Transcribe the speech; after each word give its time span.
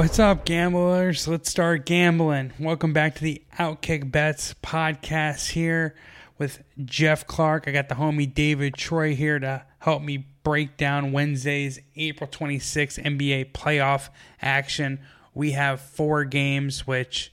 what's 0.00 0.18
up, 0.18 0.46
gamblers? 0.46 1.28
Let's 1.28 1.50
start 1.50 1.84
gambling. 1.84 2.54
Welcome 2.58 2.94
back 2.94 3.16
to 3.16 3.22
the 3.22 3.42
Outkick 3.58 4.10
Bets 4.10 4.54
podcast 4.62 5.50
here 5.50 5.94
with 6.38 6.62
Geoff 6.82 7.26
Clark. 7.26 7.68
I 7.68 7.72
got 7.72 7.90
the 7.90 7.96
homie 7.96 8.32
David 8.32 8.72
Troy 8.76 9.14
here 9.14 9.38
to 9.38 9.62
help 9.80 10.00
me 10.00 10.24
break 10.42 10.78
down 10.78 11.12
Wednesday's 11.12 11.80
April 11.96 12.30
26th 12.30 12.98
NBA 13.04 13.52
playoff 13.52 14.08
action. 14.40 15.00
We 15.34 15.50
have 15.50 15.82
four 15.82 16.24
games, 16.24 16.86
which 16.86 17.30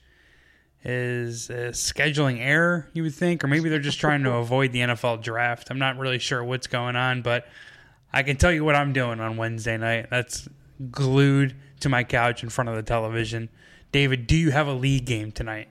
is 0.83 1.49
a 1.49 1.69
scheduling 1.69 2.41
error, 2.41 2.89
you 2.91 3.01
would 3.03 3.15
think, 3.15 3.45
or 3.45 3.47
maybe 3.47 3.69
they're 3.69 3.79
just 3.79 4.01
trying 4.01 4.23
to 4.23 4.33
avoid 4.33 4.73
the 4.73 4.79
NFL 4.79 5.23
draft. 5.23 5.69
I'm 5.71 5.79
not 5.79 5.97
really 5.97 6.19
sure 6.19 6.43
what's 6.43 6.67
going 6.67 6.97
on, 6.97 7.21
but 7.21 7.47
I 8.11 8.23
can 8.23 8.35
tell 8.35 8.51
you 8.51 8.65
what 8.65 8.75
I'm 8.75 8.91
doing 8.91 9.21
on 9.21 9.37
Wednesday 9.37 9.77
night. 9.77 10.07
That's 10.09 10.49
glued 10.91 11.55
to 11.79 11.89
my 11.89 12.03
couch 12.03 12.43
in 12.43 12.49
front 12.49 12.69
of 12.69 12.75
the 12.75 12.83
television. 12.83 13.49
David, 13.91 14.27
do 14.27 14.35
you 14.35 14.51
have 14.51 14.67
a 14.67 14.73
league 14.73 15.05
game 15.05 15.31
tonight? 15.31 15.67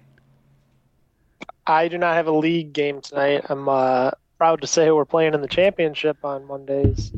I 1.67 1.89
do 1.89 1.99
not 1.99 2.15
have 2.15 2.27
a 2.27 2.33
league 2.33 2.73
game 2.73 3.01
tonight. 3.01 3.45
I'm 3.49 3.69
uh, 3.69 4.13
proud 4.39 4.61
to 4.61 4.67
say 4.67 4.91
we're 4.91 5.05
playing 5.05 5.35
in 5.35 5.41
the 5.41 5.49
championship 5.49 6.25
on 6.25 6.47
Mondays 6.47 7.13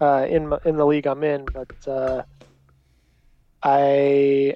uh, 0.00 0.26
in 0.28 0.52
in 0.64 0.76
the 0.76 0.86
league 0.86 1.06
I'm 1.06 1.24
in, 1.24 1.46
but 1.52 1.88
uh, 1.88 2.22
I 3.62 4.54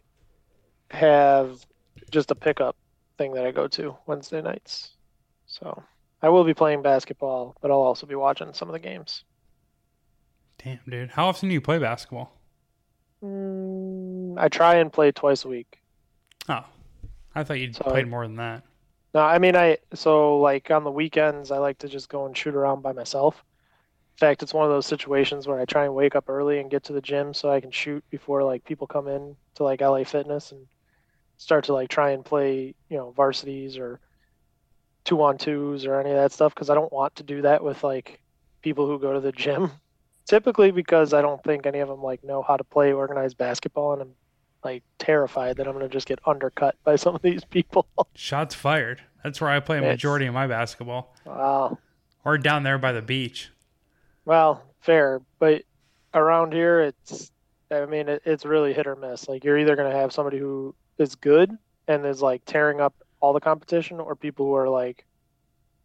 have 0.91 1.65
just 2.11 2.31
a 2.31 2.35
pickup 2.35 2.77
thing 3.19 3.33
that 3.35 3.47
I 3.47 3.51
go 3.51 3.67
to 3.69 3.97
Wednesday 4.07 4.43
nights. 4.43 4.91
So 5.47 5.83
I 6.21 6.29
will 6.29 6.45
be 6.45 6.55
playing 6.55 6.83
basketball, 6.83 7.57
but 7.61 7.71
I'll 7.71 7.79
also 7.79 8.07
be 8.07 8.15
watching 8.15 8.53
some 8.53 8.69
of 8.69 8.73
the 8.73 8.79
games. 8.79 9.25
Damn, 10.63 10.79
dude. 10.89 11.11
How 11.11 11.27
often 11.27 11.49
do 11.49 11.55
you 11.55 11.61
play 11.61 11.79
basketball? 11.79 12.39
Mm, 13.23 14.35
I 14.39 14.49
try 14.49 14.77
and 14.77 14.93
play 14.93 15.13
twice 15.13 15.45
a 15.45 15.49
week. 15.49 15.81
Oh, 16.49 16.65
I 17.35 17.45
thought 17.45 17.61
you 17.61 17.73
So- 17.73 17.85
played 17.85 18.09
more 18.09 18.27
than 18.27 18.37
that. 18.37 18.63
No, 19.15 19.21
I 19.21 19.39
mean 19.39 19.55
I 19.57 19.77
so 19.95 20.39
like 20.39 20.71
on 20.71 20.85
the 20.85 20.91
weekends 20.91 21.51
I 21.51 21.59
like 21.59 21.79
to 21.79 21.89
just 21.89 22.09
go 22.09 22.25
and 22.25 22.37
shoot 22.37 22.55
around 22.55 22.81
by 22.83 22.93
myself. 22.93 23.45
In 24.15 24.19
fact, 24.19 24.43
it's 24.43 24.55
one 24.55 24.65
of 24.65 24.71
those 24.71 24.87
situations 24.87 25.47
where 25.47 25.59
I 25.61 25.65
try 25.65 25.85
and 25.85 25.95
wake 25.95 26.17
up 26.17 26.29
early 26.29 26.61
and 26.61 26.71
get 26.71 26.85
to 26.85 26.93
the 26.93 27.01
gym 27.01 27.35
so 27.35 27.51
I 27.51 27.61
can 27.61 27.71
shoot 27.71 28.03
before 28.11 28.43
like 28.43 28.65
people 28.65 28.87
come 28.87 29.09
in 29.09 29.37
to 29.57 29.65
like 29.65 29.81
LA 29.83 30.05
Fitness 30.05 30.53
and 30.53 30.67
start 31.37 31.65
to 31.65 31.73
like 31.75 31.89
try 31.91 32.11
and 32.11 32.25
play, 32.25 32.75
you 32.89 32.97
know, 32.97 33.11
varsities 33.11 33.77
or 33.77 34.01
two 35.05 35.21
on 35.23 35.37
twos 35.39 35.85
or 35.85 35.99
any 36.01 36.11
of 36.11 36.17
that 36.17 36.33
stuff 36.33 36.55
because 36.55 36.71
I 36.71 36.75
don't 36.75 36.93
want 36.93 37.17
to 37.17 37.23
do 37.23 37.43
that 37.43 37.63
with 37.65 37.83
like 37.85 38.21
people 38.63 38.87
who 38.87 38.99
go 38.99 39.13
to 39.13 39.21
the 39.21 39.33
gym. 39.33 39.71
Typically 40.27 40.71
because 40.71 41.13
I 41.13 41.21
don't 41.23 41.43
think 41.43 41.67
any 41.67 41.81
of 41.81 41.89
them 41.89 42.03
like 42.03 42.23
know 42.25 42.43
how 42.43 42.57
to 42.57 42.65
play 42.65 42.93
organized 42.93 43.37
basketball 43.37 43.93
and 43.95 44.03
I'm 44.03 44.15
like 44.65 44.85
terrified 44.99 45.57
that 45.57 45.67
I'm 45.67 45.73
going 45.75 45.85
to 45.89 45.93
just 45.93 46.07
get 46.07 46.21
undercut 46.27 46.77
by 46.85 46.95
some 46.97 47.15
of 47.17 47.23
these 47.23 47.45
people. 47.45 47.87
Shots 48.15 48.55
fired. 48.55 49.03
That's 49.25 49.41
where 49.41 49.51
I 49.51 49.59
play 49.61 49.77
a 49.79 49.81
It's- 49.81 49.95
majority 49.95 50.27
of 50.27 50.35
my 50.35 50.47
basketball, 50.47 51.15
wow. 51.27 51.79
or 52.25 52.39
down 52.39 52.63
there 52.63 52.79
by 52.79 52.93
the 52.93 53.03
beach. 53.03 53.51
Well, 54.25 54.63
fair, 54.81 55.21
but 55.41 55.63
around 56.15 56.53
here, 56.53 56.81
it's, 56.81 57.33
I 57.73 57.87
mean, 57.87 58.09
it, 58.09 58.23
it's 58.25 58.45
really 58.45 58.73
hit 58.73 58.87
or 58.87 58.95
miss. 58.95 59.29
Like, 59.29 59.43
you're 59.43 59.59
either 59.59 59.75
going 59.75 59.91
to 59.91 59.97
have 59.97 60.13
somebody 60.13 60.39
who 60.39 60.75
is 60.99 61.17
good 61.17 61.57
and 61.89 62.07
is 62.07 62.23
like 62.23 62.45
tearing 62.45 62.81
up 62.81 62.95
all 63.21 63.33
the 63.33 63.41
competition, 63.41 63.99
or 63.99 64.15
people 64.15 64.47
who 64.47 64.55
are 64.55 64.69
like, 64.69 65.05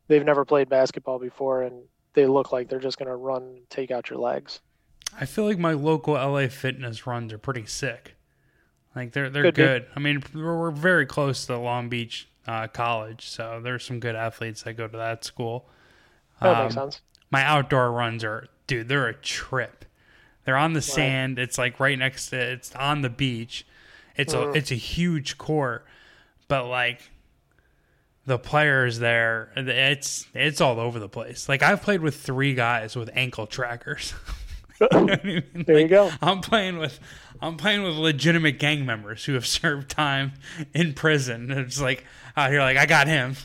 they've 0.07 0.23
never 0.25 0.45
played 0.45 0.69
basketball 0.69 1.17
before 1.19 1.63
and 1.63 1.81
they 2.17 2.25
look 2.25 2.51
like 2.51 2.67
they're 2.67 2.79
just 2.79 2.97
going 2.97 3.07
to 3.07 3.15
run 3.15 3.59
take 3.69 3.91
out 3.91 4.09
your 4.09 4.17
legs. 4.17 4.59
I 5.19 5.25
feel 5.25 5.45
like 5.45 5.59
my 5.59 5.73
local 5.73 6.15
LA 6.15 6.47
fitness 6.47 7.05
runs 7.05 7.31
are 7.31 7.37
pretty 7.37 7.67
sick. 7.67 8.15
Like 8.95 9.11
they're 9.13 9.29
they're 9.29 9.43
Could 9.43 9.53
be. 9.55 9.61
good. 9.61 9.85
I 9.95 9.99
mean, 9.99 10.23
we're, 10.33 10.59
we're 10.59 10.71
very 10.71 11.05
close 11.05 11.45
to 11.45 11.57
Long 11.57 11.89
Beach 11.89 12.27
uh, 12.47 12.67
College, 12.67 13.27
so 13.27 13.61
there's 13.63 13.85
some 13.85 13.99
good 13.99 14.15
athletes 14.15 14.63
that 14.63 14.73
go 14.73 14.87
to 14.87 14.97
that 14.97 15.23
school. 15.23 15.69
That 16.41 16.63
makes 16.63 16.75
Um, 16.75 16.85
sense. 16.91 17.01
My 17.29 17.43
outdoor 17.43 17.91
runs 17.91 18.23
are, 18.23 18.47
dude, 18.65 18.87
they're 18.87 19.07
a 19.07 19.13
trip. 19.13 19.85
They're 20.45 20.57
on 20.57 20.73
the 20.73 20.81
sand. 20.81 21.37
It's 21.37 21.57
like 21.59 21.79
right 21.79 21.99
next 21.99 22.29
to. 22.29 22.37
It's 22.39 22.73
on 22.75 23.01
the 23.01 23.09
beach. 23.09 23.67
It's 24.15 24.33
a 24.33 24.49
it's 24.53 24.71
a 24.71 24.75
huge 24.75 25.37
court, 25.37 25.85
but 26.47 26.65
like 26.65 27.11
the 28.27 28.37
players 28.37 28.99
there, 28.99 29.51
it's 29.55 30.27
it's 30.35 30.59
all 30.59 30.79
over 30.79 30.99
the 30.99 31.07
place. 31.09 31.47
Like 31.47 31.63
I've 31.63 31.81
played 31.81 32.01
with 32.01 32.15
three 32.15 32.53
guys 32.53 32.95
with 32.95 33.09
ankle 33.13 33.47
trackers. 33.47 34.13
You 34.81 34.87
know 34.91 35.13
I 35.13 35.21
mean? 35.23 35.43
There 35.65 35.77
you 35.77 35.81
Like, 35.83 35.89
go. 35.89 36.11
I'm 36.21 36.41
playing 36.41 36.77
with 36.77 36.99
I'm 37.41 37.55
playing 37.55 37.83
with 37.83 37.95
legitimate 37.95 38.59
gang 38.59 38.85
members 38.85 39.23
who 39.23 39.33
have 39.33 39.47
served 39.61 39.89
time 39.89 40.33
in 40.73 40.93
prison. 40.93 41.49
It's 41.51 41.79
like 41.79 42.03
out 42.35 42.51
here, 42.51 42.59
like 42.59 42.75
I 42.77 42.85
got 42.85 43.07
him. 43.07 43.35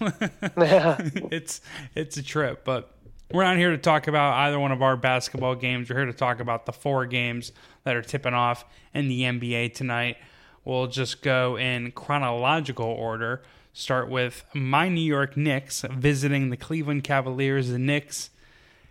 Yeah. 0.59 0.97
it's 1.31 1.60
it's 1.94 2.16
a 2.16 2.22
trip, 2.22 2.64
but 2.64 2.93
we're 3.32 3.44
not 3.44 3.56
here 3.56 3.70
to 3.70 3.78
talk 3.78 4.09
about 4.09 4.34
either 4.34 4.59
one 4.59 4.72
of 4.72 4.82
our 4.82 4.97
basketball 4.97 5.54
games. 5.54 5.88
We're 5.88 5.97
here 5.97 6.06
to 6.06 6.12
talk 6.12 6.41
about 6.41 6.66
the 6.66 6.72
four 6.72 7.06
games 7.06 7.53
that 7.84 7.94
are 7.94 8.03
tipping 8.03 8.34
off 8.34 8.64
in 8.93 9.06
the 9.09 9.22
NBA 9.22 9.75
tonight. 9.75 10.16
We'll 10.64 10.88
just 10.88 11.22
go 11.22 11.56
in 11.56 11.93
chronological 11.93 12.87
order. 12.87 13.43
Start 13.72 14.09
with 14.10 14.44
my 14.55 14.88
New 14.88 15.00
York 15.00 15.37
Knicks 15.37 15.83
visiting 15.91 16.50
the 16.50 16.56
Cleveland 16.56 17.05
Cavaliers. 17.05 17.71
The 17.71 17.78
Knicks 17.78 18.31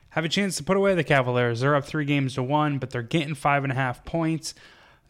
have 0.10 0.26
a 0.26 0.30
chance 0.30 0.56
to 0.58 0.64
put 0.64 0.76
away 0.76 0.96
the 0.96 1.04
Cavaliers. 1.04 1.60
They're 1.60 1.76
up 1.76 1.86
three 1.86 2.06
games 2.06 2.34
to 2.36 2.44
one, 2.44 2.80
but 2.80 2.90
they're 2.90 3.04
getting 3.04 3.36
five 3.36 3.64
and 3.64 3.72
a 3.72 3.76
half 3.76 4.04
points. 4.06 4.56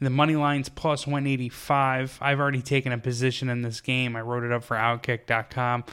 The 0.02 0.10
money 0.10 0.36
line's 0.36 0.68
plus 0.68 1.06
185. 1.08 2.18
I've 2.22 2.40
already 2.40 2.62
taken 2.62 2.92
a 2.92 2.98
position 2.98 3.50
in 3.50 3.62
this 3.62 3.80
game. 3.82 4.16
I 4.16 4.22
wrote 4.22 4.44
it 4.44 4.52
up 4.52 4.64
for 4.64 4.76
Outkick.com. 4.76 5.86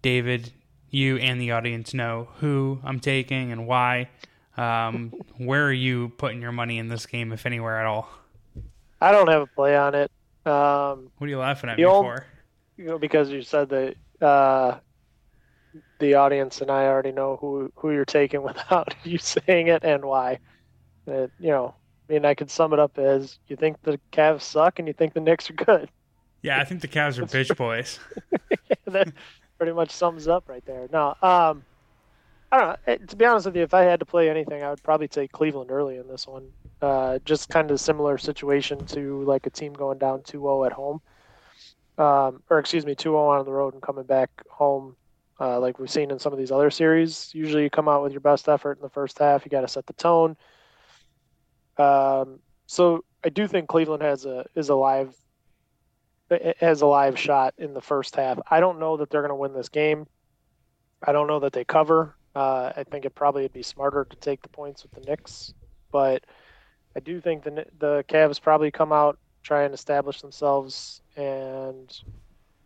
David, 0.00 0.52
you 0.90 1.16
and 1.18 1.40
the 1.40 1.50
audience 1.50 1.92
know 1.92 2.28
who 2.36 2.80
I'm 2.84 3.00
taking 3.00 3.52
and 3.52 3.66
why. 3.66 4.08
Um, 4.56 5.12
where 5.36 5.66
are 5.66 5.72
you 5.72 6.10
putting 6.16 6.40
your 6.40 6.52
money 6.52 6.78
in 6.78 6.88
this 6.88 7.04
game, 7.04 7.32
if 7.32 7.46
anywhere 7.46 7.78
at 7.78 7.86
all? 7.86 8.08
I 9.00 9.12
don't 9.12 9.28
have 9.28 9.42
a 9.42 9.46
play 9.46 9.76
on 9.76 9.94
it. 9.94 10.10
Um, 10.46 11.10
What 11.18 11.26
are 11.26 11.30
you 11.30 11.38
laughing 11.38 11.68
at 11.68 11.76
me 11.76 11.84
old- 11.84 12.06
for? 12.06 12.26
You 12.78 12.84
know, 12.84 12.98
because 12.98 13.30
you 13.30 13.42
said 13.42 13.68
that 13.70 13.96
uh, 14.24 14.78
the 15.98 16.14
audience 16.14 16.60
and 16.62 16.70
I 16.70 16.86
already 16.86 17.12
know 17.12 17.36
who 17.36 17.70
who 17.76 17.90
you're 17.92 18.04
taking 18.06 18.42
without 18.50 18.94
you 19.04 19.18
saying 19.18 19.68
it 19.68 19.84
and 19.84 20.04
why. 20.04 20.38
It, 21.06 21.32
you 21.38 21.50
know, 21.50 21.74
I 22.08 22.12
mean, 22.12 22.24
I 22.24 22.34
could 22.34 22.50
sum 22.50 22.72
it 22.72 22.78
up 22.78 22.98
as 22.98 23.38
you 23.48 23.56
think 23.56 23.82
the 23.82 24.00
Cavs 24.12 24.42
suck 24.42 24.78
and 24.78 24.88
you 24.88 24.94
think 24.94 25.14
the 25.14 25.20
Knicks 25.20 25.50
are 25.50 25.54
good. 25.54 25.90
Yeah, 26.42 26.60
I 26.60 26.64
think 26.64 26.80
the 26.80 26.88
Cavs 26.88 27.18
are 27.18 27.24
bitch 27.24 27.54
boys. 27.56 27.98
that 28.86 29.12
pretty 29.58 29.72
much 29.72 29.90
sums 29.90 30.28
up 30.28 30.48
right 30.48 30.64
there. 30.66 30.88
No, 30.92 31.08
um, 31.20 31.64
I 32.52 32.58
don't 32.58 32.68
know. 32.68 32.76
Eh, 32.86 32.96
To 33.08 33.16
be 33.16 33.24
honest 33.24 33.46
with 33.46 33.56
you, 33.56 33.62
if 33.62 33.74
I 33.74 33.82
had 33.82 34.00
to 34.00 34.06
play 34.06 34.30
anything, 34.30 34.62
I 34.62 34.70
would 34.70 34.82
probably 34.82 35.08
take 35.08 35.32
Cleveland 35.32 35.70
early 35.70 35.96
in 35.96 36.08
this 36.08 36.26
one. 36.26 36.48
Uh, 36.80 37.18
just 37.24 37.48
kind 37.48 37.70
of 37.70 37.80
similar 37.80 38.18
situation 38.18 38.86
to 38.86 39.22
like 39.24 39.46
a 39.46 39.50
team 39.50 39.72
going 39.72 39.98
down 39.98 40.20
2-0 40.20 40.66
at 40.66 40.72
home, 40.72 41.00
um, 41.98 42.42
or 42.48 42.58
excuse 42.58 42.86
me, 42.86 42.94
2-0 42.94 43.38
on 43.38 43.44
the 43.44 43.52
road 43.52 43.74
and 43.74 43.82
coming 43.82 44.04
back 44.04 44.30
home. 44.48 44.96
Uh, 45.40 45.60
like 45.60 45.78
we've 45.78 45.90
seen 45.90 46.10
in 46.10 46.18
some 46.18 46.32
of 46.32 46.38
these 46.38 46.50
other 46.50 46.70
series, 46.70 47.30
usually 47.32 47.62
you 47.62 47.70
come 47.70 47.88
out 47.88 48.02
with 48.02 48.12
your 48.12 48.20
best 48.20 48.48
effort 48.48 48.76
in 48.78 48.82
the 48.82 48.88
first 48.88 49.18
half. 49.18 49.44
You 49.44 49.50
got 49.50 49.60
to 49.60 49.68
set 49.68 49.86
the 49.86 49.92
tone. 49.92 50.36
Um, 51.76 52.40
so 52.66 53.04
I 53.22 53.28
do 53.28 53.46
think 53.46 53.68
Cleveland 53.68 54.02
has 54.02 54.26
a 54.26 54.46
is 54.56 54.68
a 54.68 54.74
live 54.74 55.14
has 56.58 56.80
a 56.80 56.86
live 56.86 57.16
shot 57.16 57.54
in 57.56 57.72
the 57.72 57.80
first 57.80 58.16
half. 58.16 58.40
I 58.50 58.58
don't 58.58 58.80
know 58.80 58.96
that 58.96 59.10
they're 59.10 59.22
going 59.22 59.30
to 59.30 59.36
win 59.36 59.54
this 59.54 59.68
game. 59.68 60.08
I 61.06 61.12
don't 61.12 61.28
know 61.28 61.38
that 61.38 61.52
they 61.52 61.64
cover. 61.64 62.16
Uh, 62.34 62.72
I 62.76 62.82
think 62.82 63.04
it 63.04 63.14
probably 63.14 63.42
would 63.42 63.52
be 63.52 63.62
smarter 63.62 64.04
to 64.04 64.16
take 64.16 64.42
the 64.42 64.48
points 64.48 64.82
with 64.82 64.90
the 64.90 65.08
Knicks, 65.08 65.54
but 65.92 66.24
I 66.96 67.00
do 67.00 67.20
think 67.20 67.44
the 67.44 67.64
the 67.78 68.04
Cavs 68.08 68.42
probably 68.42 68.72
come 68.72 68.92
out 68.92 69.20
try 69.42 69.64
and 69.64 69.72
establish 69.72 70.20
themselves, 70.20 71.00
and 71.18 72.00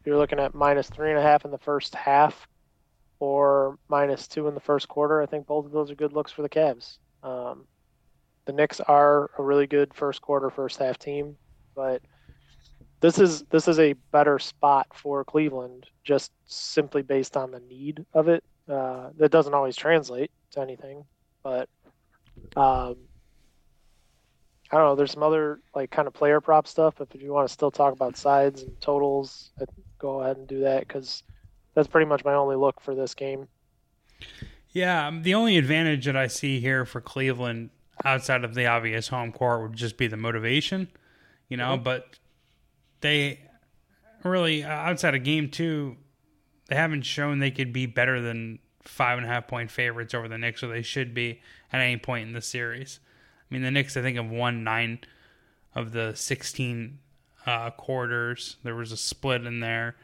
you're 0.05 0.19
looking 0.19 0.39
at 0.39 0.55
minus 0.55 0.89
three 0.89 1.11
and 1.11 1.19
a 1.19 1.23
half 1.23 1.45
in 1.45 1.51
the 1.51 1.59
first 1.59 1.95
half, 1.95 2.47
or 3.19 3.79
minus 3.89 4.29
two 4.29 4.47
in 4.49 4.55
the 4.55 4.61
first 4.61 4.89
quarter. 4.89 5.23
I 5.23 5.27
think 5.27 5.47
both 5.47 5.65
of 5.65 5.73
those 5.73 5.91
are 5.91 5.95
good 5.95 6.13
looks 6.13 6.33
for 6.33 6.43
the 6.43 6.49
Cavs. 6.49 6.99
Um, 7.23 7.65
the 8.45 8.53
Knicks 8.53 8.81
are 8.81 9.31
a 9.39 9.43
really 9.43 9.67
good 9.67 9.95
first 9.95 10.21
quarter, 10.21 10.51
first 10.51 10.79
half 10.79 10.99
team, 10.99 11.37
but 11.75 12.03
this 13.01 13.19
is 13.19 13.43
this 13.51 13.69
is 13.69 13.79
a 13.79 13.95
better 14.13 14.39
spot 14.39 14.87
for 14.95 15.25
Cleveland 15.25 15.87
just 16.05 16.33
simply 16.47 17.03
based 17.03 17.37
on 17.37 17.51
the 17.51 17.61
need 17.61 18.05
of 18.13 18.29
it. 18.29 18.45
Uh, 18.69 19.11
that 19.17 19.31
doesn't 19.31 19.55
always 19.55 19.77
translate 19.77 20.31
to 20.53 20.61
anything, 20.61 21.05
but 21.43 21.69
um, 22.57 22.97
I 24.73 24.79
don't 24.79 24.87
know. 24.87 24.95
There's 24.97 25.13
some 25.13 25.23
other 25.23 25.61
like 25.75 25.91
kind 25.91 26.09
of 26.09 26.15
player 26.15 26.41
prop 26.41 26.67
stuff. 26.67 27.01
If 27.01 27.21
you 27.21 27.33
want 27.33 27.47
to 27.47 27.53
still 27.53 27.71
talk 27.71 27.93
about 27.93 28.17
sides 28.17 28.63
and 28.63 28.81
totals, 28.81 29.51
I'd 29.61 29.69
go 29.99 30.23
ahead 30.23 30.39
and 30.39 30.49
do 30.49 30.61
that 30.61 30.89
because 30.89 31.23
that's 31.75 31.89
pretty 31.89 32.07
much 32.07 32.25
my 32.25 32.33
only 32.33 32.57
look 32.57 32.81
for 32.81 32.95
this 32.95 33.15
game. 33.15 33.49
Yeah, 34.71 35.09
um, 35.09 35.23
the 35.23 35.35
only 35.35 35.59
advantage 35.59 36.07
that 36.07 36.17
I 36.17 36.27
see 36.27 36.59
here 36.59 36.87
for 36.87 37.03
Cleveland 37.03 37.71
outside 38.05 38.45
of 38.45 38.55
the 38.55 38.67
obvious 38.67 39.09
home 39.09 39.31
court 39.31 39.63
would 39.63 39.75
just 39.75 39.99
be 39.99 40.07
the 40.07 40.17
motivation. 40.17 40.89
you 41.49 41.59
know, 41.59 41.75
mm-hmm. 41.75 41.83
but 41.83 42.19
they 43.03 43.41
really 44.25 44.65
outside 44.65 45.15
of 45.15 45.23
game 45.23 45.51
two, 45.51 45.97
they 46.69 46.77
haven't 46.77 47.03
shown 47.03 47.41
they 47.41 47.51
could 47.51 47.73
be 47.73 47.85
better 47.85 48.23
than 48.23 48.59
five 48.83 49.19
and 49.19 49.27
a 49.27 49.31
half 49.31 49.47
point 49.47 49.71
favorites 49.71 50.15
over 50.15 50.29
the 50.29 50.39
Knicks, 50.39 50.63
or 50.63 50.69
they 50.69 50.83
should 50.83 51.13
be 51.13 51.41
at 51.73 51.81
any 51.81 51.99
point 51.99 52.27
in 52.27 52.33
the 52.33 52.41
series. 52.41 53.01
I 53.53 53.55
mean, 53.55 53.65
the 53.65 53.71
Knicks, 53.71 53.99
I 53.99 54.03
think, 54.03 54.17
have 54.17 54.31
won 54.31 54.65
nine 54.65 55.01
of 55.75 55.93
the 55.93 56.15
16 56.15 56.99
uh, 57.45 57.69
quarters. 57.73 58.57
There 58.63 58.75
was 58.75 58.93
a 58.93 58.97
split 58.97 59.45
in 59.45 59.61
there. 59.61 59.95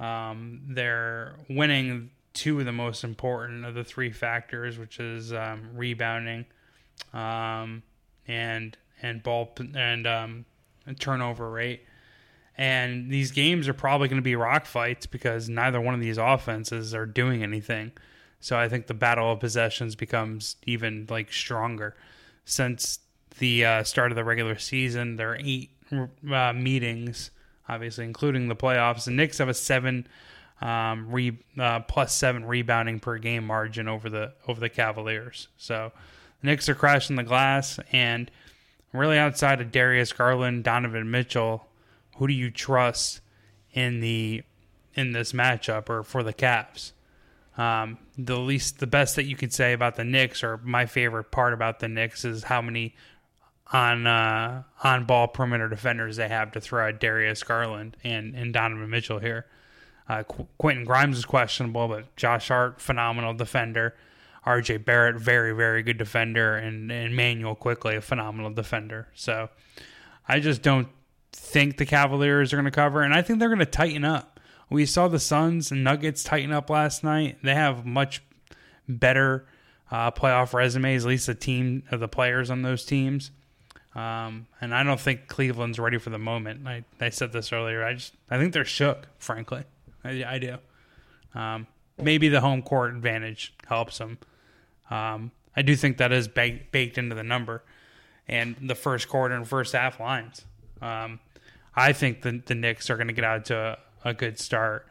Um, 0.00 0.62
they're 0.66 1.36
winning 1.48 2.10
two 2.32 2.58
of 2.58 2.66
the 2.66 2.72
most 2.72 3.04
important 3.04 3.64
of 3.64 3.74
the 3.74 3.84
three 3.84 4.10
factors, 4.10 4.76
which 4.76 4.98
is 4.98 5.32
um, 5.32 5.70
rebounding 5.74 6.46
um, 7.14 7.84
and 8.26 8.76
and 9.00 9.22
ball 9.22 9.54
and 9.76 10.04
um, 10.08 10.44
turnover 10.98 11.48
rate. 11.48 11.84
And 12.58 13.08
these 13.08 13.30
games 13.30 13.68
are 13.68 13.74
probably 13.74 14.08
going 14.08 14.20
to 14.20 14.24
be 14.24 14.34
rock 14.34 14.66
fights 14.66 15.06
because 15.06 15.48
neither 15.48 15.80
one 15.80 15.94
of 15.94 16.00
these 16.00 16.18
offenses 16.18 16.92
are 16.92 17.06
doing 17.06 17.44
anything. 17.44 17.92
So 18.40 18.58
I 18.58 18.68
think 18.68 18.88
the 18.88 18.94
battle 18.94 19.30
of 19.30 19.38
possessions 19.38 19.94
becomes 19.94 20.56
even 20.66 21.06
like 21.08 21.32
stronger. 21.32 21.94
Since 22.46 23.00
the 23.38 23.64
uh, 23.64 23.82
start 23.82 24.12
of 24.12 24.16
the 24.16 24.24
regular 24.24 24.56
season, 24.56 25.16
there 25.16 25.32
are 25.32 25.38
eight 25.42 25.70
uh, 25.92 26.52
meetings, 26.52 27.32
obviously 27.68 28.04
including 28.04 28.48
the 28.48 28.56
playoffs. 28.56 29.04
The 29.04 29.10
Knicks 29.10 29.38
have 29.38 29.48
a 29.48 29.54
seven 29.54 30.06
um, 30.60 31.10
re, 31.10 31.36
uh, 31.58 31.80
plus 31.80 32.14
seven 32.14 32.44
rebounding 32.44 33.00
per 33.00 33.18
game 33.18 33.46
margin 33.46 33.88
over 33.88 34.08
the 34.08 34.32
over 34.46 34.60
the 34.60 34.68
Cavaliers. 34.68 35.48
So 35.56 35.92
the 36.40 36.46
Knicks 36.46 36.68
are 36.68 36.74
crashing 36.74 37.16
the 37.16 37.24
glass, 37.24 37.78
and 37.92 38.30
really 38.92 39.18
outside 39.18 39.60
of 39.60 39.72
Darius 39.72 40.12
Garland, 40.12 40.64
Donovan 40.64 41.10
Mitchell, 41.10 41.66
who 42.16 42.26
do 42.26 42.32
you 42.32 42.50
trust 42.50 43.20
in 43.72 44.00
the 44.00 44.44
in 44.94 45.12
this 45.12 45.32
matchup 45.32 45.90
or 45.90 46.02
for 46.02 46.22
the 46.22 46.32
Cavs? 46.32 46.92
Um, 47.56 47.98
the 48.18 48.38
least, 48.38 48.78
the 48.78 48.86
best 48.86 49.16
that 49.16 49.24
you 49.24 49.36
could 49.36 49.52
say 49.52 49.72
about 49.72 49.96
the 49.96 50.04
Knicks, 50.04 50.44
or 50.44 50.58
my 50.58 50.86
favorite 50.86 51.30
part 51.30 51.54
about 51.54 51.78
the 51.78 51.88
Knicks, 51.88 52.24
is 52.24 52.44
how 52.44 52.60
many 52.60 52.94
on 53.72 54.06
uh, 54.06 54.62
on 54.84 55.04
ball 55.04 55.28
perimeter 55.28 55.68
defenders 55.68 56.16
they 56.16 56.28
have 56.28 56.52
to 56.52 56.60
throw 56.60 56.88
at 56.88 57.00
Darius 57.00 57.42
Garland 57.42 57.96
and, 58.04 58.34
and 58.34 58.52
Donovan 58.52 58.90
Mitchell 58.90 59.18
here. 59.18 59.46
Uh, 60.08 60.22
Qu- 60.22 60.46
Quentin 60.58 60.84
Grimes 60.84 61.18
is 61.18 61.24
questionable, 61.24 61.88
but 61.88 62.14
Josh 62.16 62.48
Hart, 62.48 62.80
phenomenal 62.80 63.34
defender. 63.34 63.94
RJ 64.46 64.84
Barrett, 64.84 65.16
very, 65.16 65.52
very 65.52 65.82
good 65.82 65.98
defender. 65.98 66.56
And, 66.56 66.90
and 66.92 67.12
Immanuel 67.12 67.56
Quickley, 67.56 67.96
a 67.96 68.00
phenomenal 68.00 68.52
defender. 68.52 69.08
So 69.14 69.48
I 70.28 70.38
just 70.38 70.62
don't 70.62 70.88
think 71.32 71.76
the 71.76 71.86
Cavaliers 71.86 72.52
are 72.52 72.56
going 72.56 72.64
to 72.66 72.70
cover. 72.70 73.02
And 73.02 73.12
I 73.12 73.22
think 73.22 73.40
they're 73.40 73.48
going 73.48 73.58
to 73.58 73.66
tighten 73.66 74.04
up. 74.04 74.35
We 74.68 74.86
saw 74.86 75.08
the 75.08 75.20
Suns 75.20 75.70
and 75.70 75.84
Nuggets 75.84 76.24
tighten 76.24 76.52
up 76.52 76.70
last 76.70 77.04
night. 77.04 77.38
They 77.42 77.54
have 77.54 77.86
much 77.86 78.22
better 78.88 79.46
uh, 79.90 80.10
playoff 80.10 80.52
resumes, 80.52 81.04
at 81.04 81.08
least 81.08 81.26
the 81.26 81.34
team 81.34 81.84
of 81.90 82.00
the 82.00 82.08
players 82.08 82.50
on 82.50 82.62
those 82.62 82.84
teams. 82.84 83.30
Um, 83.94 84.46
and 84.60 84.74
I 84.74 84.82
don't 84.82 85.00
think 85.00 85.26
Cleveland's 85.28 85.78
ready 85.78 85.98
for 85.98 86.10
the 86.10 86.18
moment. 86.18 86.66
I, 86.66 86.84
I 87.00 87.08
said 87.08 87.32
this 87.32 87.52
earlier. 87.52 87.84
I 87.84 87.94
just 87.94 88.14
I 88.30 88.38
think 88.38 88.52
they're 88.52 88.64
shook, 88.64 89.06
frankly. 89.18 89.64
I, 90.04 90.24
I 90.24 90.38
do. 90.38 90.58
Um, 91.34 91.66
maybe 91.96 92.28
the 92.28 92.40
home 92.40 92.62
court 92.62 92.94
advantage 92.94 93.54
helps 93.66 93.98
them. 93.98 94.18
Um, 94.90 95.30
I 95.56 95.62
do 95.62 95.74
think 95.74 95.96
that 95.98 96.12
is 96.12 96.28
baked, 96.28 96.72
baked 96.72 96.98
into 96.98 97.14
the 97.14 97.22
number 97.22 97.62
and 98.28 98.56
the 98.60 98.74
first 98.74 99.08
quarter 99.08 99.34
and 99.34 99.48
first 99.48 99.72
half 99.72 99.98
lines. 99.98 100.44
Um, 100.82 101.20
I 101.74 101.92
think 101.92 102.22
the, 102.22 102.42
the 102.44 102.54
Knicks 102.54 102.90
are 102.90 102.96
going 102.96 103.08
to 103.08 103.12
get 103.14 103.24
out 103.24 103.46
to 103.46 103.78
a, 104.04 104.14
good 104.14 104.38
start. 104.38 104.86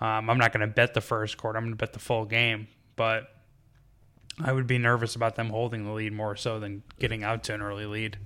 Um, 0.00 0.30
I'm 0.30 0.38
not 0.38 0.52
going 0.52 0.60
to 0.60 0.72
bet 0.72 0.94
the 0.94 1.00
first 1.00 1.36
quarter. 1.36 1.58
I'm 1.58 1.64
going 1.64 1.72
to 1.72 1.76
bet 1.76 1.92
the 1.92 1.98
full 1.98 2.24
game, 2.24 2.68
but 2.96 3.28
I 4.40 4.52
would 4.52 4.66
be 4.66 4.78
nervous 4.78 5.16
about 5.16 5.34
them 5.34 5.50
holding 5.50 5.84
the 5.84 5.92
lead 5.92 6.12
more 6.12 6.36
so 6.36 6.60
than 6.60 6.82
getting 6.98 7.24
out 7.24 7.44
to 7.44 7.54
an 7.54 7.62
early 7.62 7.86
lead. 7.86 8.18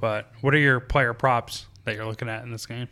But 0.00 0.32
what 0.40 0.54
are 0.54 0.58
your 0.58 0.80
player 0.80 1.14
props 1.14 1.66
that 1.84 1.94
you're 1.94 2.06
looking 2.06 2.28
at 2.28 2.42
in 2.44 2.50
this 2.50 2.66
game? 2.66 2.88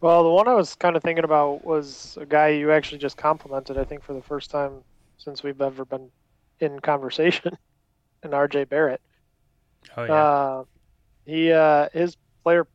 Well, 0.00 0.22
the 0.22 0.30
one 0.30 0.46
I 0.46 0.54
was 0.54 0.74
kind 0.74 0.94
of 0.94 1.02
thinking 1.02 1.24
about 1.24 1.64
was 1.64 2.18
a 2.20 2.26
guy 2.26 2.48
you 2.48 2.70
actually 2.70 2.98
just 2.98 3.16
complimented, 3.16 3.78
I 3.78 3.84
think, 3.84 4.02
for 4.02 4.12
the 4.12 4.22
first 4.22 4.50
time 4.50 4.82
since 5.16 5.42
we've 5.42 5.60
ever 5.60 5.84
been 5.84 6.10
in 6.60 6.80
conversation, 6.80 7.56
and 8.22 8.32
RJ 8.32 8.68
Barrett. 8.68 9.00
Oh 9.96 10.04
yeah. 10.04 10.12
Uh, 10.12 10.64
he 11.24 11.52
uh, 11.52 11.88
his 11.92 12.16
player 12.42 12.66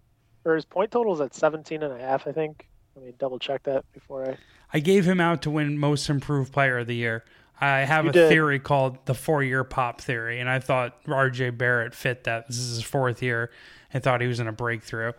or 0.45 0.55
his 0.55 0.65
point 0.65 0.91
total 0.91 1.13
is 1.13 1.21
at 1.21 1.33
17 1.33 1.83
and 1.83 1.93
a 1.93 1.99
half, 1.99 2.27
I 2.27 2.31
think. 2.31 2.67
Let 2.95 3.05
me 3.05 3.13
double 3.17 3.39
check 3.39 3.63
that 3.63 3.85
before 3.93 4.29
I. 4.29 4.38
I 4.73 4.79
gave 4.79 5.05
him 5.05 5.19
out 5.19 5.41
to 5.43 5.49
win 5.49 5.77
Most 5.77 6.09
Improved 6.09 6.51
Player 6.51 6.79
of 6.79 6.88
the 6.88 6.95
Year. 6.95 7.23
I 7.59 7.79
have 7.81 8.05
you 8.05 8.09
a 8.09 8.13
did. 8.13 8.29
theory 8.29 8.59
called 8.59 8.97
the 9.05 9.13
four-year 9.13 9.63
pop 9.63 10.01
theory, 10.01 10.39
and 10.39 10.49
I 10.49 10.59
thought 10.59 10.97
R.J. 11.07 11.51
Barrett 11.51 11.93
fit 11.93 12.23
that. 12.23 12.47
This 12.47 12.57
is 12.57 12.77
his 12.77 12.83
fourth 12.83 13.21
year. 13.21 13.51
I 13.93 13.99
thought 13.99 14.19
he 14.19 14.27
was 14.27 14.39
in 14.39 14.47
a 14.47 14.51
breakthrough. 14.51 15.11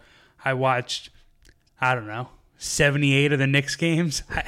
I 0.45 0.55
watched, 0.55 1.11
I 1.81 1.95
don't 1.95 2.09
know, 2.09 2.31
78 2.59 3.33
of 3.33 3.39
the 3.39 3.47
Knicks 3.47 3.77
games. 3.77 4.25
I, 4.31 4.45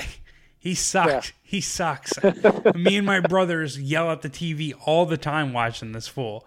he 0.58 0.74
sucked. 0.74 1.08
Yeah. 1.08 1.22
He 1.42 1.60
sucks. 1.60 2.12
Me 2.74 2.96
and 2.96 3.06
my 3.06 3.20
brothers 3.20 3.78
yell 3.78 4.10
at 4.10 4.22
the 4.22 4.30
TV 4.30 4.74
all 4.86 5.06
the 5.06 5.18
time 5.18 5.52
watching 5.52 5.92
this 5.92 6.08
fool, 6.08 6.44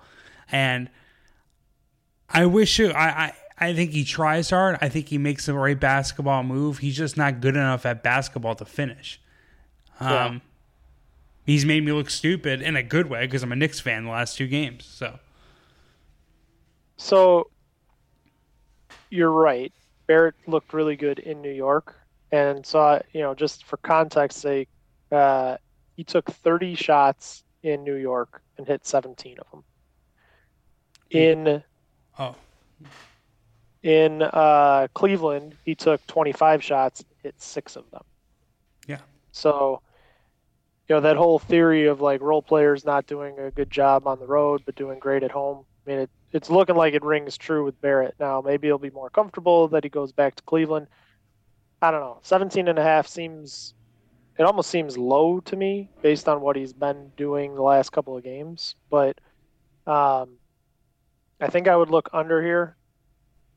and 0.51 0.89
I 2.29 2.45
wish 2.45 2.77
you, 2.79 2.89
I, 2.89 3.07
I 3.07 3.33
I 3.59 3.73
think 3.73 3.91
he 3.91 4.03
tries 4.03 4.51
hard. 4.51 4.77
I 4.81 4.89
think 4.89 5.09
he 5.09 5.17
makes 5.17 5.47
the 5.47 5.53
right 5.53 5.79
basketball 5.79 6.43
move. 6.43 6.79
He's 6.79 6.95
just 6.95 7.17
not 7.17 7.41
good 7.41 7.55
enough 7.55 7.85
at 7.85 8.03
basketball 8.03 8.55
to 8.55 8.65
finish. 8.65 9.19
Um, 9.99 10.09
yeah. 10.09 10.39
He's 11.45 11.65
made 11.65 11.83
me 11.83 11.91
look 11.91 12.09
stupid 12.09 12.61
in 12.61 12.75
a 12.75 12.83
good 12.83 13.09
way 13.09 13.25
because 13.25 13.41
I'm 13.41 13.51
a 13.51 13.55
Knicks 13.55 13.79
fan 13.79 14.03
the 14.03 14.11
last 14.11 14.37
two 14.37 14.47
games. 14.47 14.85
So, 14.85 15.17
so 16.97 17.49
you're 19.09 19.31
right. 19.31 19.73
Barrett 20.05 20.35
looked 20.45 20.73
really 20.73 20.95
good 20.95 21.19
in 21.19 21.41
New 21.41 21.51
York, 21.51 21.95
and 22.31 22.65
so 22.65 23.01
you 23.13 23.21
know, 23.21 23.33
just 23.33 23.65
for 23.65 23.77
context 23.77 24.39
sake, 24.39 24.69
uh, 25.11 25.57
he 25.95 26.03
took 26.03 26.29
30 26.29 26.75
shots 26.75 27.43
in 27.63 27.83
New 27.83 27.95
York 27.95 28.41
and 28.57 28.67
hit 28.67 28.85
17 28.85 29.37
of 29.39 29.51
them. 29.51 29.63
In 31.09 31.63
oh, 32.19 32.35
in 33.83 34.21
uh, 34.21 34.87
Cleveland, 34.93 35.55
he 35.63 35.75
took 35.75 36.05
25 36.07 36.63
shots, 36.63 37.05
hit 37.23 37.35
six 37.41 37.75
of 37.75 37.89
them. 37.91 38.03
Yeah. 38.87 38.99
So, 39.31 39.81
you 40.87 40.95
know, 40.95 41.01
that 41.01 41.17
whole 41.17 41.39
theory 41.39 41.87
of 41.87 42.01
like 42.01 42.21
role 42.21 42.41
players 42.41 42.85
not 42.85 43.07
doing 43.07 43.37
a 43.39 43.51
good 43.51 43.69
job 43.69 44.07
on 44.07 44.19
the 44.19 44.25
road 44.25 44.63
but 44.65 44.75
doing 44.75 44.99
great 44.99 45.23
at 45.23 45.31
home. 45.31 45.65
I 45.85 45.89
mean, 45.89 45.99
it, 45.99 46.09
it's 46.31 46.49
looking 46.49 46.75
like 46.75 46.93
it 46.93 47.03
rings 47.03 47.37
true 47.37 47.63
with 47.63 47.79
Barrett. 47.81 48.15
Now, 48.19 48.41
maybe 48.41 48.67
he'll 48.67 48.77
be 48.77 48.89
more 48.89 49.09
comfortable 49.09 49.67
that 49.69 49.83
he 49.83 49.89
goes 49.89 50.11
back 50.11 50.35
to 50.35 50.43
Cleveland. 50.43 50.87
I 51.81 51.91
don't 51.91 52.01
know. 52.01 52.19
17 52.23 52.67
and 52.67 52.79
a 52.79 52.83
half 52.83 53.07
seems 53.07 53.73
it 54.37 54.43
almost 54.43 54.69
seems 54.69 54.97
low 54.97 55.39
to 55.41 55.55
me 55.55 55.89
based 56.01 56.29
on 56.29 56.41
what 56.41 56.55
he's 56.55 56.73
been 56.73 57.11
doing 57.17 57.55
the 57.55 57.61
last 57.61 57.91
couple 57.91 58.15
of 58.15 58.23
games, 58.23 58.75
but 58.89 59.19
um, 59.87 60.37
I 61.41 61.47
think 61.47 61.67
I 61.67 61.75
would 61.75 61.89
look 61.89 62.09
under 62.13 62.43
here 62.43 62.77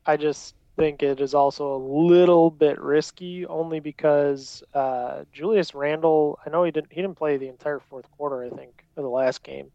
I 0.05 0.17
just 0.17 0.55
think 0.77 1.03
it 1.03 1.19
is 1.19 1.33
also 1.33 1.75
a 1.75 1.77
little 1.77 2.49
bit 2.49 2.79
risky, 2.79 3.45
only 3.45 3.79
because 3.79 4.63
uh, 4.73 5.23
Julius 5.31 5.75
Randle. 5.75 6.39
I 6.45 6.49
know 6.49 6.63
he 6.63 6.71
didn't 6.71 6.91
he 6.91 7.01
didn't 7.01 7.17
play 7.17 7.37
the 7.37 7.47
entire 7.47 7.79
fourth 7.79 8.09
quarter. 8.11 8.43
I 8.43 8.49
think 8.49 8.83
of 8.97 9.03
the 9.03 9.09
last 9.09 9.43
game, 9.43 9.71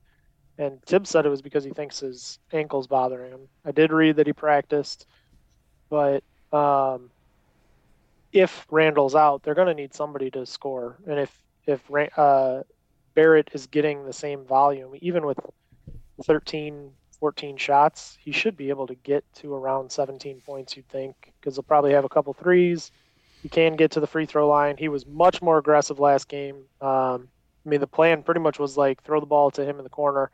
and 0.58 0.82
Thibs 0.82 1.10
said 1.10 1.26
it 1.26 1.30
was 1.30 1.42
because 1.42 1.64
he 1.64 1.70
thinks 1.70 2.00
his 2.00 2.38
ankle's 2.52 2.86
bothering 2.86 3.32
him. 3.32 3.48
I 3.64 3.72
did 3.72 3.92
read 3.92 4.16
that 4.16 4.26
he 4.26 4.32
practiced, 4.32 5.06
but 5.90 6.24
um, 6.52 7.10
if 8.32 8.66
Randle's 8.70 9.14
out, 9.14 9.42
they're 9.42 9.54
going 9.54 9.68
to 9.68 9.74
need 9.74 9.94
somebody 9.94 10.30
to 10.32 10.46
score, 10.46 10.96
and 11.06 11.18
if 11.20 11.42
if 11.66 11.82
uh, 12.18 12.62
Barrett 13.14 13.50
is 13.52 13.66
getting 13.66 14.04
the 14.04 14.12
same 14.12 14.44
volume, 14.44 14.92
even 15.00 15.26
with 15.26 15.38
13 16.24 16.92
14 17.20 17.56
shots, 17.56 18.16
he 18.20 18.32
should 18.32 18.56
be 18.56 18.68
able 18.68 18.86
to 18.86 18.94
get 18.94 19.24
to 19.34 19.54
around 19.54 19.90
17 19.90 20.40
points, 20.44 20.76
you'd 20.76 20.88
think, 20.88 21.32
because 21.40 21.56
he'll 21.56 21.62
probably 21.62 21.92
have 21.92 22.04
a 22.04 22.08
couple 22.08 22.32
threes. 22.32 22.90
He 23.42 23.48
can 23.48 23.76
get 23.76 23.90
to 23.92 24.00
the 24.00 24.06
free 24.06 24.26
throw 24.26 24.48
line. 24.48 24.76
He 24.76 24.88
was 24.88 25.06
much 25.06 25.40
more 25.40 25.58
aggressive 25.58 25.98
last 25.98 26.28
game. 26.28 26.64
Um, 26.80 27.28
I 27.64 27.68
mean, 27.68 27.80
the 27.80 27.86
plan 27.86 28.22
pretty 28.22 28.40
much 28.40 28.58
was 28.58 28.76
like 28.76 29.02
throw 29.02 29.20
the 29.20 29.26
ball 29.26 29.50
to 29.52 29.64
him 29.64 29.78
in 29.78 29.84
the 29.84 29.90
corner, 29.90 30.30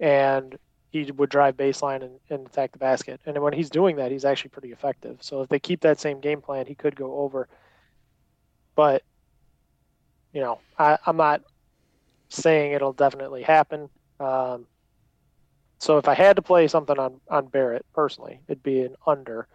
and 0.00 0.58
he 0.90 1.10
would 1.10 1.30
drive 1.30 1.56
baseline 1.56 2.02
and, 2.02 2.20
and 2.28 2.46
attack 2.46 2.72
the 2.72 2.78
basket. 2.78 3.20
And 3.24 3.38
when 3.42 3.54
he's 3.54 3.70
doing 3.70 3.96
that, 3.96 4.10
he's 4.10 4.26
actually 4.26 4.50
pretty 4.50 4.72
effective. 4.72 5.18
So 5.20 5.40
if 5.40 5.48
they 5.48 5.58
keep 5.58 5.80
that 5.80 5.98
same 5.98 6.20
game 6.20 6.42
plan, 6.42 6.66
he 6.66 6.74
could 6.74 6.94
go 6.94 7.16
over. 7.18 7.48
But, 8.74 9.02
you 10.32 10.42
know, 10.42 10.58
I, 10.78 10.98
I'm 11.06 11.16
not 11.16 11.42
saying 12.28 12.72
it'll 12.72 12.92
definitely 12.92 13.42
happen. 13.42 13.88
Um, 14.20 14.66
So 15.82 15.98
if 15.98 16.06
I 16.06 16.14
had 16.14 16.36
to 16.36 16.42
play 16.42 16.68
something 16.68 16.96
on 16.96 17.20
on 17.28 17.48
Barrett 17.48 17.84
personally, 17.92 18.38
it'd 18.46 18.62
be 18.62 18.82
an 18.82 18.94
under. 19.04 19.48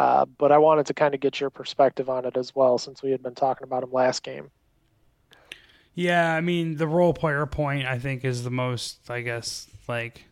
Uh, 0.00 0.24
but 0.24 0.50
I 0.50 0.58
wanted 0.58 0.86
to 0.86 0.94
kind 0.94 1.14
of 1.14 1.20
get 1.20 1.38
your 1.38 1.48
perspective 1.48 2.10
on 2.10 2.24
it 2.24 2.36
as 2.36 2.56
well, 2.56 2.76
since 2.76 3.04
we 3.04 3.12
had 3.12 3.22
been 3.22 3.36
talking 3.36 3.62
about 3.64 3.84
him 3.84 3.92
last 3.92 4.24
game. 4.24 4.50
Yeah, 5.94 6.34
I 6.34 6.40
mean 6.40 6.76
the 6.76 6.88
role 6.88 7.14
player 7.14 7.46
point 7.46 7.86
I 7.86 8.00
think 8.00 8.24
is 8.24 8.42
the 8.42 8.50
most, 8.50 9.08
I 9.08 9.20
guess, 9.20 9.68
like 9.86 10.24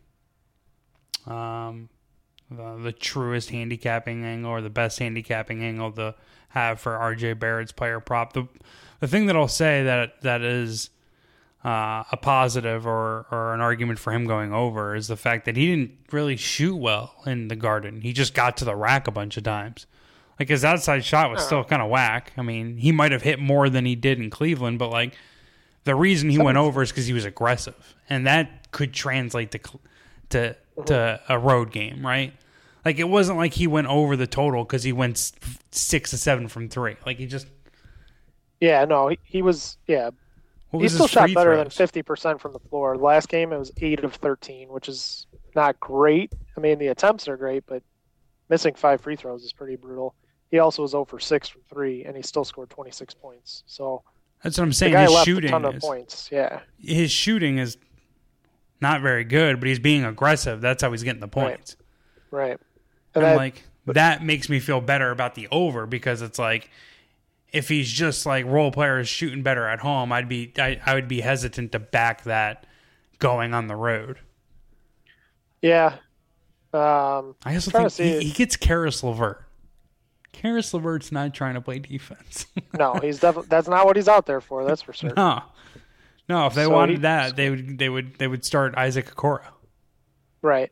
um 1.25 1.87
the, 2.51 2.75
the 2.75 2.91
truest 2.91 3.51
handicapping 3.51 4.25
angle 4.25 4.51
or 4.51 4.59
the 4.59 4.69
best 4.69 4.99
handicapping 4.99 5.63
angle 5.63 5.93
to 5.93 6.15
have 6.49 6.81
for 6.81 6.91
RJ 6.97 7.39
Barrett's 7.39 7.71
player 7.71 8.01
prop. 8.01 8.33
The 8.33 8.49
the 8.99 9.07
thing 9.07 9.27
that 9.27 9.37
I'll 9.37 9.47
say 9.47 9.83
that 9.83 10.21
that 10.23 10.41
is 10.41 10.89
uh, 11.65 12.03
a 12.11 12.17
positive 12.17 12.85
or 12.85 13.25
or 13.31 13.55
an 13.55 13.59
argument 13.59 13.97
for 13.97 14.13
him 14.13 14.27
going 14.27 14.53
over 14.53 14.95
is 14.95 15.07
the 15.07 15.17
fact 15.17 15.45
that 15.45 15.57
he 15.57 15.65
didn't 15.67 15.97
really 16.11 16.37
shoot 16.37 16.75
well 16.75 17.15
in 17.25 17.47
the 17.47 17.55
Garden. 17.55 18.01
He 18.01 18.13
just 18.13 18.35
got 18.35 18.55
to 18.57 18.65
the 18.65 18.75
rack 18.75 19.07
a 19.07 19.11
bunch 19.11 19.35
of 19.35 19.43
times. 19.43 19.87
Like 20.39 20.49
his 20.49 20.63
outside 20.63 21.03
shot 21.03 21.31
was 21.31 21.43
still 21.43 21.63
kind 21.63 21.81
of 21.81 21.89
whack. 21.89 22.33
I 22.37 22.43
mean, 22.43 22.77
he 22.77 22.91
might 22.91 23.11
have 23.11 23.23
hit 23.23 23.39
more 23.39 23.69
than 23.69 23.85
he 23.85 23.95
did 23.95 24.19
in 24.19 24.29
Cleveland, 24.29 24.77
but 24.77 24.89
like 24.89 25.15
the 25.85 25.95
reason 25.95 26.29
he 26.29 26.37
went 26.37 26.57
over 26.57 26.83
is 26.83 26.91
because 26.91 27.07
he 27.07 27.13
was 27.13 27.25
aggressive, 27.25 27.95
and 28.09 28.27
that 28.27 28.71
could 28.71 28.93
translate 28.93 29.51
to 29.51 29.59
to 30.29 30.55
to 30.85 31.21
a 31.29 31.39
road 31.39 31.71
game, 31.71 32.05
right? 32.05 32.33
Like 32.83 32.99
it 32.99 33.05
wasn't 33.05 33.39
like 33.39 33.53
he 33.53 33.65
went 33.65 33.87
over 33.87 34.15
the 34.15 34.27
total 34.27 34.63
because 34.63 34.83
he 34.83 34.93
went 34.93 35.31
six 35.71 36.11
to 36.11 36.17
seven 36.17 36.47
from 36.47 36.69
three. 36.69 36.97
Like 37.07 37.17
he 37.17 37.25
just 37.25 37.47
Yeah, 38.59 38.85
no, 38.85 39.07
he, 39.07 39.17
he 39.23 39.41
was. 39.41 39.77
Yeah, 39.87 40.11
he 40.79 40.89
still 40.89 41.07
shot 41.07 41.33
better 41.33 41.55
than 41.57 41.69
fifty 41.69 42.01
percent 42.01 42.41
from 42.41 42.53
the 42.53 42.59
floor. 42.59 42.97
Last 42.97 43.29
game 43.29 43.51
it 43.51 43.57
was 43.57 43.71
eight 43.81 44.03
of 44.03 44.13
thirteen, 44.15 44.69
which 44.69 44.87
is 44.87 45.27
not 45.55 45.79
great. 45.79 46.33
I 46.57 46.59
mean, 46.59 46.79
the 46.79 46.87
attempts 46.87 47.27
are 47.27 47.37
great, 47.37 47.65
but 47.65 47.81
missing 48.49 48.73
five 48.75 49.01
free 49.01 49.15
throws 49.15 49.43
is 49.43 49.53
pretty 49.53 49.75
brutal. 49.75 50.15
He 50.51 50.59
also 50.59 50.83
was 50.83 50.91
0 50.91 51.05
for 51.05 51.19
six 51.19 51.49
from 51.49 51.61
three, 51.69 52.05
and 52.05 52.15
he 52.15 52.21
still 52.21 52.45
scored 52.45 52.69
twenty 52.69 52.91
six 52.91 53.13
points. 53.13 53.63
So 53.65 54.03
That's 54.43 54.57
what 54.57 54.63
I'm 54.65 54.73
saying. 54.73 54.95
His 54.95 55.23
shooting 55.23 55.49
a 55.49 55.51
ton 55.51 55.65
of 55.65 55.75
is 55.75 55.83
points. 55.83 56.29
Yeah, 56.31 56.59
his 56.79 57.11
shooting 57.11 57.57
is 57.57 57.77
not 58.81 59.01
very 59.01 59.23
good, 59.23 59.59
but 59.59 59.67
he's 59.67 59.79
being 59.79 60.05
aggressive. 60.05 60.61
That's 60.61 60.83
how 60.83 60.91
he's 60.91 61.03
getting 61.03 61.21
the 61.21 61.27
points. 61.27 61.75
right. 62.31 62.59
And 63.15 63.23
And 63.23 63.23
that, 63.23 63.37
like 63.37 63.63
that 63.87 64.23
makes 64.23 64.49
me 64.49 64.59
feel 64.59 64.81
better 64.81 65.11
about 65.11 65.35
the 65.35 65.47
over 65.51 65.85
because 65.85 66.21
it's 66.21 66.39
like 66.39 66.69
if 67.55 67.69
he's 67.69 67.89
just 67.91 68.25
like 68.25 68.45
role 68.45 68.71
players 68.71 69.07
shooting 69.07 69.41
better 69.43 69.67
at 69.67 69.79
home, 69.79 70.11
I'd 70.11 70.27
be 70.29 70.51
I, 70.57 70.79
I 70.85 70.93
would 70.93 71.07
be 71.07 71.21
hesitant 71.21 71.71
to 71.71 71.79
back 71.79 72.23
that 72.23 72.65
going 73.19 73.53
on 73.53 73.67
the 73.67 73.75
road. 73.75 74.19
yeah. 75.61 75.95
Um, 76.73 77.35
I 77.45 77.53
also 77.55 77.71
think 77.71 77.91
he, 77.93 78.27
he 78.27 78.31
gets 78.31 78.57
Caris 78.57 79.01
LeVert. 79.01 79.41
Caris 80.33 80.73
LeVert's 80.73 81.09
not 81.09 81.33
trying 81.33 81.53
to 81.53 81.61
play 81.61 81.79
defense. 81.79 82.47
no, 82.77 82.95
he's 82.95 83.19
definitely 83.21 83.47
that's 83.47 83.69
not 83.69 83.85
what 83.85 83.95
he's 83.95 84.09
out 84.09 84.25
there 84.25 84.41
for. 84.41 84.65
That's 84.65 84.81
for 84.81 84.91
sure. 84.91 85.13
no, 85.15 85.41
no. 86.27 86.47
If 86.47 86.53
they 86.53 86.65
So 86.65 86.71
wanted 86.71 86.97
he- 86.97 87.01
that, 87.03 87.37
they 87.37 87.49
would 87.49 87.77
they 87.77 87.87
would 87.87 88.15
they 88.17 88.27
would 88.27 88.43
start 88.43 88.75
Isaac 88.75 89.15
Okoro. 89.15 89.45
Right. 90.41 90.69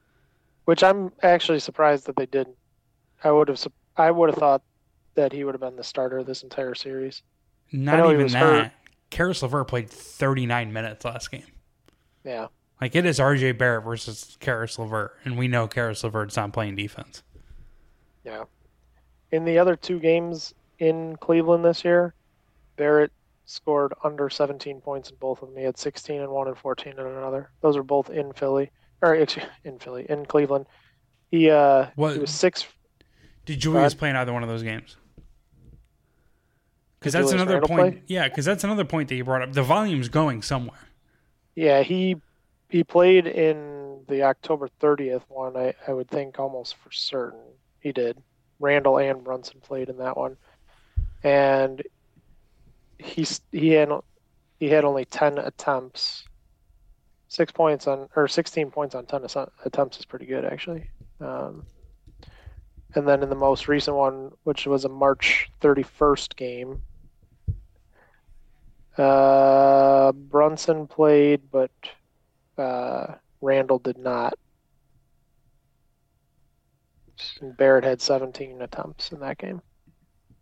Which 0.66 0.84
I'm 0.84 1.12
actually 1.24 1.60
surprised 1.60 2.06
that 2.08 2.18
they 2.18 2.26
didn't. 2.26 2.58
I 3.24 3.32
would 3.32 3.48
have. 3.48 3.66
I 3.96 4.12
would 4.12 4.30
have 4.30 4.38
thought 4.38 4.62
that 5.16 5.32
he 5.32 5.44
would 5.44 5.54
have 5.54 5.62
been 5.62 5.76
the 5.76 5.84
starter 5.84 6.24
this 6.24 6.44
entire 6.44 6.76
series. 6.76 7.22
Not 7.72 8.12
even 8.12 8.28
that. 8.28 8.40
hurt. 8.40 8.72
Caris 9.10 9.42
LeVert 9.44 9.68
played 9.68 9.90
39 9.90 10.74
minutes 10.74 11.06
last 11.06 11.30
game. 11.32 11.44
Yeah. 12.24 12.48
Like 12.82 12.96
it 12.96 13.06
is 13.06 13.20
RJ 13.20 13.58
Barrett 13.58 13.84
versus 13.84 14.38
Caris 14.40 14.78
LeVert, 14.80 15.18
and 15.24 15.38
we 15.38 15.48
know 15.48 15.68
Caris 15.68 16.04
LeVert's 16.04 16.36
not 16.36 16.52
playing 16.54 16.76
defense. 16.76 17.24
Yeah. 18.24 18.46
In 19.32 19.46
the 19.46 19.58
other 19.60 19.76
two 19.76 20.00
games 20.00 20.54
in 20.80 21.16
Cleveland 21.18 21.64
this 21.64 21.84
year, 21.86 22.14
Barrett 22.76 23.12
scored 23.46 23.94
under 24.04 24.30
17 24.30 24.82
points 24.82 25.10
in 25.10 25.16
both 25.18 25.42
of 25.42 25.50
them. 25.50 25.58
He 25.58 25.64
had 25.64 25.78
16 25.78 26.22
in 26.22 26.30
one 26.30 26.48
and 26.48 26.58
14 26.58 26.94
in 26.94 27.00
another. 27.00 27.52
Those 27.62 27.76
are 27.78 27.84
both 27.84 28.10
in 28.10 28.34
Philly, 28.34 28.72
or 29.02 29.16
excuse, 29.16 29.46
in 29.64 29.80
Philly, 29.80 30.06
in 30.10 30.26
Cleveland. 30.26 30.66
He 31.30 31.50
uh, 31.50 31.88
What- 31.96 32.14
he 32.14 32.20
was 32.20 32.32
six. 32.32 32.66
Did 33.46 33.60
Julius 33.60 33.94
Bad. 33.94 34.00
play 34.00 34.10
in 34.10 34.16
either 34.16 34.32
one 34.34 34.44
of 34.44 34.50
those 34.50 34.64
games? 34.64 34.96
Because 37.04 37.14
that's 37.14 37.34
another 37.34 37.60
point. 37.60 37.96
play? 37.96 38.04
Yeah, 38.08 38.30
because 38.30 38.46
that's 38.46 38.64
another 38.64 38.86
point 38.86 39.10
that 39.10 39.16
you 39.16 39.26
brought 39.26 39.42
up. 39.42 39.52
The 39.52 39.62
volume's 39.62 40.08
going 40.08 40.42
somewhere. 40.42 40.88
Yeah, 41.54 41.84
he 41.84 42.16
he 42.70 42.86
played 42.86 43.28
in 43.28 44.00
the 44.08 44.24
October 44.24 44.70
30th 44.80 45.24
one. 45.28 45.58
I 45.58 45.74
I 45.86 45.92
would 45.92 46.10
think 46.10 46.40
almost 46.40 46.78
for 46.78 46.92
certain 46.92 47.42
he 47.82 47.92
did. 47.92 48.18
Randle 48.62 49.00
and 49.00 49.22
Brunson 49.22 49.60
played 49.60 49.90
in 49.90 49.98
that 49.98 50.16
one, 50.16 50.38
and 51.24 51.84
he's 52.98 53.42
he 53.52 53.72
had 53.72 53.90
he 54.60 54.70
had 54.70 54.86
only 54.86 55.04
10 55.04 55.40
attempts. 55.40 56.24
Six 57.28 57.52
points 57.52 57.86
on 57.86 58.08
or 58.16 58.30
16 58.30 58.72
points 58.72 58.96
on 58.96 59.06
10 59.08 59.26
attempts 59.66 59.98
is 59.98 60.06
pretty 60.06 60.26
good 60.26 60.46
actually. 60.46 60.90
Um, 61.20 61.66
and 62.96 63.08
then 63.08 63.24
in 63.24 63.30
the 63.30 63.36
most 63.36 63.68
recent 63.68 63.98
one, 63.98 64.32
which 64.44 64.66
was 64.66 64.86
a 64.86 64.90
March 64.90 65.50
31st 65.62 66.36
game, 66.36 66.82
uh, 68.98 70.12
Brunson 70.12 70.88
played, 70.88 71.42
but 71.52 71.72
uh, 72.58 73.16
Randle 73.42 73.80
did 73.80 73.98
not. 73.98 74.34
Barrett 77.42 77.84
had 77.84 78.02
17 78.02 78.62
attempts 78.62 79.12
in 79.12 79.20
that 79.22 79.38
game 79.38 79.62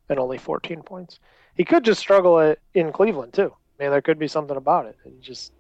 and 0.10 0.20
only 0.20 0.38
14 0.38 0.82
points. 0.82 1.20
He 1.56 1.64
could 1.64 1.84
just 1.84 2.00
struggle 2.00 2.40
at, 2.40 2.60
in 2.74 2.92
Cleveland 2.92 3.34
too. 3.34 3.54
I 3.80 3.84
mean, 3.84 3.92
there 3.92 4.02
could 4.02 4.20
be 4.20 4.28
something 4.28 4.58
about 4.58 4.86
it. 4.86 4.98
He 5.04 5.12
just, 5.22 5.54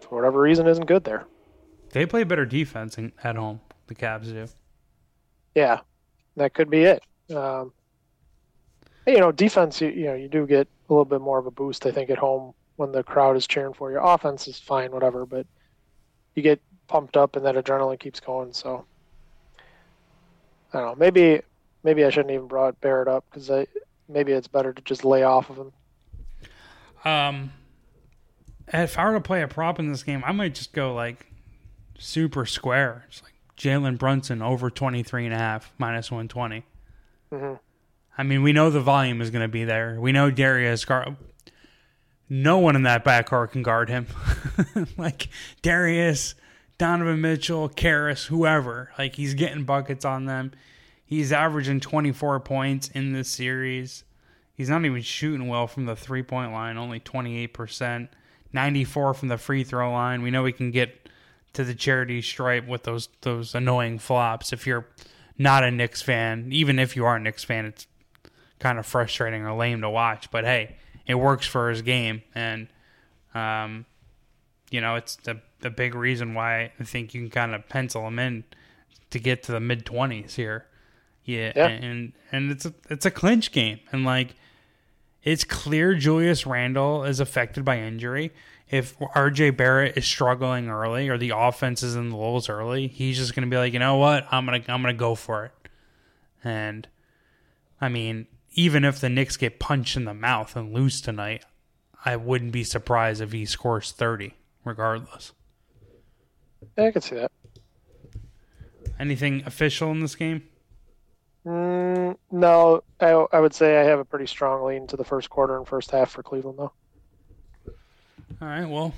for 0.00 0.16
whatever 0.16 0.40
reason, 0.40 0.66
isn't 0.66 0.86
good 0.86 1.04
there. 1.04 1.26
They 1.90 2.06
play 2.06 2.24
better 2.24 2.44
defense 2.44 2.98
in, 2.98 3.12
at 3.22 3.36
home. 3.36 3.60
The 3.86 3.94
Cavs 3.94 4.24
do. 4.24 4.46
Yeah, 5.54 5.80
that 6.36 6.54
could 6.54 6.68
be 6.68 6.84
it. 6.84 7.02
Um, 7.34 7.72
you 9.06 9.18
know, 9.18 9.32
defense, 9.32 9.80
you, 9.80 9.88
you 9.88 10.04
know, 10.04 10.14
you 10.14 10.28
do 10.28 10.46
get 10.46 10.68
a 10.88 10.92
little 10.92 11.04
bit 11.04 11.20
more 11.20 11.38
of 11.38 11.46
a 11.46 11.50
boost, 11.50 11.86
I 11.86 11.90
think, 11.90 12.10
at 12.10 12.18
home 12.18 12.54
when 12.76 12.92
the 12.92 13.02
crowd 13.02 13.36
is 13.36 13.46
cheering 13.46 13.74
for 13.74 13.90
you. 13.90 13.98
Offense 13.98 14.48
is 14.48 14.58
fine, 14.58 14.92
whatever, 14.92 15.26
but 15.26 15.46
you 16.34 16.42
get 16.42 16.60
pumped 16.86 17.16
up 17.16 17.36
and 17.36 17.44
that 17.44 17.54
adrenaline 17.54 17.98
keeps 17.98 18.20
going. 18.20 18.52
So 18.52 18.84
I 20.72 20.78
don't 20.80 20.86
know. 20.86 20.94
Maybe 20.94 21.42
maybe 21.82 22.04
I 22.04 22.10
shouldn't 22.10 22.32
even 22.32 22.46
brought 22.46 22.80
Barrett 22.80 23.08
up 23.08 23.24
because 23.30 23.50
I 23.50 23.66
maybe 24.08 24.32
it's 24.32 24.48
better 24.48 24.72
to 24.72 24.82
just 24.82 25.04
lay 25.04 25.22
off 25.22 25.50
of 25.50 25.56
him. 25.58 25.72
Um, 27.04 27.52
if 28.72 28.98
I 28.98 29.06
were 29.06 29.14
to 29.14 29.20
play 29.20 29.42
a 29.42 29.48
prop 29.48 29.78
in 29.78 29.90
this 29.90 30.02
game, 30.02 30.22
I 30.26 30.32
might 30.32 30.54
just 30.54 30.72
go 30.72 30.94
like 30.94 31.26
super 31.98 32.46
square. 32.46 33.04
It's 33.08 33.22
like 33.22 33.34
Jalen 33.56 33.98
Brunson 33.98 34.42
over 34.42 34.70
23 34.70 35.26
and 35.26 35.34
a 35.34 35.38
half 35.38 35.72
minus 35.78 36.10
120. 36.10 36.64
hmm 37.30 37.54
I 38.18 38.24
mean, 38.24 38.42
we 38.42 38.52
know 38.52 38.68
the 38.68 38.80
volume 38.80 39.20
is 39.20 39.30
going 39.30 39.42
to 39.42 39.48
be 39.48 39.64
there. 39.64 39.96
We 40.00 40.10
know 40.10 40.30
Darius 40.30 40.84
Gar. 40.84 41.16
No 42.28 42.58
one 42.58 42.74
in 42.74 42.82
that 42.82 43.04
backcourt 43.04 43.52
can 43.52 43.62
guard 43.62 43.88
him. 43.88 44.08
like 44.98 45.28
Darius, 45.62 46.34
Donovan 46.76 47.20
Mitchell, 47.20 47.68
Caris, 47.68 48.26
whoever. 48.26 48.90
Like 48.98 49.14
he's 49.14 49.34
getting 49.34 49.64
buckets 49.64 50.04
on 50.04 50.26
them. 50.26 50.50
He's 51.06 51.32
averaging 51.32 51.80
24 51.80 52.40
points 52.40 52.88
in 52.88 53.12
this 53.12 53.30
series. 53.30 54.04
He's 54.52 54.68
not 54.68 54.84
even 54.84 55.00
shooting 55.00 55.46
well 55.46 55.68
from 55.68 55.86
the 55.86 55.96
three 55.96 56.24
point 56.24 56.52
line, 56.52 56.76
only 56.76 57.00
28%. 57.00 58.08
94 58.52 59.14
from 59.14 59.28
the 59.28 59.38
free 59.38 59.62
throw 59.62 59.92
line. 59.92 60.22
We 60.22 60.30
know 60.30 60.42
we 60.42 60.52
can 60.52 60.70
get 60.70 61.08
to 61.52 61.64
the 61.64 61.74
charity 61.74 62.20
stripe 62.22 62.66
with 62.66 62.82
those 62.82 63.08
those 63.20 63.54
annoying 63.54 63.98
flops. 63.98 64.52
If 64.52 64.66
you're 64.66 64.86
not 65.36 65.64
a 65.64 65.70
Knicks 65.70 66.02
fan, 66.02 66.48
even 66.50 66.78
if 66.78 66.96
you 66.96 67.04
are 67.04 67.16
a 67.16 67.20
Knicks 67.20 67.44
fan, 67.44 67.66
it's 67.66 67.86
kind 68.58 68.78
of 68.78 68.86
frustrating 68.86 69.44
or 69.44 69.54
lame 69.56 69.80
to 69.82 69.90
watch. 69.90 70.30
But 70.30 70.44
hey, 70.44 70.76
it 71.06 71.14
works 71.14 71.46
for 71.46 71.70
his 71.70 71.82
game, 71.82 72.22
and 72.34 72.68
um, 73.34 73.86
you 74.70 74.80
know 74.80 74.96
it's 74.96 75.16
the 75.16 75.40
the 75.60 75.70
big 75.70 75.94
reason 75.94 76.34
why 76.34 76.72
I 76.78 76.84
think 76.84 77.14
you 77.14 77.20
can 77.22 77.30
kind 77.30 77.54
of 77.54 77.68
pencil 77.68 78.06
him 78.06 78.18
in 78.18 78.44
to 79.10 79.18
get 79.18 79.42
to 79.44 79.52
the 79.52 79.60
mid 79.60 79.84
twenties 79.86 80.34
here. 80.36 80.66
Yeah, 81.24 81.52
Yeah. 81.56 81.66
and 81.68 82.12
and 82.32 82.50
it's 82.50 82.64
a 82.66 82.74
it's 82.90 83.04
a 83.06 83.10
clinch 83.10 83.52
game, 83.52 83.80
and 83.92 84.04
like 84.04 84.34
it's 85.22 85.44
clear 85.44 85.94
Julius 85.94 86.46
Randle 86.46 87.04
is 87.04 87.20
affected 87.20 87.64
by 87.64 87.78
injury. 87.80 88.32
If 88.70 88.98
RJ 88.98 89.56
Barrett 89.56 89.96
is 89.96 90.04
struggling 90.06 90.68
early 90.68 91.08
or 91.08 91.16
the 91.18 91.32
offense 91.34 91.82
is 91.82 91.96
in 91.96 92.10
the 92.10 92.16
lulls 92.16 92.48
early, 92.50 92.86
he's 92.86 93.16
just 93.16 93.34
going 93.34 93.48
to 93.48 93.50
be 93.50 93.56
like, 93.56 93.72
you 93.72 93.78
know 93.78 93.96
what, 93.96 94.26
I'm 94.30 94.44
gonna 94.44 94.62
I'm 94.68 94.82
gonna 94.82 94.92
go 94.94 95.14
for 95.14 95.46
it. 95.46 95.52
And 96.44 96.86
I 97.80 97.88
mean, 97.88 98.26
even 98.52 98.84
if 98.84 99.00
the 99.00 99.08
Knicks 99.08 99.36
get 99.36 99.58
punched 99.58 99.96
in 99.96 100.04
the 100.04 100.14
mouth 100.14 100.56
and 100.56 100.72
lose 100.72 101.00
tonight, 101.00 101.44
I 102.04 102.16
wouldn't 102.16 102.52
be 102.52 102.64
surprised 102.64 103.20
if 103.20 103.32
he 103.32 103.44
scores 103.44 103.92
30, 103.92 104.34
regardless. 104.64 105.32
Yeah, 106.76 106.84
I 106.84 106.90
can 106.90 107.02
see 107.02 107.16
that. 107.16 107.32
Anything 108.98 109.42
official 109.46 109.90
in 109.90 110.00
this 110.00 110.16
game? 110.16 110.42
Mm, 111.46 112.16
no, 112.30 112.82
I, 113.00 113.10
I 113.10 113.40
would 113.40 113.54
say 113.54 113.80
I 113.80 113.84
have 113.84 113.98
a 113.98 114.04
pretty 114.04 114.26
strong 114.26 114.64
lean 114.66 114.86
to 114.88 114.96
the 114.96 115.04
first 115.04 115.30
quarter 115.30 115.56
and 115.56 115.66
first 115.66 115.90
half 115.90 116.10
for 116.10 116.22
Cleveland, 116.22 116.58
though. 116.58 116.72
All 118.40 118.48
right, 118.48 118.68
well, 118.68 118.94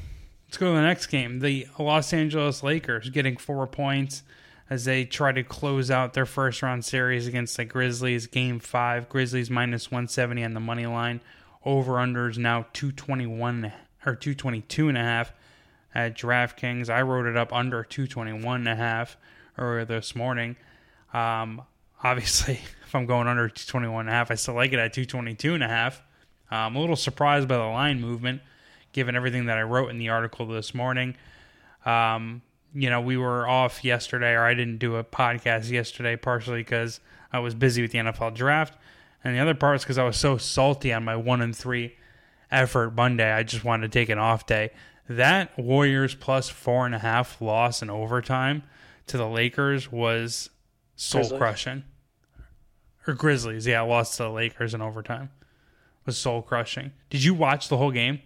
let's 0.47 0.57
go 0.57 0.67
to 0.67 0.73
the 0.73 0.83
next 0.83 1.07
game. 1.07 1.41
The 1.41 1.67
Los 1.79 2.13
Angeles 2.13 2.63
Lakers 2.63 3.11
getting 3.11 3.37
four 3.37 3.67
points 3.67 4.23
as 4.71 4.85
they 4.85 5.05
try 5.05 5.33
to 5.33 5.43
close 5.43 5.91
out 5.91 6.15
their 6.15 6.25
first 6.25 6.63
round 6.63 6.85
series 6.85 7.27
against 7.27 7.57
the 7.57 7.65
Grizzlies. 7.65 8.29
Game 8.29 8.61
five, 8.61 9.09
Grizzlies 9.09 9.51
minus 9.51 9.91
170 9.91 10.45
on 10.45 10.55
the 10.55 10.61
money 10.61 10.87
line. 10.87 11.21
Over 11.65 11.99
under 11.99 12.29
is 12.29 12.39
now 12.39 12.67
221 12.73 13.73
or 14.07 14.15
222 14.15 14.89
and 14.89 14.97
a 14.97 15.03
half 15.03 15.33
at 15.93 16.17
DraftKings. 16.17 16.89
I 16.89 17.03
wrote 17.03 17.27
it 17.27 17.37
up 17.37 17.53
under 17.53 17.83
221 17.83 18.61
and 18.61 18.69
a 18.69 18.77
half 18.77 19.17
earlier 19.59 19.85
this 19.85 20.15
morning. 20.15 20.57
Um, 21.13 21.63
obviously, 22.03 22.61
if 22.87 22.95
I'm 22.95 23.07
going 23.07 23.27
under 23.27 23.49
221 23.49 24.03
and 24.03 24.09
a 24.09 24.13
half, 24.13 24.31
I 24.31 24.37
still 24.37 24.55
like 24.55 24.73
it 24.73 24.79
at 24.79 24.93
222 24.93 25.55
and 25.55 25.65
a 25.65 25.69
half. 25.69 26.01
Uh, 26.51 26.57
I'm 26.57 26.77
a 26.77 26.81
little 26.81 26.97
surprised 26.97 27.49
by 27.49 27.57
the 27.57 27.65
line 27.65 28.01
movement, 28.01 28.41
given 28.93 29.17
everything 29.17 29.47
that 29.47 29.59
I 29.59 29.63
wrote 29.63 29.91
in 29.91 29.99
the 29.99 30.09
article 30.09 30.47
this 30.47 30.75
morning. 30.75 31.17
Um, 31.85 32.43
you 32.75 32.91
know, 32.91 33.01
we 33.01 33.17
were 33.17 33.49
off 33.49 33.85
yesterday, 33.85 34.33
or 34.33 34.45
I 34.45 34.55
didn't 34.55 34.79
do 34.79 34.97
a 34.97 35.05
podcast 35.05 35.71
yesterday, 35.71 36.17
partially 36.17 36.61
because 36.61 37.01
I 37.33 37.39
was 37.41 37.55
busy 37.55 37.83
with 37.83 37.93
the 37.93 37.99
NFL 37.99 38.35
draft, 38.35 38.79
and 39.23 39.35
the 39.35 39.41
other 39.41 39.55
part 39.55 39.77
is 39.77 39.83
because 39.83 39.99
I 39.99 40.05
was 40.05 40.17
so 40.17 40.37
salty 40.39 40.93
on 40.93 41.05
my 41.05 41.17
one 41.17 41.41
and 41.41 41.55
three 41.55 41.97
effort 42.51 42.95
Monday. 42.95 43.31
I 43.31 43.43
just 43.43 43.65
wanted 43.65 43.93
to 43.93 43.99
take 43.99 44.09
an 44.09 44.19
off 44.19 44.47
day. 44.47 44.71
That 45.09 45.59
Warriors 45.59 46.15
plus 46.15 46.49
four 46.49 46.87
and 46.87 46.95
a 46.95 46.99
half 46.99 47.41
loss 47.41 47.83
in 47.83 47.91
overtime 47.91 48.63
to 49.09 49.17
the 49.17 49.29
Lakers 49.29 49.91
was 49.91 50.51
soul 50.95 51.37
crushing. 51.37 51.83
Or 53.07 53.15
Grizzlies, 53.15 53.67
yeah, 53.67 53.81
lost 53.81 54.17
to 54.19 54.25
the 54.25 54.31
Lakers 54.31 54.75
in 54.75 54.81
overtime. 54.81 55.31
Was 56.07 56.17
soul 56.17 56.43
crushing. 56.43 56.93
Did 57.09 57.25
you 57.25 57.35
watch 57.35 57.69
the 57.69 57.77
whole 57.77 57.91
game? 57.91 58.21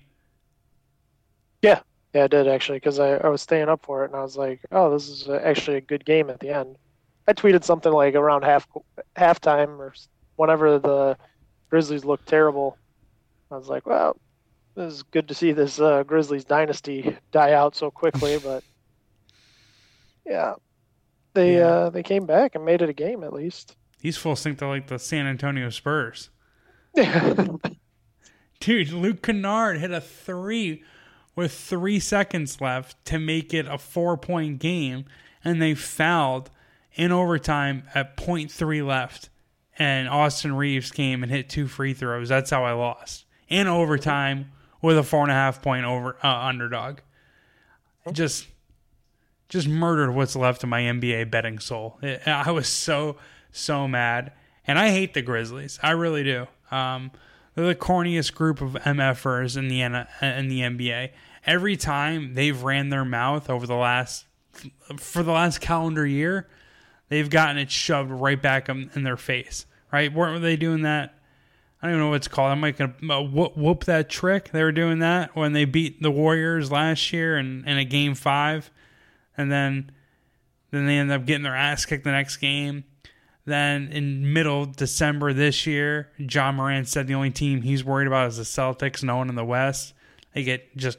Yeah, 1.63 1.81
yeah, 2.15 2.25
I 2.25 2.27
did 2.29 2.47
actually 2.47 2.79
because 2.79 3.01
I, 3.01 3.15
I 3.17 3.29
was 3.29 3.43
staying 3.43 3.69
up 3.69 3.85
for 3.85 4.05
it 4.05 4.11
and 4.11 4.17
I 4.17 4.23
was 4.23 4.37
like, 4.37 4.61
oh, 4.71 4.93
this 4.93 5.09
is 5.09 5.29
actually 5.29 5.79
a 5.79 5.83
good 5.83 6.05
game 6.05 6.31
at 6.31 6.39
the 6.39 6.51
end. 6.51 6.77
I 7.27 7.33
tweeted 7.33 7.65
something 7.65 7.93
like 7.93 8.15
around 8.15 8.45
half 8.45 8.69
halftime 9.17 9.79
or 9.79 9.93
whenever 10.37 10.79
the 10.79 11.17
Grizzlies 11.71 12.05
looked 12.05 12.29
terrible. 12.29 12.79
I 13.51 13.57
was 13.57 13.69
like, 13.69 13.85
well, 13.85 14.17
this 14.77 14.93
is 14.93 15.03
good 15.03 15.27
to 15.29 15.35
see 15.35 15.51
this 15.53 15.81
uh, 15.81 16.05
Grizzlies 16.05 16.45
dynasty 16.45 17.17
die 17.33 17.53
out 17.53 17.75
so 17.75 17.91
quickly, 17.91 18.39
but 18.45 18.63
yeah, 20.25 20.55
they 21.33 21.57
yeah. 21.57 21.67
Uh, 21.67 21.91
they 21.91 22.05
came 22.05 22.27
back 22.27 22.55
and 22.55 22.65
made 22.65 22.81
it 22.81 22.89
a 22.89 22.95
game 22.95 23.25
at 23.25 23.33
least. 23.33 23.77
He's 24.01 24.17
full 24.17 24.37
sync 24.37 24.59
to 24.59 24.69
like 24.69 24.87
the 24.87 25.01
San 25.01 25.27
Antonio 25.27 25.69
Spurs. 25.71 26.31
Dude, 28.61 28.93
Luke 28.93 29.23
Kennard 29.23 29.79
hit 29.79 29.91
a 29.91 30.01
three 30.01 30.85
with 31.37 31.53
three 31.53 31.99
seconds 31.99 32.61
left 32.61 33.03
to 33.07 33.19
make 33.19 33.53
it 33.53 33.67
a 33.67 33.79
four 33.79 34.17
point 34.17 34.59
game, 34.59 35.05
and 35.45 35.61
they 35.61 35.75
fouled 35.75 36.51
in 36.95 37.13
overtime 37.13 37.85
at 37.95 38.17
point 38.17 38.51
three 38.51 38.83
left. 38.83 39.29
And 39.77 40.09
Austin 40.09 40.55
Reaves 40.55 40.93
came 40.93 41.25
and 41.25 41.33
hit 41.33 41.49
two 41.49 41.67
free 41.67 41.95
throws. 41.95 42.29
That's 42.29 42.51
how 42.51 42.65
I 42.65 42.73
lost. 42.73 43.25
In 43.49 43.67
overtime 43.67 44.53
with 44.85 44.99
a 44.99 45.03
four 45.03 45.23
and 45.23 45.31
a 45.31 45.35
half 45.35 45.63
point 45.63 45.85
over 45.87 46.17
uh, 46.23 46.29
underdog. 46.29 46.99
Just 48.13 48.47
just 49.49 49.67
murdered 49.67 50.13
what's 50.13 50.37
left 50.37 50.63
of 50.63 50.69
my 50.69 50.83
NBA 50.83 51.31
betting 51.31 51.59
soul. 51.59 51.99
It, 52.03 52.27
I 52.29 52.51
was 52.51 52.69
so 52.69 53.17
so 53.51 53.89
mad, 53.89 54.33
and 54.67 54.79
I 54.79 54.91
hate 54.91 55.15
the 55.15 55.23
Grizzlies. 55.23 55.79
I 55.83 55.93
really 55.93 56.23
do. 56.23 56.47
Um, 56.71 57.13
they're 57.55 57.67
the 57.67 57.75
corniest 57.75 58.35
group 58.35 58.61
of 58.61 58.73
MFers 58.73 59.57
in 59.57 59.69
the 59.69 59.81
in 59.81 60.49
the 60.49 60.61
NBA. 60.61 61.11
Every 61.47 61.77
time 61.77 62.35
they've 62.35 62.63
ran 62.63 62.89
their 62.89 63.05
mouth 63.05 63.51
over 63.51 63.67
the 63.67 63.75
last 63.75 64.25
for 64.97 65.23
the 65.23 65.33
last 65.33 65.61
calendar 65.61 66.07
year, 66.07 66.49
they've 67.09 67.29
gotten 67.29 67.59
it 67.59 67.71
shoved 67.71 68.11
right 68.11 68.41
back 68.41 68.69
in 68.69 69.03
their 69.03 69.17
face. 69.17 69.67
Right? 69.93 70.13
Weren't 70.13 70.43
they 70.43 70.57
doing 70.57 70.83
that? 70.83 71.15
I 71.85 71.89
don't 71.89 71.97
even 71.97 72.05
know 72.07 72.11
what 72.11 72.17
it's 72.17 72.29
called. 72.29 72.51
I'm 72.51 72.63
like 72.63 72.79
gonna 72.79 72.95
uh, 73.11 73.23
whoop, 73.23 73.59
whoop 73.59 73.85
that 73.85 74.09
trick. 74.09 74.51
They 74.53 74.63
were 74.63 74.73
doing 74.73 75.01
that 75.01 75.37
when 75.37 75.53
they 75.53 75.67
beat 75.67 76.03
the 76.03 76.11
Warriors 76.11 76.73
last 76.73 77.13
year 77.13 77.37
in, 77.37 77.63
in 77.69 77.77
a 77.77 77.85
game 77.85 78.15
five, 78.15 78.71
and 79.37 79.53
then 79.53 79.91
then 80.71 80.87
they 80.87 80.97
end 80.97 81.13
up 81.13 81.27
getting 81.27 81.43
their 81.43 81.55
ass 81.55 81.85
kicked 81.85 82.05
the 82.05 82.11
next 82.11 82.39
game. 82.39 82.85
Then 83.45 83.89
in 83.93 84.33
middle 84.33 84.65
December 84.65 85.35
this 85.35 85.67
year, 85.67 86.11
Ja 86.17 86.51
Morant 86.53 86.89
said 86.89 87.07
the 87.07 87.15
only 87.15 87.31
team 87.31 87.61
he's 87.61 87.85
worried 87.85 88.07
about 88.07 88.29
is 88.29 88.39
the 88.39 88.45
Celtics, 88.45 89.03
no 89.03 89.19
one 89.19 89.29
in 89.29 89.35
the 89.35 89.45
West. 89.45 89.93
They 90.33 90.43
get 90.43 90.75
just 90.79 90.97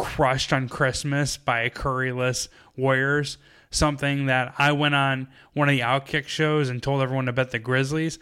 crushed 0.00 0.52
on 0.52 0.68
Christmas 0.68 1.36
by 1.36 1.60
a 1.60 1.70
Curryless 1.70 2.48
Warriors. 2.76 3.38
Something 3.70 4.26
that 4.26 4.54
I 4.58 4.72
went 4.72 4.96
on 4.96 5.28
one 5.52 5.68
of 5.68 5.72
the 5.72 5.80
Outkick 5.80 6.26
shows 6.26 6.68
and 6.68 6.82
told 6.82 7.02
everyone 7.02 7.26
to 7.26 7.32
bet 7.32 7.50
the 7.50 7.58
Grizzlies. 7.58 8.18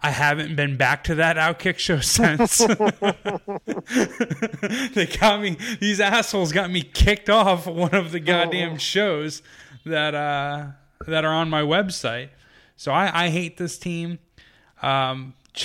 I 0.00 0.10
haven't 0.10 0.54
been 0.54 0.76
back 0.76 1.02
to 1.04 1.16
that 1.16 1.36
Outkick 1.36 1.78
show 1.78 1.98
since. 2.00 2.58
they 4.94 5.06
got 5.18 5.40
me; 5.40 5.56
these 5.80 5.98
assholes 5.98 6.52
got 6.52 6.70
me 6.70 6.82
kicked 6.82 7.28
off 7.28 7.66
one 7.66 7.94
of 7.94 8.12
the 8.12 8.20
goddamn 8.20 8.78
shows 8.78 9.42
that 9.84 10.14
uh, 10.14 10.66
that 11.08 11.24
are 11.24 11.32
on 11.32 11.50
my 11.50 11.62
website. 11.62 12.28
So 12.76 12.92
I, 12.92 13.24
I 13.24 13.30
hate 13.30 13.56
this 13.56 13.78
team. 13.78 14.20
Um, 14.82 15.34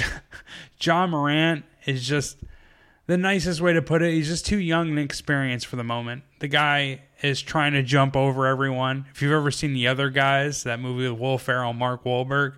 Ja 0.81 1.05
Morant 1.05 1.65
is 1.85 2.07
just 2.07 2.37
the 3.09 3.17
nicest 3.17 3.59
way 3.59 3.73
to 3.73 3.81
put 3.81 4.03
it. 4.03 4.13
He's 4.13 4.27
just 4.27 4.45
too 4.45 4.59
young 4.59 4.89
and 4.89 4.99
experienced 4.99 5.65
for 5.65 5.77
the 5.77 5.83
moment. 5.83 6.21
The 6.41 6.47
guy 6.47 7.01
is 7.23 7.41
trying 7.41 7.73
to 7.73 7.81
jump 7.81 8.15
over 8.15 8.45
everyone. 8.45 9.07
If 9.11 9.23
you've 9.23 9.31
ever 9.31 9.49
seen 9.49 9.73
the 9.73 9.87
other 9.87 10.11
guys, 10.11 10.61
that 10.61 10.79
movie 10.79 11.09
with 11.09 11.19
Will 11.19 11.39
Ferrell, 11.39 11.73
Mark 11.73 12.03
Wahlberg, 12.03 12.53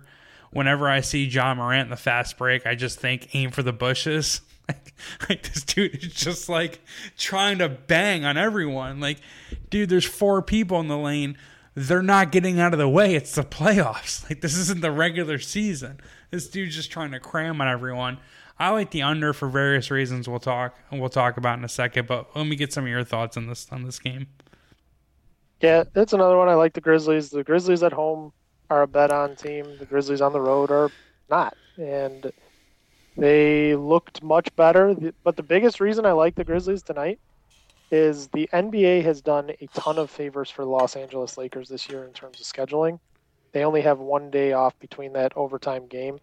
whenever 0.50 0.90
I 0.90 1.00
see 1.00 1.24
Ja 1.24 1.54
Morant 1.54 1.86
in 1.86 1.88
the 1.88 1.96
fast 1.96 2.36
break, 2.36 2.66
I 2.66 2.74
just 2.74 3.00
think 3.00 3.34
aim 3.34 3.50
for 3.50 3.62
the 3.62 3.72
bushes. 3.72 4.42
Like, 4.68 4.94
like 5.28 5.42
this 5.42 5.64
dude 5.64 6.04
is 6.04 6.14
just 6.14 6.48
like 6.48 6.80
trying 7.18 7.58
to 7.58 7.68
bang 7.68 8.24
on 8.24 8.36
everyone. 8.38 9.00
Like, 9.00 9.18
dude, 9.70 9.88
there's 9.88 10.04
four 10.04 10.40
people 10.40 10.78
in 10.78 10.86
the 10.86 10.96
lane 10.96 11.36
they're 11.74 12.00
not 12.00 12.32
getting 12.32 12.60
out 12.60 12.72
of 12.72 12.78
the 12.78 12.88
way. 12.88 13.14
It's 13.14 13.34
the 13.34 13.42
playoffs. 13.42 14.22
Like 14.30 14.40
this 14.40 14.56
isn't 14.56 14.80
the 14.80 14.92
regular 14.92 15.40
season. 15.40 15.98
This 16.30 16.48
dude's 16.48 16.76
just 16.76 16.92
trying 16.92 17.10
to 17.10 17.20
cram 17.20 17.60
on 17.60 17.68
everyone. 17.68 18.18
I 18.58 18.70
like 18.70 18.90
the 18.90 19.02
under 19.02 19.32
for 19.32 19.48
various 19.48 19.90
reasons. 19.90 20.28
We'll 20.28 20.40
talk 20.40 20.76
and 20.90 21.00
we'll 21.00 21.10
talk 21.10 21.36
about 21.36 21.58
in 21.58 21.64
a 21.64 21.68
second. 21.68 22.06
But 22.06 22.34
let 22.36 22.46
me 22.46 22.56
get 22.56 22.72
some 22.72 22.84
of 22.84 22.90
your 22.90 23.04
thoughts 23.04 23.36
on 23.36 23.46
this 23.46 23.66
on 23.72 23.84
this 23.84 23.98
game. 23.98 24.28
Yeah, 25.60 25.84
that's 25.92 26.12
another 26.12 26.36
one. 26.36 26.48
I 26.48 26.54
like 26.54 26.72
the 26.72 26.80
Grizzlies. 26.80 27.30
The 27.30 27.44
Grizzlies 27.44 27.82
at 27.82 27.92
home 27.92 28.32
are 28.68 28.82
a 28.82 28.86
bet 28.86 29.12
on 29.12 29.36
team. 29.36 29.64
The 29.78 29.86
Grizzlies 29.86 30.20
on 30.20 30.32
the 30.32 30.40
road 30.40 30.70
are 30.70 30.90
not, 31.30 31.56
and 31.76 32.32
they 33.16 33.76
looked 33.76 34.22
much 34.22 34.54
better. 34.56 34.94
But 35.22 35.36
the 35.36 35.42
biggest 35.42 35.80
reason 35.80 36.04
I 36.04 36.12
like 36.12 36.34
the 36.34 36.44
Grizzlies 36.44 36.82
tonight 36.82 37.20
is 37.92 38.28
the 38.28 38.48
NBA 38.52 39.04
has 39.04 39.20
done 39.20 39.50
a 39.60 39.66
ton 39.74 39.98
of 39.98 40.10
favors 40.10 40.50
for 40.50 40.64
Los 40.64 40.96
Angeles 40.96 41.36
Lakers 41.36 41.68
this 41.68 41.88
year 41.88 42.04
in 42.04 42.12
terms 42.12 42.40
of 42.40 42.46
scheduling. 42.46 42.98
They 43.52 43.64
only 43.64 43.82
have 43.82 43.98
one 43.98 44.30
day 44.30 44.54
off 44.54 44.78
between 44.78 45.12
that 45.12 45.36
overtime 45.36 45.86
game. 45.86 46.18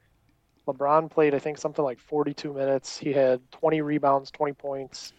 LeBron 0.73 1.09
played, 1.09 1.33
I 1.33 1.39
think, 1.39 1.57
something 1.57 1.83
like 1.83 1.99
42 1.99 2.53
minutes. 2.53 2.97
He 2.97 3.13
had 3.13 3.41
20 3.51 3.81
rebounds, 3.81 4.31
20 4.31 4.53
points. 4.53 5.13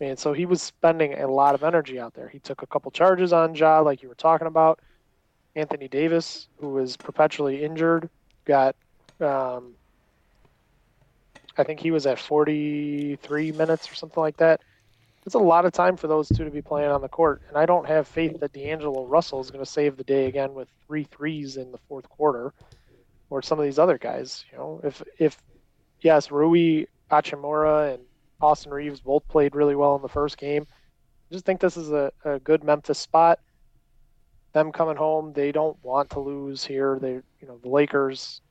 And 0.00 0.18
so 0.18 0.32
he 0.32 0.46
was 0.46 0.62
spending 0.62 1.14
a 1.20 1.28
lot 1.28 1.54
of 1.54 1.62
energy 1.62 1.98
out 2.00 2.14
there. 2.14 2.28
He 2.28 2.38
took 2.38 2.62
a 2.62 2.66
couple 2.66 2.90
charges 2.90 3.32
on 3.32 3.54
Ja, 3.54 3.80
like 3.80 4.02
you 4.02 4.08
were 4.08 4.14
talking 4.14 4.46
about. 4.46 4.80
Anthony 5.54 5.86
Davis, 5.86 6.48
who 6.58 6.70
was 6.70 6.96
perpetually 6.96 7.62
injured, 7.62 8.08
got, 8.44 8.74
um, 9.20 9.74
I 11.56 11.62
think 11.62 11.78
he 11.78 11.90
was 11.90 12.06
at 12.06 12.18
43 12.18 13.52
minutes 13.52 13.90
or 13.90 13.94
something 13.94 14.20
like 14.20 14.38
that 14.38 14.60
it's 15.24 15.34
a 15.34 15.38
lot 15.38 15.64
of 15.64 15.72
time 15.72 15.96
for 15.96 16.08
those 16.08 16.28
two 16.28 16.44
to 16.44 16.50
be 16.50 16.62
playing 16.62 16.90
on 16.90 17.00
the 17.00 17.08
court. 17.08 17.42
And 17.48 17.56
I 17.56 17.64
don't 17.64 17.86
have 17.86 18.08
faith 18.08 18.40
that 18.40 18.52
D'Angelo 18.52 19.06
Russell 19.06 19.40
is 19.40 19.50
going 19.50 19.64
to 19.64 19.70
save 19.70 19.96
the 19.96 20.04
day 20.04 20.26
again 20.26 20.52
with 20.52 20.68
three 20.86 21.04
threes 21.04 21.56
in 21.56 21.70
the 21.70 21.78
fourth 21.88 22.08
quarter, 22.08 22.52
or 23.32 23.40
some 23.40 23.58
of 23.58 23.64
these 23.64 23.78
other 23.78 23.96
guys. 23.96 24.44
You 24.52 24.58
know, 24.58 24.80
if 24.84 25.02
if 25.18 25.38
yes, 26.02 26.30
Rui 26.30 26.84
Hachimura 27.10 27.94
and 27.94 28.02
Austin 28.42 28.72
Reaves 28.72 29.00
both 29.00 29.26
played 29.26 29.54
really 29.54 29.74
well 29.74 29.96
in 29.96 30.02
the 30.02 30.08
first 30.08 30.36
game. 30.36 30.66
I 30.68 31.32
just 31.32 31.46
think 31.46 31.58
this 31.58 31.78
is 31.78 31.90
a, 31.90 32.12
a 32.26 32.38
good 32.40 32.62
Memphis 32.62 32.98
spot. 32.98 33.40
Them 34.52 34.70
coming 34.70 34.96
home, 34.96 35.32
they 35.32 35.50
don't 35.50 35.82
want 35.82 36.10
to 36.10 36.20
lose 36.20 36.62
here. 36.62 36.98
They, 37.00 37.12
you 37.12 37.48
know, 37.48 37.58
the 37.62 37.70
Lakers, 37.70 38.42